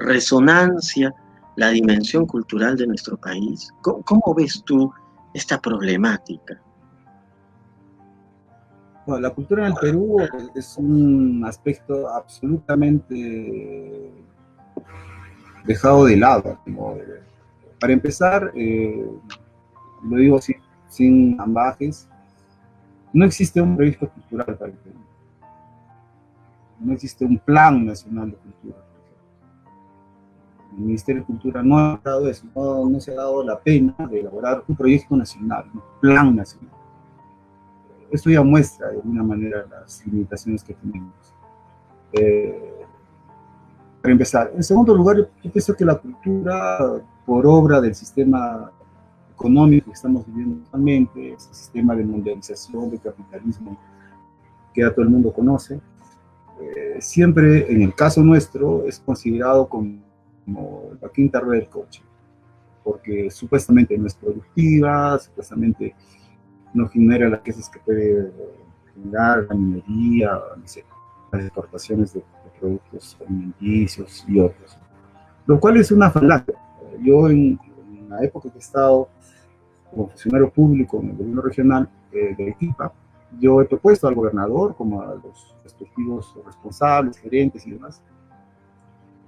resonancia, 0.00 1.14
la 1.58 1.70
dimensión 1.70 2.24
cultural 2.24 2.76
de 2.76 2.86
nuestro 2.86 3.16
país. 3.16 3.74
¿Cómo 3.82 4.34
ves 4.34 4.62
tú 4.64 4.92
esta 5.34 5.60
problemática? 5.60 6.60
la 9.06 9.30
cultura 9.30 9.66
en 9.66 9.72
el 9.72 9.78
Perú 9.80 10.18
es 10.54 10.76
un 10.76 11.42
aspecto 11.46 12.08
absolutamente 12.10 14.12
dejado 15.64 16.04
de 16.04 16.16
lado. 16.16 16.60
Para 17.80 17.92
empezar, 17.92 18.52
eh, 18.54 19.04
lo 20.04 20.16
digo 20.16 20.40
sin, 20.40 20.56
sin 20.88 21.40
ambajes, 21.40 22.06
no 23.14 23.24
existe 23.24 23.62
un 23.62 23.76
proyecto 23.76 24.10
cultural 24.10 24.58
para 24.58 24.70
el 24.70 24.76
Perú. 24.76 24.98
No 26.80 26.92
existe 26.92 27.24
un 27.24 27.38
plan 27.38 27.86
nacional 27.86 28.30
de 28.30 28.36
cultura. 28.36 28.87
Ministerio 30.78 31.22
de 31.22 31.26
Cultura 31.26 31.62
no 31.62 31.78
ha 31.78 32.00
dado 32.02 32.28
eso, 32.28 32.46
no, 32.54 32.88
no 32.88 33.00
se 33.00 33.12
ha 33.12 33.16
dado 33.16 33.42
la 33.44 33.58
pena 33.58 33.94
de 34.10 34.20
elaborar 34.20 34.64
un 34.66 34.76
proyecto 34.76 35.16
nacional, 35.16 35.64
un 35.72 35.82
plan 36.00 36.34
nacional 36.34 36.78
esto 38.10 38.30
ya 38.30 38.42
muestra 38.42 38.88
de 38.88 38.96
alguna 38.96 39.22
manera 39.22 39.66
las 39.70 40.06
limitaciones 40.06 40.62
que 40.62 40.74
tenemos. 40.74 41.12
Eh, 42.12 42.84
para 44.00 44.12
empezar. 44.12 44.52
En 44.54 44.62
segundo 44.62 44.94
lugar, 44.94 45.16
yo 45.16 45.52
pienso 45.52 45.74
que 45.74 45.84
la 45.84 45.96
cultura, 45.96 47.02
por 47.26 47.46
obra 47.46 47.80
del 47.80 47.94
sistema 47.94 48.70
económico 49.34 49.86
que 49.86 49.92
estamos 49.92 50.26
viviendo 50.26 50.62
actualmente, 50.64 51.32
ese 51.32 51.52
sistema 51.52 51.94
de 51.94 52.04
mundialización, 52.04 52.90
de 52.90 52.98
capitalismo 52.98 53.76
que 54.72 54.82
ya 54.82 54.90
todo 54.90 55.02
el 55.02 55.10
mundo 55.10 55.32
conoce, 55.32 55.80
eh, 56.60 56.96
siempre, 57.00 57.70
en 57.70 57.82
el 57.82 57.94
caso 57.94 58.22
nuestro, 58.22 58.84
es 58.86 59.00
considerado 59.00 59.68
como, 59.68 59.98
como 60.48 60.92
la 61.00 61.08
quinta 61.10 61.40
rueda 61.40 61.60
del 61.60 61.68
coche, 61.68 62.02
porque 62.82 63.30
supuestamente 63.30 63.98
no 63.98 64.06
es 64.06 64.14
productiva, 64.14 65.18
supuestamente 65.18 65.94
no 66.72 66.88
genera 66.88 67.28
las 67.28 67.40
piezas 67.40 67.68
que 67.68 67.78
puede 67.80 68.32
generar 68.94 69.46
la 69.48 69.54
minería, 69.54 70.40
las 71.32 71.44
exportaciones 71.44 72.14
de, 72.14 72.22
productos 72.58 73.16
alimenticios 73.20 74.24
y 74.26 74.40
otros. 74.40 74.76
Lo 75.46 75.60
cual 75.60 75.76
es 75.76 75.92
una 75.92 76.10
falacia. 76.10 76.54
Yo 77.00 77.28
en, 77.28 77.56
la 78.08 78.24
época 78.24 78.50
que 78.50 78.56
he 78.56 78.60
estado 78.60 79.08
como 79.90 80.08
funcionario 80.08 80.50
público 80.50 80.98
en 81.00 81.10
el 81.10 81.16
gobierno 81.16 81.42
regional 81.42 81.88
eh, 82.10 82.34
de 82.36 82.48
Equipa, 82.48 82.92
yo 83.38 83.60
he 83.60 83.66
propuesto 83.66 84.08
al 84.08 84.14
gobernador, 84.16 84.74
como 84.74 85.02
a 85.02 85.14
los 85.14 85.54
respectivos 85.62 86.34
responsables, 86.44 87.18
gerentes 87.18 87.64
y 87.66 87.72
demás, 87.72 88.02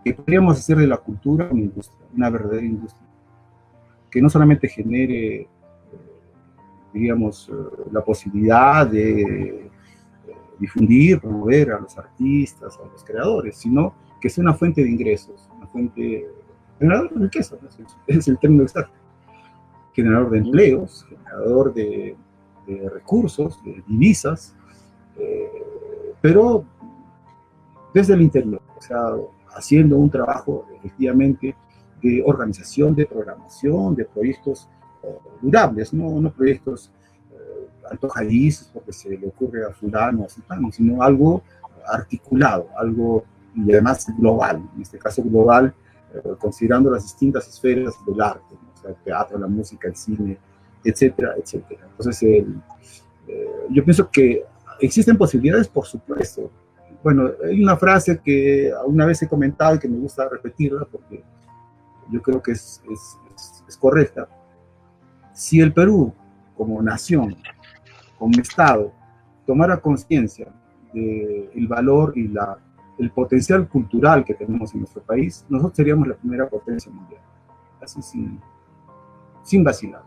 que 0.04 0.14
podríamos 0.14 0.58
hacer 0.58 0.78
de 0.78 0.86
la 0.86 0.96
cultura 0.96 1.48
una 1.50 1.60
industria, 1.60 2.06
una 2.14 2.30
verdadera 2.30 2.64
industria, 2.64 3.06
que 4.10 4.20
no 4.20 4.28
solamente 4.28 4.68
genere 4.68 5.48
diríamos, 6.92 7.48
eh, 7.48 7.82
la 7.92 8.02
posibilidad 8.02 8.86
de 8.86 9.22
eh, 9.22 9.70
difundir, 10.58 11.20
promover 11.20 11.72
a 11.72 11.80
los 11.80 11.96
artistas, 11.96 12.78
a 12.78 12.86
los 12.86 13.04
creadores, 13.04 13.56
sino 13.56 13.94
que 14.20 14.28
sea 14.28 14.42
una 14.42 14.54
fuente 14.54 14.82
de 14.82 14.90
ingresos, 14.90 15.48
una 15.56 15.66
fuente 15.68 16.26
generador 16.78 17.14
de 17.14 17.20
riqueza, 17.24 17.56
es 18.06 18.28
el 18.28 18.38
término 18.38 18.62
exacto, 18.62 18.94
generador 19.92 20.30
de 20.30 20.38
empleos, 20.38 21.06
generador 21.08 21.74
de, 21.74 22.16
recursos, 22.92 23.60
de 23.64 23.82
divisas, 23.88 24.54
eh, 25.18 25.50
pero 26.20 26.64
desde 27.92 28.14
el 28.14 28.22
interior, 28.22 28.62
o 28.78 28.80
sea, 28.80 29.16
haciendo 29.54 29.96
un 29.96 30.10
trabajo 30.10 30.66
efectivamente 30.76 31.54
de 32.02 32.22
organización, 32.24 32.94
de 32.94 33.06
programación, 33.06 33.94
de 33.94 34.04
proyectos 34.04 34.68
durables, 35.40 35.92
no, 35.92 36.20
no 36.20 36.30
proyectos 36.30 36.90
eh, 37.32 37.68
antojadizos 37.90 38.70
porque 38.72 38.92
se 38.92 39.10
le 39.16 39.26
ocurre 39.26 39.64
a 39.64 39.70
fulano, 39.70 40.24
a 40.24 40.28
sultano, 40.28 40.70
sino 40.70 41.02
algo 41.02 41.42
articulado, 41.86 42.68
algo 42.76 43.24
y 43.54 43.72
además 43.72 44.06
global, 44.18 44.62
en 44.76 44.82
este 44.82 44.98
caso 44.98 45.22
global, 45.22 45.74
eh, 46.14 46.20
considerando 46.38 46.90
las 46.90 47.02
distintas 47.02 47.48
esferas 47.48 47.94
del 48.06 48.20
arte, 48.20 48.54
o 48.54 48.80
sea, 48.80 48.90
el 48.90 48.96
teatro, 48.96 49.38
la 49.38 49.46
música, 49.46 49.88
el 49.88 49.96
cine, 49.96 50.38
etcétera, 50.84 51.34
etcétera. 51.36 51.86
Entonces, 51.90 52.22
eh, 52.22 52.46
yo 53.70 53.84
pienso 53.84 54.10
que 54.10 54.44
existen 54.80 55.16
posibilidades, 55.16 55.68
por 55.68 55.86
supuesto. 55.86 56.50
Bueno, 57.02 57.30
hay 57.44 57.62
una 57.62 57.76
frase 57.76 58.20
que 58.20 58.72
una 58.86 59.06
vez 59.06 59.22
he 59.22 59.28
comentado 59.28 59.74
y 59.74 59.78
que 59.78 59.88
me 59.88 59.98
gusta 59.98 60.28
repetirla 60.28 60.84
porque 60.84 61.22
yo 62.10 62.20
creo 62.20 62.42
que 62.42 62.52
es, 62.52 62.82
es, 62.90 63.18
es 63.68 63.76
correcta 63.76 64.28
si 65.40 65.58
el 65.58 65.72
Perú, 65.72 66.12
como 66.54 66.82
nación, 66.82 67.34
como 68.18 68.38
Estado, 68.38 68.92
tomara 69.46 69.80
conciencia 69.80 70.48
del 70.92 71.66
valor 71.66 72.12
y 72.16 72.28
la 72.28 72.58
el 72.98 73.10
potencial 73.10 73.66
cultural 73.66 74.22
que 74.26 74.34
tenemos 74.34 74.74
en 74.74 74.80
nuestro 74.80 75.02
país, 75.02 75.46
nosotros 75.48 75.76
seríamos 75.76 76.06
la 76.06 76.14
primera 76.16 76.46
potencia 76.46 76.92
mundial. 76.92 77.22
Así 77.80 78.02
sin, 78.02 78.38
sin 79.42 79.64
vacilar. 79.64 80.02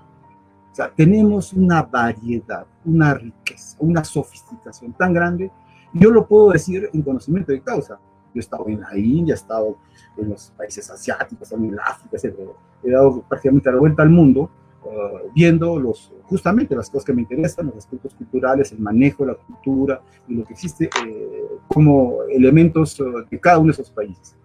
O 0.72 0.76
sea, 0.76 0.92
tenemos 0.92 1.54
una 1.54 1.82
variedad, 1.82 2.68
una 2.86 3.16
riqueza, 3.16 3.76
una 3.80 4.04
sofisticación 4.04 4.94
tan 4.94 5.12
grande. 5.12 5.52
Yo 5.94 6.10
lo 6.10 6.28
puedo 6.28 6.52
decir 6.52 6.90
en 6.92 7.02
conocimiento 7.02 7.52
de 7.52 7.62
causa. 7.62 8.00
Yo 8.34 8.40
he 8.40 8.40
estado 8.40 8.68
en 8.68 8.82
la 8.82 8.98
India, 8.98 9.34
he 9.34 9.38
estado 9.38 9.78
en 10.18 10.30
los 10.30 10.52
países 10.58 10.90
asiáticos, 10.90 11.52
en 11.52 11.66
el 11.66 11.80
África, 11.80 12.18
etc. 12.18 12.36
He 12.84 12.92
dado 12.92 13.22
prácticamente 13.22 13.72
la 13.72 13.78
vuelta 13.78 14.02
al 14.02 14.10
mundo 14.10 14.50
uh, 14.84 15.32
viendo 15.36 15.80
los, 15.80 16.12
justamente 16.24 16.76
las 16.76 16.90
cosas 16.90 17.06
que 17.06 17.14
me 17.14 17.22
interesan, 17.22 17.68
los 17.68 17.78
aspectos 17.78 18.16
culturales, 18.16 18.72
el 18.72 18.80
manejo 18.80 19.24
de 19.24 19.34
la 19.34 19.38
cultura 19.38 20.02
y 20.28 20.34
lo 20.34 20.46
que 20.46 20.54
existe 20.54 20.86
eh, 20.86 21.44
como 21.68 22.24
elementos 22.24 23.00
uh, 23.00 23.24
de 23.30 23.40
cada 23.40 23.60
uno 23.60 23.68
de 23.68 23.74
esos 23.74 23.92
países. 23.92 24.36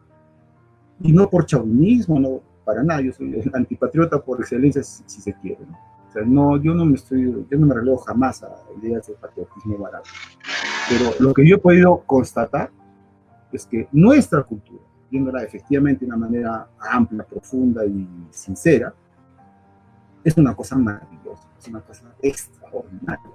Y 1.00 1.12
no 1.12 1.30
por 1.30 1.46
chauvinismo, 1.46 2.20
no 2.20 2.42
para 2.64 2.82
nada, 2.82 3.00
yo 3.00 3.12
soy 3.12 3.42
antipatriota 3.54 4.20
por 4.20 4.40
excelencia 4.40 4.82
si, 4.82 5.02
si 5.06 5.22
se 5.22 5.32
quiere. 5.32 5.64
¿no? 5.64 5.78
O 6.08 6.12
sea, 6.12 6.22
no, 6.24 6.56
yo 6.56 6.74
no 6.74 6.86
me 6.86 6.94
estoy, 6.94 7.46
yo 7.50 7.58
no 7.58 7.66
me 7.66 7.74
relevo 7.74 7.98
jamás 7.98 8.42
a 8.42 8.50
ideas 8.80 9.06
de 9.06 9.14
patriotismo 9.14 9.76
barato. 9.76 10.08
Pero 10.88 11.10
lo 11.20 11.34
que 11.34 11.46
yo 11.46 11.56
he 11.56 11.58
podido 11.58 11.98
constatar 12.06 12.70
es 13.52 13.66
que 13.66 13.88
nuestra 13.92 14.42
cultura, 14.42 14.82
viéndola 15.10 15.42
efectivamente 15.42 16.04
de 16.04 16.06
una 16.06 16.16
manera 16.16 16.68
amplia, 16.78 17.24
profunda 17.24 17.84
y 17.84 18.08
sincera, 18.30 18.94
es 20.24 20.36
una 20.36 20.54
cosa 20.54 20.76
maravillosa, 20.76 21.48
es 21.58 21.68
una 21.68 21.80
cosa 21.80 22.04
extraordinaria. 22.22 23.30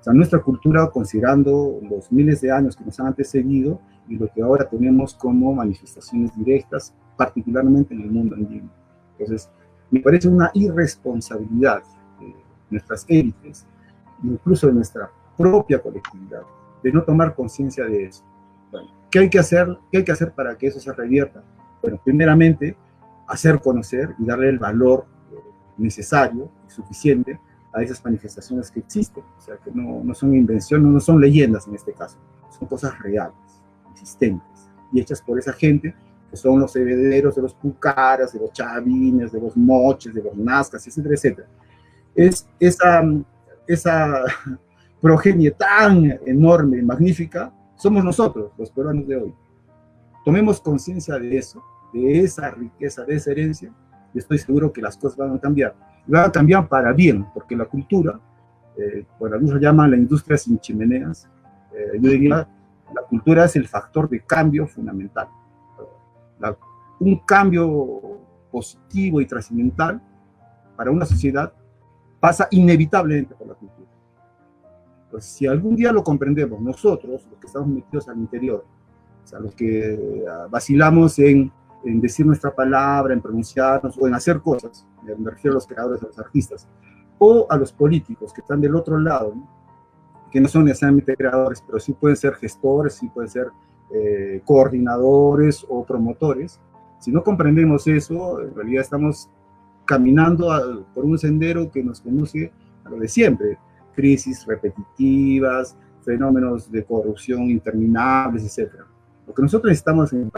O 0.00 0.02
sea, 0.04 0.12
nuestra 0.12 0.40
cultura, 0.40 0.90
considerando 0.90 1.78
los 1.88 2.12
miles 2.12 2.40
de 2.40 2.50
años 2.50 2.76
que 2.76 2.84
nos 2.84 2.98
han 3.00 3.06
antecedido 3.06 3.80
y 4.08 4.16
lo 4.16 4.28
que 4.32 4.42
ahora 4.42 4.68
tenemos 4.68 5.14
como 5.14 5.54
manifestaciones 5.54 6.36
directas, 6.36 6.92
particularmente 7.16 7.94
en 7.94 8.02
el 8.02 8.10
mundo 8.10 8.34
andino. 8.34 8.68
Entonces, 9.12 9.48
me 9.94 10.00
parece 10.00 10.26
una 10.26 10.50
irresponsabilidad 10.54 11.84
de 12.18 12.34
nuestras 12.68 13.06
élites, 13.08 13.64
incluso 14.24 14.66
de 14.66 14.72
nuestra 14.72 15.08
propia 15.36 15.80
colectividad, 15.80 16.42
de 16.82 16.92
no 16.92 17.04
tomar 17.04 17.32
conciencia 17.36 17.84
de 17.84 18.06
eso. 18.06 18.24
Bueno, 18.72 18.88
¿qué 19.08 19.20
hay 19.20 19.30
que 19.30 19.38
hacer? 19.38 19.68
¿Qué 19.92 19.98
hay 19.98 20.04
que 20.04 20.10
hacer 20.10 20.32
para 20.32 20.58
que 20.58 20.66
eso 20.66 20.80
se 20.80 20.92
revierta? 20.92 21.44
Bueno, 21.80 22.00
primeramente, 22.04 22.76
hacer 23.28 23.60
conocer 23.60 24.16
y 24.18 24.24
darle 24.24 24.48
el 24.48 24.58
valor 24.58 25.06
necesario 25.78 26.50
y 26.66 26.70
suficiente 26.72 27.38
a 27.72 27.80
esas 27.80 28.04
manifestaciones 28.04 28.72
que 28.72 28.80
existen, 28.80 29.22
o 29.38 29.40
sea, 29.40 29.58
que 29.58 29.70
no, 29.70 30.02
no 30.02 30.12
son 30.12 30.34
invenciones, 30.34 30.88
no 30.88 30.98
son 30.98 31.20
leyendas 31.20 31.68
en 31.68 31.76
este 31.76 31.92
caso, 31.92 32.18
son 32.58 32.66
cosas 32.66 32.98
reales, 32.98 33.62
existentes, 33.92 34.68
y 34.92 35.00
hechas 35.00 35.22
por 35.22 35.38
esa 35.38 35.52
gente 35.52 35.94
que 36.34 36.38
son 36.38 36.58
los 36.58 36.74
herederos 36.74 37.36
de 37.36 37.42
los 37.42 37.54
pucaras, 37.54 38.32
de 38.32 38.40
los 38.40 38.52
chavines, 38.52 39.30
de 39.30 39.40
los 39.40 39.56
moches, 39.56 40.12
de 40.12 40.20
los 40.20 40.36
nazcas, 40.36 40.84
etcétera, 40.84 41.14
etcétera. 41.14 41.48
Es 42.12 42.48
esa, 42.58 43.04
esa 43.68 44.24
progenie 45.00 45.52
tan 45.52 46.18
enorme 46.26 46.82
magnífica, 46.82 47.54
somos 47.76 48.02
nosotros, 48.02 48.50
los 48.58 48.68
peruanos 48.72 49.06
de 49.06 49.16
hoy. 49.16 49.34
Tomemos 50.24 50.60
conciencia 50.60 51.16
de 51.20 51.38
eso, 51.38 51.62
de 51.92 52.18
esa 52.18 52.50
riqueza, 52.50 53.04
de 53.04 53.14
esa 53.14 53.30
herencia, 53.30 53.72
y 54.12 54.18
estoy 54.18 54.38
seguro 54.38 54.72
que 54.72 54.82
las 54.82 54.96
cosas 54.96 55.18
van 55.18 55.36
a 55.36 55.40
cambiar. 55.40 55.76
Van 56.04 56.24
a 56.24 56.32
cambiar 56.32 56.68
para 56.68 56.92
bien, 56.92 57.24
porque 57.32 57.54
la 57.54 57.66
cultura, 57.66 58.18
eh, 58.76 59.06
bueno, 59.20 59.36
algunos 59.36 59.60
llaman 59.60 59.92
la 59.92 59.96
industria 59.96 60.36
sin 60.36 60.58
chimeneas, 60.58 61.28
eh, 61.72 61.96
yo 62.00 62.10
diría, 62.10 62.48
la 62.92 63.02
cultura 63.08 63.44
es 63.44 63.54
el 63.54 63.68
factor 63.68 64.08
de 64.08 64.18
cambio 64.18 64.66
fundamental. 64.66 65.28
La, 66.38 66.56
un 67.00 67.18
cambio 67.20 68.00
positivo 68.50 69.20
y 69.20 69.26
trascendental 69.26 70.00
para 70.76 70.90
una 70.90 71.04
sociedad 71.04 71.52
pasa 72.20 72.48
inevitablemente 72.50 73.34
por 73.34 73.48
la 73.48 73.54
cultura. 73.54 73.88
Pues 75.10 75.24
si 75.24 75.46
algún 75.46 75.76
día 75.76 75.92
lo 75.92 76.02
comprendemos, 76.02 76.60
nosotros, 76.60 77.26
los 77.30 77.38
que 77.40 77.46
estamos 77.46 77.68
metidos 77.68 78.08
al 78.08 78.18
interior, 78.18 78.64
o 79.22 79.26
sea, 79.26 79.38
los 79.38 79.54
que 79.54 80.24
uh, 80.26 80.50
vacilamos 80.50 81.18
en 81.18 81.52
en 81.84 82.00
decir 82.00 82.26
nuestra 82.26 82.54
palabra, 82.54 83.14
en 83.14 83.20
pronunciarnos 83.20 83.96
o 83.98 84.06
en 84.06 84.14
hacer 84.14 84.40
cosas, 84.40 84.86
me 85.02 85.30
refiero 85.30 85.52
a 85.52 85.56
los 85.56 85.66
creadores, 85.66 86.02
a 86.02 86.06
los 86.06 86.18
artistas, 86.18 86.66
o 87.18 87.46
a 87.48 87.56
los 87.56 87.72
políticos 87.72 88.32
que 88.32 88.40
están 88.40 88.60
del 88.60 88.74
otro 88.74 88.98
lado, 88.98 89.34
¿no? 89.34 89.48
que 90.30 90.40
no 90.40 90.48
son 90.48 90.64
necesariamente 90.64 91.16
creadores, 91.16 91.62
pero 91.64 91.78
sí 91.78 91.92
pueden 91.92 92.16
ser 92.16 92.34
gestores, 92.34 92.94
sí 92.94 93.08
pueden 93.08 93.30
ser 93.30 93.48
eh, 93.92 94.40
coordinadores 94.44 95.64
o 95.68 95.84
promotores. 95.84 96.60
Si 96.98 97.10
no 97.10 97.22
comprendemos 97.22 97.86
eso, 97.86 98.40
en 98.40 98.54
realidad 98.54 98.82
estamos 98.82 99.28
caminando 99.84 100.50
a, 100.50 100.84
por 100.94 101.04
un 101.04 101.18
sendero 101.18 101.70
que 101.70 101.82
nos 101.82 102.00
conduce 102.00 102.50
a 102.84 102.90
lo 102.90 102.98
de 102.98 103.08
siempre, 103.08 103.58
crisis 103.94 104.46
repetitivas, 104.46 105.76
fenómenos 106.04 106.70
de 106.70 106.84
corrupción 106.84 107.50
interminables, 107.50 108.58
etc. 108.58 108.72
Lo 109.26 109.34
que 109.34 109.42
nosotros 109.42 109.70
necesitamos 109.70 110.12
en 110.12 110.30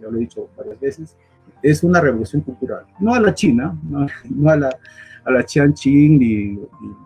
ya 0.00 0.08
lo 0.08 0.16
he 0.16 0.20
dicho 0.20 0.48
varias 0.56 0.80
veces, 0.80 1.16
es 1.62 1.82
una 1.82 2.00
revolución 2.00 2.42
cultural. 2.42 2.86
No 2.98 3.14
a 3.14 3.20
la 3.20 3.34
China, 3.34 3.76
no, 3.82 4.06
no 4.30 4.50
a 4.50 4.56
la, 4.56 4.70
a 5.24 5.30
la 5.30 5.42
Qianqing 5.42 6.18
ni, 6.18 6.34
ni, 6.46 6.58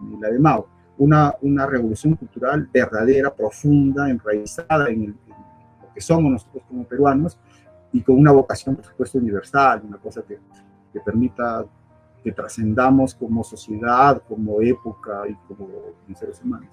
ni, 0.03 0.21
la 0.21 0.31
de 0.31 0.39
Mao. 0.39 0.69
Una, 0.97 1.35
una 1.43 1.67
revolución 1.67 2.15
cultural 2.15 2.69
verdadera, 2.73 3.35
profunda, 3.35 4.09
enraizada 4.09 4.89
en, 4.91 5.03
el, 5.03 5.15
que 5.95 6.01
somos 6.01 6.33
nosotros 6.33 6.65
como 6.69 6.85
peruanos 6.85 7.39
y 7.93 8.03
con 8.03 8.19
una 8.19 8.33
vocación, 8.33 8.75
por 8.77 8.85
supuesto, 8.85 9.19
universal, 9.19 9.83
una 9.87 9.99
cosa 9.99 10.23
que, 10.23 10.39
que 10.93 11.01
permita 11.01 11.65
que 12.25 12.33
trascendamos 12.33 13.15
como 13.15 13.45
sociedad, 13.45 14.23
como 14.27 14.61
época 14.63 15.23
y 15.29 15.35
como 15.47 15.69
seres 16.15 16.41
humanos. 16.43 16.71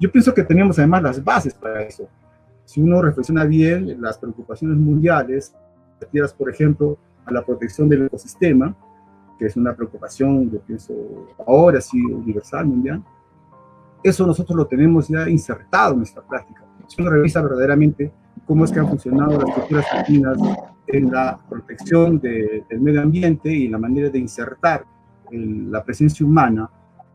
Yo 0.00 0.10
pienso 0.10 0.34
que 0.34 0.42
tenemos 0.42 0.78
además 0.78 1.02
las 1.02 1.22
bases 1.22 1.54
para 1.54 1.82
eso. 1.82 2.08
Si 2.64 2.80
uno 2.80 3.02
reflexiona 3.02 3.44
bien, 3.44 4.00
las 4.00 4.18
preocupaciones 4.18 4.78
mundiales 4.78 5.54
referidas, 6.00 6.32
por 6.32 6.50
ejemplo, 6.50 6.98
a 7.26 7.32
la 7.32 7.44
protección 7.44 7.88
del 7.88 8.06
ecosistema, 8.06 8.74
que 9.38 9.46
es 9.46 9.56
una 9.56 9.74
preocupación, 9.74 10.50
yo 10.50 10.60
pienso, 10.60 10.94
ahora 11.46 11.80
sí, 11.80 12.02
universal, 12.02 12.66
mundial, 12.66 13.04
eso 14.02 14.26
nosotros 14.26 14.56
lo 14.56 14.66
tenemos 14.66 15.08
ya 15.08 15.28
insertado 15.28 15.92
en 15.92 15.98
nuestra 15.98 16.22
práctica. 16.22 16.64
Si 16.86 17.00
uno 17.00 17.10
revisa 17.10 17.40
verdaderamente 17.42 18.12
cómo 18.46 18.64
es 18.64 18.72
que 18.72 18.80
han 18.80 18.88
funcionado 18.88 19.40
las 19.40 19.54
culturas 19.54 19.86
latinas 19.92 20.38
en 20.86 21.10
la 21.10 21.38
protección 21.48 22.18
de, 22.20 22.64
del 22.68 22.80
medio 22.80 23.02
ambiente 23.02 23.50
y 23.50 23.68
la 23.68 23.78
manera 23.78 24.10
de 24.10 24.18
insertar 24.18 24.84
el, 25.30 25.70
la 25.70 25.82
presencia 25.82 26.24
humana 26.26 26.70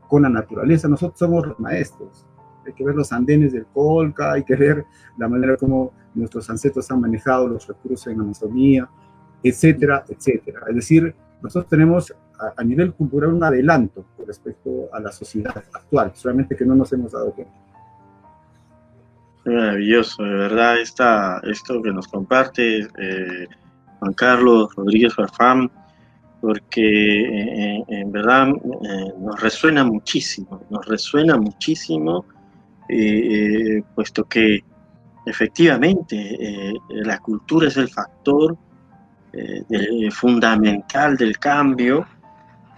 con 0.07 0.23
la 0.23 0.29
naturaleza, 0.29 0.87
nosotros 0.87 1.19
somos 1.19 1.47
los 1.47 1.59
maestros. 1.59 2.25
Hay 2.65 2.73
que 2.73 2.83
ver 2.83 2.95
los 2.95 3.11
andenes 3.13 3.53
del 3.53 3.65
Colca, 3.67 4.33
hay 4.33 4.43
que 4.43 4.55
ver 4.55 4.85
la 5.17 5.27
manera 5.27 5.55
como 5.55 5.93
nuestros 6.15 6.49
ancestros 6.49 6.89
han 6.91 7.01
manejado 7.01 7.47
los 7.47 7.67
recursos 7.67 8.07
en 8.07 8.19
Amazonía, 8.19 8.89
etcétera, 9.43 10.03
etcétera. 10.07 10.61
Es 10.67 10.75
decir, 10.75 11.15
nosotros 11.41 11.69
tenemos 11.69 12.13
a, 12.39 12.53
a, 12.59 12.63
nivel 12.63 12.93
cultural 12.93 13.33
un 13.33 13.43
adelanto 13.43 14.05
respecto 14.25 14.89
a 14.91 14.99
la 14.99 15.11
sociedad 15.11 15.55
actual, 15.73 16.11
solamente 16.15 16.55
que 16.55 16.65
no 16.65 16.75
nos 16.75 16.91
hemos 16.91 17.11
dado 17.11 17.31
cuenta. 17.31 17.68
Maravilloso, 19.53 20.23
de 20.23 20.33
verdad, 20.33 20.79
esta, 20.79 21.39
esto 21.43 21.81
que 21.81 21.91
nos 21.91 22.07
comparte 22.07 22.87
eh, 22.97 23.47
Juan 23.99 24.13
Carlos 24.13 24.73
Rodríguez 24.75 25.15
Farfán, 25.15 25.71
porque 26.41 27.21
eh, 27.21 27.83
en 27.87 28.11
verdad 28.11 28.49
eh, 28.49 29.13
nos 29.19 29.41
resuena 29.41 29.83
muchísimo, 29.83 30.61
nos 30.69 30.85
resuena 30.85 31.35
muchísimo, 31.37 32.25
eh, 32.87 33.81
puesto 33.95 34.23
que 34.25 34.63
efectivamente 35.25 36.15
eh, 36.15 36.73
la 36.89 37.17
cultura 37.19 37.67
es 37.67 37.77
el 37.77 37.89
factor 37.89 38.57
eh, 39.33 40.09
fundamental 40.11 41.17
del 41.17 41.37
cambio, 41.37 42.05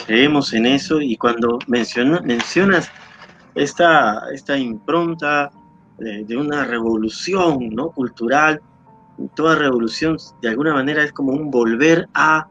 creemos 0.06 0.54
en 0.54 0.66
eso 0.66 1.02
y 1.02 1.16
cuando 1.18 1.60
menciona, 1.68 2.22
mencionas 2.22 2.90
esta, 3.56 4.24
esta 4.34 4.58
impronta 4.58 5.52
de, 5.98 6.38
una 6.38 6.66
revolución 6.66 7.70
¿no? 7.72 7.92
cultural, 7.92 8.62
toda 9.36 9.56
revolución 9.56 10.18
de 10.42 10.50
alguna 10.50 10.74
manera 10.74 11.04
es 11.04 11.12
como 11.12 11.32
un 11.32 11.52
volver 11.52 12.08
a, 12.14 12.48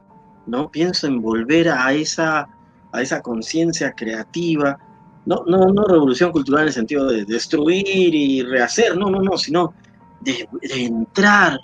¿no? 0.46 0.70
pienso 0.70 1.06
en 1.06 1.20
volver 1.20 1.68
a 1.68 1.92
esa, 1.92 2.48
a 2.92 3.02
esa 3.02 3.20
conciencia 3.22 3.92
creativa, 3.92 4.78
no, 5.26 5.44
no, 5.46 5.66
no 5.72 5.84
revolución 5.84 6.32
cultural 6.32 6.62
en 6.62 6.68
el 6.68 6.74
sentido 6.74 7.06
de 7.06 7.24
destruir 7.24 8.14
y 8.14 8.42
rehacer, 8.42 8.96
no, 8.96 9.10
no, 9.10 9.20
no, 9.20 9.36
sino 9.36 9.74
de, 10.20 10.48
de 10.62 10.84
entrar 10.84 11.58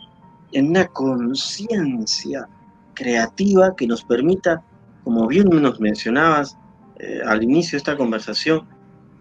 en 0.53 0.71
una 0.71 0.87
conciencia 0.89 2.49
creativa 2.95 3.77
que 3.77 3.87
nos 3.87 4.05
permita, 4.05 4.63
como 5.05 5.27
bien 5.27 5.49
nos 5.49 5.79
mencionabas 5.81 6.57
eh, 6.99 7.21
al 7.25 7.43
inicio 7.43 7.73
de 7.73 7.79
esta 7.79 7.97
conversación, 7.97 8.67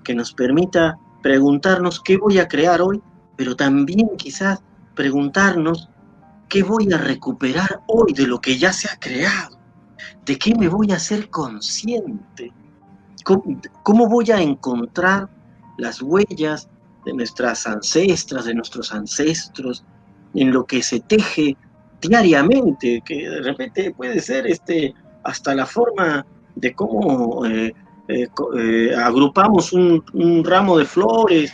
que 0.03 0.16
nos 0.16 0.34
permita 0.34 0.97
preguntarnos 1.26 2.01
qué 2.01 2.17
voy 2.17 2.38
a 2.38 2.47
crear 2.47 2.84
hoy, 2.84 3.01
pero 3.36 3.55
también 3.55 4.11
quizás 4.15 4.61
preguntarnos 4.93 5.89
qué 6.49 6.61
voy 6.61 6.93
a 6.93 6.99
recuperar 6.99 7.82
hoy 7.88 8.13
de 8.13 8.28
lo 8.28 8.39
que 8.39 8.59
ya 8.59 8.71
se 8.71 8.88
ha 8.88 8.99
creado, 8.99 9.57
de 10.23 10.38
qué 10.38 10.53
me 10.53 10.67
voy 10.67 10.91
a 10.91 10.97
hacer 10.97 11.32
consciente, 11.32 12.53
cómo, 13.23 14.07
voy 14.07 14.30
a 14.30 14.39
encontrar 14.39 15.28
las 15.80 15.99
huellas 15.99 16.69
de 17.05 17.13
nuestras 17.13 17.65
ancestras, 17.65 18.45
de 18.45 18.53
nuestros 18.53 18.93
ancestros, 18.93 19.84
en 20.36 20.51
lo 20.51 20.63
que 20.67 20.84
se 20.84 20.99
teje 20.99 21.57
diariamente, 22.01 23.01
que 23.03 23.28
de 23.28 23.41
repente 23.41 23.95
puede 23.97 24.21
ser 24.21 24.45
este, 24.45 24.93
hasta 25.23 25.55
la 25.55 25.65
forma 25.65 26.23
de 26.55 26.76
cómo 26.76 27.47
eh, 27.47 27.73
eh, 28.08 28.28
eh, 28.58 28.95
agrupamos 28.95 29.74
un, 29.74 30.03
ramo 30.43 30.78
de 30.78 30.86
flores 30.86 31.51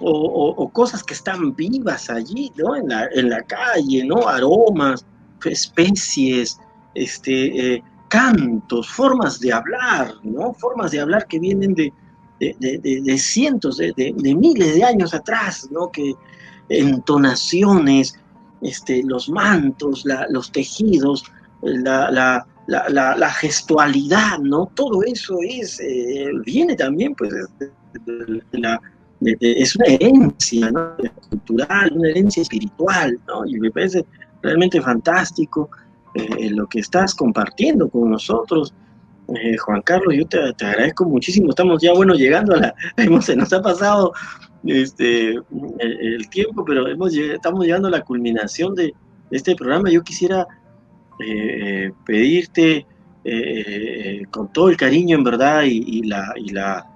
o, 0.00 0.68
cosas 0.72 1.04
que 1.04 1.14
están 1.14 1.54
vivas 1.54 2.10
allí, 2.10 2.52
¿no? 2.56 2.74
En 2.74 2.88
la, 2.88 3.08
en 3.14 3.30
la 3.30 3.42
calle, 3.42 4.04
¿no? 4.04 4.28
Aromas, 4.28 5.06
especies, 5.44 6.58
este, 6.94 7.82
cantos, 8.08 8.88
formas 8.88 9.38
de 9.38 9.52
hablar, 9.52 10.14
¿no? 10.24 10.52
Formas 10.54 10.90
de 10.90 11.00
hablar 11.00 11.26
que 11.28 11.38
vienen 11.38 11.74
de, 11.74 11.92
de, 12.40 13.18
cientos, 13.18 13.76
de, 13.76 14.14
miles 14.36 14.74
de 14.74 14.84
años 14.84 15.14
atrás, 15.14 15.68
¿no? 15.70 15.90
Que 15.90 16.14
entonaciones, 16.68 18.18
este, 18.62 19.02
los 19.04 19.28
mantos, 19.28 20.04
los 20.30 20.50
tejidos, 20.50 21.24
la, 21.62 22.10
la, 22.10 22.46
la, 22.66 23.30
gestualidad, 23.30 24.38
¿no? 24.38 24.70
Todo 24.74 25.02
eso 25.02 25.38
es, 25.42 25.80
eh, 25.80 26.30
viene 26.44 26.76
también, 26.76 27.14
pues, 27.14 27.32
es 29.20 29.76
una 29.76 29.86
herencia, 29.86 30.70
¿no? 30.70 30.96
Cultural, 31.30 31.92
una 31.94 32.10
herencia 32.10 32.42
espiritual, 32.42 33.18
¿no? 33.26 33.46
Y 33.46 33.58
me 33.58 33.70
parece 33.70 34.04
realmente 34.42 34.80
fantástico 34.80 35.70
eh, 36.14 36.50
lo 36.50 36.66
que 36.68 36.80
estás 36.80 37.14
compartiendo 37.14 37.88
con 37.88 38.10
nosotros. 38.10 38.72
Eh, 39.28 39.56
Juan 39.56 39.82
Carlos, 39.82 40.14
yo 40.14 40.26
te, 40.26 40.38
agradezco 40.64 41.04
muchísimo. 41.04 41.50
Estamos 41.50 41.82
ya, 41.82 41.92
bueno, 41.92 42.14
llegando 42.14 42.54
a 42.54 42.58
la. 42.58 42.74
se 43.22 43.34
nos 43.34 43.52
ha 43.52 43.62
pasado 43.62 44.12
este, 44.64 45.34
el, 45.78 46.28
tiempo, 46.30 46.64
pero 46.64 46.86
hemos, 46.86 47.14
estamos 47.14 47.64
llegando 47.64 47.88
a 47.88 47.92
la 47.92 48.02
culminación 48.02 48.74
de, 48.74 48.94
este 49.30 49.56
programa. 49.56 49.90
Yo 49.90 50.02
quisiera 50.02 50.46
eh, 51.18 51.92
pedirte 52.04 52.86
con 54.30 54.52
todo 54.52 54.68
el 54.68 54.76
cariño, 54.76 55.16
en 55.16 55.24
verdad, 55.24 55.62
y, 55.62 56.02
la, 56.02 56.34
y, 56.36 56.50
la, 56.50 56.86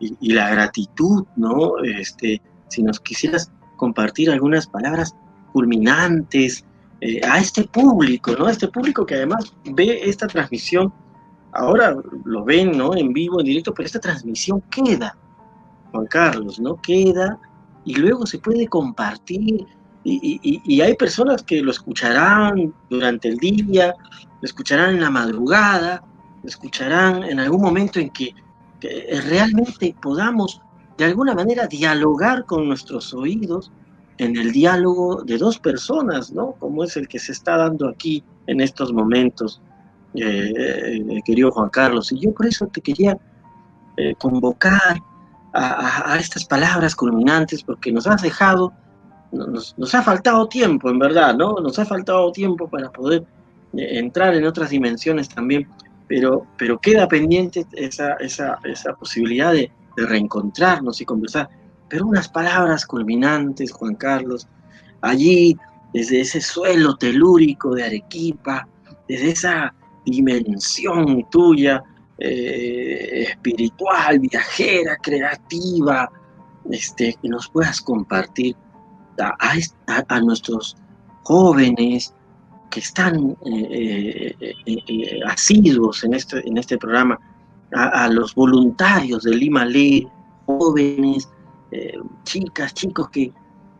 y, 0.00 0.32
la 0.32 0.48
gratitud, 0.48 1.26
¿no? 1.36 1.78
Este, 1.84 2.40
si 2.68 2.82
nos 2.82 3.00
quisieras 3.00 3.52
compartir 3.76 4.30
algunas 4.30 4.66
palabras 4.66 5.14
culminantes, 5.52 6.64
eh, 7.06 7.20
a 7.22 7.38
este 7.38 7.64
público, 7.64 8.32
¿no? 8.38 8.46
A 8.46 8.50
este 8.50 8.66
público 8.68 9.04
que 9.04 9.16
además 9.16 9.54
ve 9.74 10.00
esta 10.04 10.26
transmisión, 10.26 10.90
ahora 11.52 11.94
lo 12.24 12.44
ven, 12.44 12.78
¿no? 12.78 12.96
En 12.96 13.12
vivo, 13.12 13.40
en 13.40 13.46
directo, 13.46 13.74
pero 13.74 13.86
esta 13.86 14.00
transmisión 14.00 14.62
queda, 14.70 15.14
Juan 15.92 16.06
Carlos, 16.06 16.58
¿no? 16.58 16.80
Queda 16.80 17.38
y 17.84 17.96
luego 17.96 18.24
se 18.24 18.38
puede 18.38 18.68
compartir 18.68 19.66
y, 20.04 20.80
hay 20.80 20.94
personas 20.94 21.42
que 21.42 21.62
lo 21.62 21.70
escucharán 21.70 22.74
durante 22.90 23.28
el 23.28 23.38
día, 23.38 23.94
lo 24.40 24.46
escucharán 24.46 24.96
en 24.96 25.00
la 25.00 25.10
madrugada, 25.10 26.04
lo 26.42 26.48
escucharán 26.48 27.24
en 27.24 27.40
algún 27.40 27.62
momento 27.62 27.98
en 28.00 28.10
que 28.10 28.34
realmente 29.26 29.96
podamos 30.02 30.60
de 30.98 31.06
alguna 31.06 31.34
manera 31.34 31.66
dialogar 31.66 32.44
con 32.44 32.68
nuestros 32.68 33.14
oídos 33.14 33.72
en 34.18 34.36
el 34.36 34.52
diálogo 34.52 35.22
de 35.22 35.38
dos 35.38 35.58
personas, 35.58 36.32
¿no? 36.32 36.52
Como 36.52 36.84
es 36.84 36.96
el 36.96 37.08
que 37.08 37.18
se 37.18 37.32
está 37.32 37.56
dando 37.56 37.88
aquí 37.88 38.22
en 38.46 38.60
estos 38.60 38.92
momentos, 38.92 39.60
eh, 40.14 40.52
eh, 40.56 41.22
querido 41.24 41.50
Juan 41.50 41.70
Carlos. 41.70 42.12
Y 42.12 42.20
yo 42.20 42.32
por 42.32 42.46
eso 42.46 42.66
te 42.68 42.80
quería 42.80 43.18
eh, 43.96 44.14
convocar 44.16 45.00
a, 45.56 46.16
estas 46.18 46.44
palabras 46.46 46.96
culminantes, 46.96 47.62
porque 47.62 47.92
nos 47.92 48.08
has 48.08 48.22
dejado, 48.22 48.72
nos, 49.34 49.76
nos, 49.76 49.94
ha 49.94 50.02
faltado 50.02 50.48
tiempo, 50.48 50.88
en 50.90 50.98
verdad, 50.98 51.34
¿no? 51.34 51.56
Nos 51.60 51.78
ha 51.78 51.84
faltado 51.84 52.32
tiempo 52.32 52.68
para 52.68 52.90
poder 52.90 53.24
entrar 53.72 54.34
en 54.34 54.46
otras 54.46 54.70
dimensiones 54.70 55.28
también, 55.28 55.68
pero, 56.06 56.46
pero 56.56 56.78
queda 56.78 57.08
pendiente 57.08 57.66
esa, 57.72 58.14
esa, 58.14 58.58
esa 58.64 58.94
posibilidad 58.94 59.52
de, 59.52 59.70
de 59.96 60.06
reencontrarnos 60.06 61.00
y 61.00 61.04
conversar 61.04 61.48
pero 61.88 62.06
unas 62.06 62.28
palabras 62.28 62.86
culminantes, 62.86 63.70
Juan 63.72 63.94
Carlos, 63.94 64.48
allí, 65.00 65.56
desde 65.92 66.22
ese 66.22 66.40
suelo 66.40 66.96
telúrico 66.96 67.74
de 67.74 67.84
Arequipa, 67.84 68.66
desde 69.08 69.30
esa 69.30 69.74
dimensión 70.04 71.24
tuya 71.30 71.82
eh, 72.18 73.26
espiritual, 73.28 74.18
viajera, 74.18 74.96
creativa, 74.96 76.10
este, 76.70 77.16
que 77.20 77.28
nos 77.28 77.48
puedas 77.48 77.80
compartir 77.80 78.56
a, 79.18 80.20
nuestros 80.20 80.76
jóvenes 81.22 82.14
que 82.70 82.80
están 82.80 83.36
eh, 83.46 84.34
eh, 84.40 85.20
asiduos 85.26 86.04
en 86.04 86.14
este, 86.14 86.46
en 86.48 86.58
este 86.58 86.76
programa, 86.78 87.18
a, 87.72 88.08
los 88.08 88.34
voluntarios 88.34 89.24
de 89.24 89.34
Lima 89.34 89.64
Ley, 89.64 90.06
jóvenes, 90.46 91.28
eh, 91.70 91.98
chicas, 92.24 92.74
chicos 92.74 93.08
que, 93.10 93.32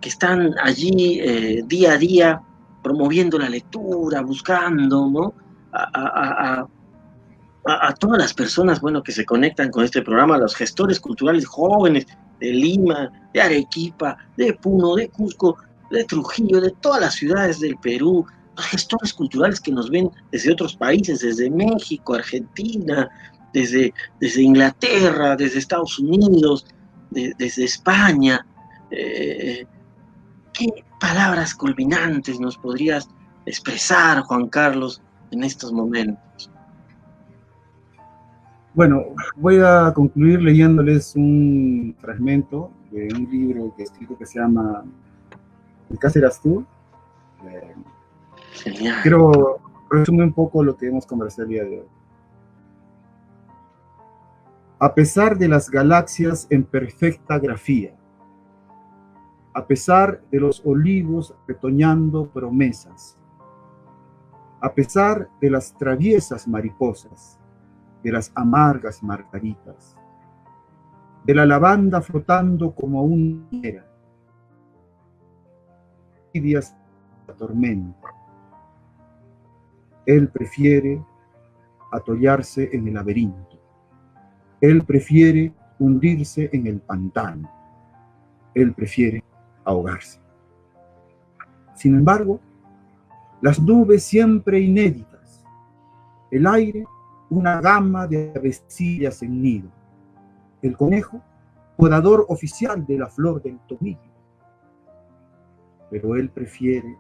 están 0.02 0.54
allí 0.62 1.18
eh, 1.18 1.62
día 1.64 1.92
a 1.92 1.96
día 1.96 2.42
promoviendo 2.82 3.38
la 3.38 3.48
lectura, 3.48 4.20
buscando, 4.20 5.08
¿no? 5.08 5.32
A, 5.72 6.66
todas 7.98 8.18
las 8.18 8.34
personas, 8.34 8.82
bueno, 8.82 9.02
que 9.02 9.12
se 9.12 9.24
conectan 9.24 9.70
con 9.70 9.82
este 9.82 10.02
programa, 10.02 10.36
los 10.36 10.54
gestores 10.54 11.00
culturales 11.00 11.46
jóvenes 11.46 12.06
de 12.44 12.52
Lima, 12.52 13.10
de 13.32 13.40
Arequipa, 13.40 14.16
de 14.36 14.52
Puno, 14.54 14.94
de 14.94 15.08
Cusco, 15.08 15.56
de 15.90 16.04
Trujillo, 16.04 16.60
de 16.60 16.70
todas 16.80 17.00
las 17.00 17.14
ciudades 17.14 17.60
del 17.60 17.76
Perú, 17.78 18.26
los 18.56 18.66
gestores 18.66 19.12
culturales 19.12 19.60
que 19.60 19.72
nos 19.72 19.90
ven 19.90 20.10
desde 20.30 20.52
otros 20.52 20.76
países, 20.76 21.20
desde 21.20 21.50
México, 21.50 22.14
Argentina, 22.14 23.08
desde, 23.52 23.92
desde 24.20 24.42
Inglaterra, 24.42 25.36
desde 25.36 25.58
Estados 25.58 25.98
Unidos, 25.98 26.66
desde 27.10 27.64
España. 27.64 28.44
Eh, 28.90 29.66
¿Qué 30.52 30.68
palabras 31.00 31.54
culminantes 31.54 32.38
nos 32.38 32.56
podrías 32.58 33.08
expresar, 33.46 34.20
Juan 34.22 34.48
Carlos, 34.48 35.00
en 35.30 35.42
estos 35.44 35.72
momentos? 35.72 36.23
Bueno, 38.74 39.04
voy 39.36 39.58
a 39.58 39.92
concluir 39.94 40.42
leyéndoles 40.42 41.14
un 41.14 41.94
fragmento 42.00 42.70
de 42.90 43.08
un 43.14 43.30
libro 43.30 43.72
que 43.76 43.84
escrito 43.84 44.18
que 44.18 44.26
se 44.26 44.40
llama 44.40 44.84
¿El 45.90 45.98
qué 45.98 46.10
serás 46.10 46.40
tú? 46.40 46.64
Eh, 47.46 47.74
Genial. 48.52 49.02
Quiero 49.02 49.60
resumir 49.90 50.24
un 50.24 50.32
poco 50.32 50.62
lo 50.62 50.76
que 50.76 50.88
hemos 50.88 51.06
conversado 51.06 51.44
el 51.44 51.48
día 51.50 51.64
de 51.64 51.80
hoy. 51.80 51.86
a 54.84 54.94
pesar 54.94 55.38
de 55.38 55.48
las 55.48 55.70
galaxias 55.70 56.46
en 56.50 56.62
perfecta 56.62 57.38
grafía, 57.38 57.94
a 59.54 59.66
pesar 59.66 60.20
de 60.30 60.40
los 60.40 60.60
olivos 60.62 61.34
retoñando 61.48 62.26
promesas, 62.26 63.16
a 64.60 64.74
pesar 64.74 65.30
de 65.40 65.48
las 65.48 65.72
traviesas 65.78 66.46
mariposas, 66.46 67.38
de 68.04 68.12
las 68.12 68.30
amargas 68.36 69.02
margaritas, 69.02 69.96
de 71.24 71.34
la 71.34 71.44
lavanda 71.44 72.00
flotando 72.00 72.72
como 72.72 73.02
una 73.02 73.44
higuera, 73.50 73.86
días 76.32 76.76
la 77.26 77.34
tormenta. 77.34 78.08
Él 80.06 80.28
prefiere 80.28 81.02
atollarse 81.90 82.68
en 82.72 82.88
el 82.88 82.94
laberinto 82.94 83.54
él 84.64 84.82
prefiere 84.82 85.52
hundirse 85.78 86.48
en 86.50 86.66
el 86.66 86.80
pantano. 86.80 87.50
Él 88.54 88.72
prefiere 88.72 89.22
ahogarse. 89.62 90.18
Sin 91.74 91.96
embargo, 91.96 92.40
las 93.42 93.60
nubes 93.60 94.04
siempre 94.04 94.60
inéditas, 94.60 95.44
el 96.30 96.46
aire 96.46 96.86
una 97.30 97.60
gama 97.60 98.06
de 98.06 98.32
avecillas 98.34 99.22
en 99.22 99.42
nido, 99.42 99.68
el 100.62 100.76
conejo 100.76 101.20
podador 101.76 102.26
oficial 102.28 102.86
de 102.86 102.98
la 102.98 103.08
flor 103.08 103.42
del 103.42 103.58
tomillo. 103.66 104.12
Pero 105.90 106.16
él 106.16 106.30
prefiere 106.30 106.96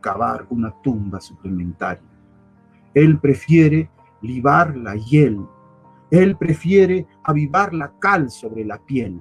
cavar 0.00 0.46
una 0.50 0.70
tumba 0.82 1.20
suplementaria. 1.20 2.02
Él 2.94 3.18
prefiere 3.18 3.90
libar 4.22 4.76
la 4.76 4.94
hiel 4.96 5.46
él 6.10 6.36
prefiere 6.36 7.06
avivar 7.24 7.74
la 7.74 7.92
cal 7.98 8.30
sobre 8.30 8.64
la 8.64 8.78
piel. 8.78 9.20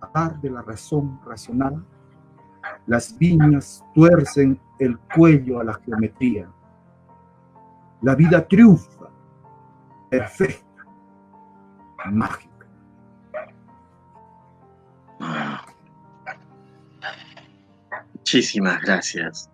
Hablar 0.00 0.40
de 0.40 0.50
la 0.50 0.62
razón 0.62 1.20
racional 1.24 1.84
Las 2.86 3.16
viñas 3.18 3.84
tuercen 3.94 4.60
el 4.78 4.98
cuello 4.98 5.60
a 5.60 5.64
la 5.64 5.74
geometría. 5.74 6.48
La 8.02 8.14
vida 8.14 8.46
triunfa, 8.46 9.08
perfecta, 10.10 10.84
mágica. 12.06 12.66
Muchísimas 18.14 18.80
gracias, 18.82 19.50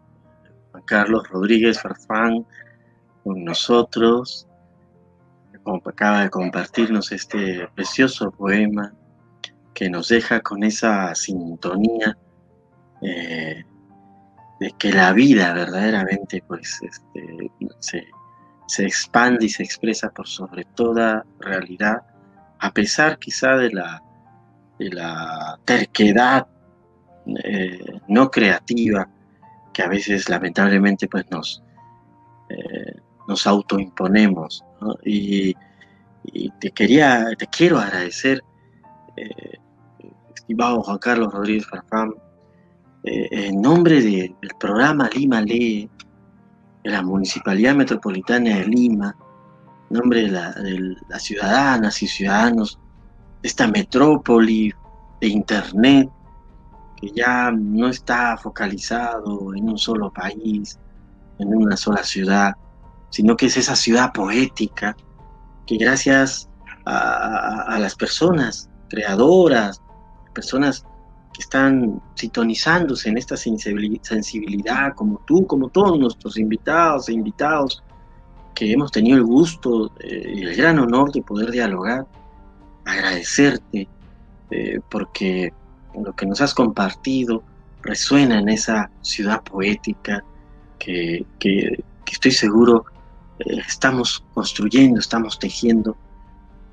Juan 0.70 0.82
Carlos 0.84 1.28
Rodríguez 1.28 1.80
Farfán, 1.80 2.46
con 3.24 3.44
nosotros, 3.44 4.48
acaba 5.84 6.22
de 6.22 6.30
compartirnos 6.30 7.12
este 7.12 7.68
precioso 7.74 8.30
poema 8.30 8.94
que 9.74 9.90
nos 9.90 10.08
deja 10.08 10.40
con 10.40 10.62
esa 10.64 11.14
sintonía 11.14 12.16
eh, 13.02 13.64
de 14.60 14.72
que 14.78 14.92
la 14.92 15.12
vida 15.12 15.52
verdaderamente 15.52 16.42
pues, 16.46 16.80
este, 16.82 17.50
se, 17.78 18.06
se, 18.68 18.84
expande 18.84 19.46
y 19.46 19.48
se 19.48 19.62
expresa 19.62 20.10
por 20.10 20.28
sobre 20.28 20.64
toda 20.64 21.24
realidad, 21.40 22.02
a 22.60 22.72
pesar 22.72 23.18
quizá 23.18 23.56
de 23.56 23.72
la, 23.72 24.02
de 24.78 24.90
la 24.90 25.58
terquedad 25.64 26.46
eh, 27.44 28.00
no 28.08 28.30
creativa 28.30 29.08
que 29.72 29.82
a 29.82 29.88
veces 29.88 30.28
lamentablemente 30.28 31.08
pues 31.08 31.24
nos, 31.30 31.62
eh, 32.48 32.96
nos 33.26 33.46
autoimponemos. 33.46 34.64
Y, 35.04 35.54
te 36.60 36.70
quería, 36.72 37.28
te 37.38 37.46
quiero 37.46 37.78
agradecer, 37.78 38.42
estimado 40.34 40.82
Juan 40.82 40.98
Carlos 40.98 41.32
Rodríguez 41.32 41.66
Farfán, 41.66 42.14
eh, 43.04 43.28
en 43.30 43.60
nombre 43.60 44.00
del 44.00 44.34
programa 44.58 45.08
Lima 45.14 45.40
Lee, 45.40 45.88
de 46.88 46.94
la 46.94 47.02
Municipalidad 47.02 47.74
Metropolitana 47.74 48.56
de 48.56 48.66
Lima, 48.66 49.14
nombre 49.90 50.22
de, 50.22 50.96
las 51.08 51.22
ciudadanas 51.22 52.02
y 52.02 52.08
ciudadanos 52.08 52.80
de 53.42 53.48
esta 53.48 53.66
metrópoli 53.66 54.72
de 55.20 55.26
Internet, 55.26 56.08
que 56.96 57.10
ya 57.14 57.50
no 57.50 57.88
está 57.88 58.38
focalizado 58.38 59.54
en 59.54 59.68
un 59.68 59.76
solo 59.76 60.10
país, 60.10 60.78
en 61.38 61.54
una 61.54 61.76
sola 61.76 62.02
ciudad, 62.02 62.54
sino 63.10 63.36
que 63.36 63.46
es 63.46 63.58
esa 63.58 63.76
ciudad 63.76 64.10
poética 64.12 64.96
que 65.66 65.76
gracias 65.76 66.48
a 66.86 67.76
las 67.78 67.94
personas 67.94 68.70
creadoras, 68.88 69.82
personas 70.32 70.86
están 71.38 72.02
sintonizándose 72.14 73.08
en 73.08 73.18
esta 73.18 73.36
sensibilidad, 73.36 74.94
como 74.94 75.20
tú, 75.26 75.46
como 75.46 75.68
todos 75.68 75.98
nuestros 75.98 76.36
invitados 76.36 77.08
e 77.08 77.12
invitados, 77.12 77.82
que 78.54 78.72
hemos 78.72 78.90
tenido 78.90 79.18
el 79.18 79.24
gusto 79.24 79.92
eh, 80.00 80.32
y 80.34 80.42
el 80.42 80.56
gran 80.56 80.78
honor 80.80 81.12
de 81.12 81.22
poder 81.22 81.52
dialogar, 81.52 82.06
agradecerte, 82.84 83.88
eh, 84.50 84.80
porque 84.90 85.52
lo 85.94 86.12
que 86.14 86.26
nos 86.26 86.40
has 86.40 86.54
compartido 86.54 87.42
resuena 87.82 88.40
en 88.40 88.48
esa 88.48 88.90
ciudad 89.02 89.42
poética 89.44 90.24
que, 90.78 91.24
estoy 92.10 92.32
seguro 92.32 92.84
eh, 93.38 93.60
estamos 93.68 94.24
construyendo, 94.34 94.98
estamos 94.98 95.38
tejiendo 95.38 95.96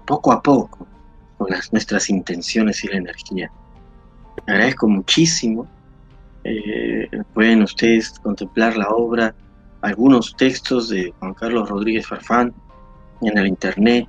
poco 0.08 0.32
a 0.32 0.42
poco 0.42 0.88
con 1.38 1.50
las, 1.52 1.72
nuestras 1.72 2.10
intenciones 2.10 2.84
y 2.84 2.88
la 2.88 2.98
energía 2.98 3.52
agradezco 4.48 4.88
muchísimo. 4.88 5.68
Eh, 6.44 7.10
pueden 7.34 7.64
ustedes 7.64 8.20
contemplar 8.20 8.78
la 8.78 8.90
obra, 8.90 9.34
algunos 9.82 10.36
textos 10.36 10.90
de 10.90 11.14
Juan 11.20 11.34
Carlos 11.34 11.70
Rodríguez 11.70 12.08
Farfán 12.08 12.54
en 13.22 13.38
el 13.38 13.48
internet 13.48 14.08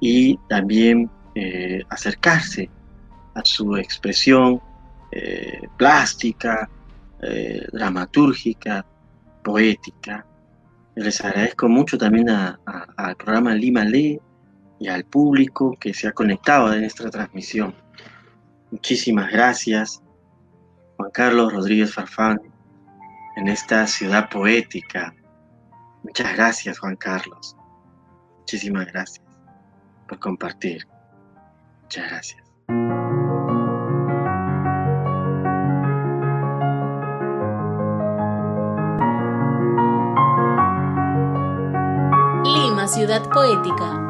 y 0.00 0.36
también 0.48 1.10
eh, 1.34 1.82
acercarse 1.88 2.68
a 3.34 3.44
su 3.44 3.76
expresión 3.76 4.60
eh, 5.12 5.60
plástica, 5.76 6.68
dramatúrgica, 7.72 8.86
poética. 9.44 10.24
Les 10.94 11.20
agradezco 11.22 11.68
mucho 11.68 11.98
también 11.98 12.30
al 12.30 13.16
programa 13.16 13.54
Lima 13.54 13.84
Lee 13.84 14.18
y 14.78 14.88
al 14.88 15.04
público 15.04 15.76
que 15.78 15.92
se 15.92 16.08
ha 16.08 16.12
conectado 16.12 16.72
en 16.72 16.84
esta 16.84 17.10
transmisión. 17.10 17.74
Muchísimas 18.70 19.30
gracias, 19.32 20.02
Juan 20.96 21.10
Carlos 21.10 21.52
Rodríguez 21.52 21.92
Farfán, 21.92 22.40
en 23.36 23.48
esta 23.48 23.86
ciudad 23.86 24.28
poética. 24.30 25.14
Muchas 26.04 26.34
gracias, 26.34 26.78
Juan 26.78 26.96
Carlos. 26.96 27.56
Muchísimas 28.38 28.86
gracias 28.86 29.26
por 30.08 30.18
compartir. 30.20 30.86
Muchas 31.82 32.10
gracias. 32.10 32.42
Lima, 42.44 42.86
ciudad 42.86 43.28
poética 43.30 44.09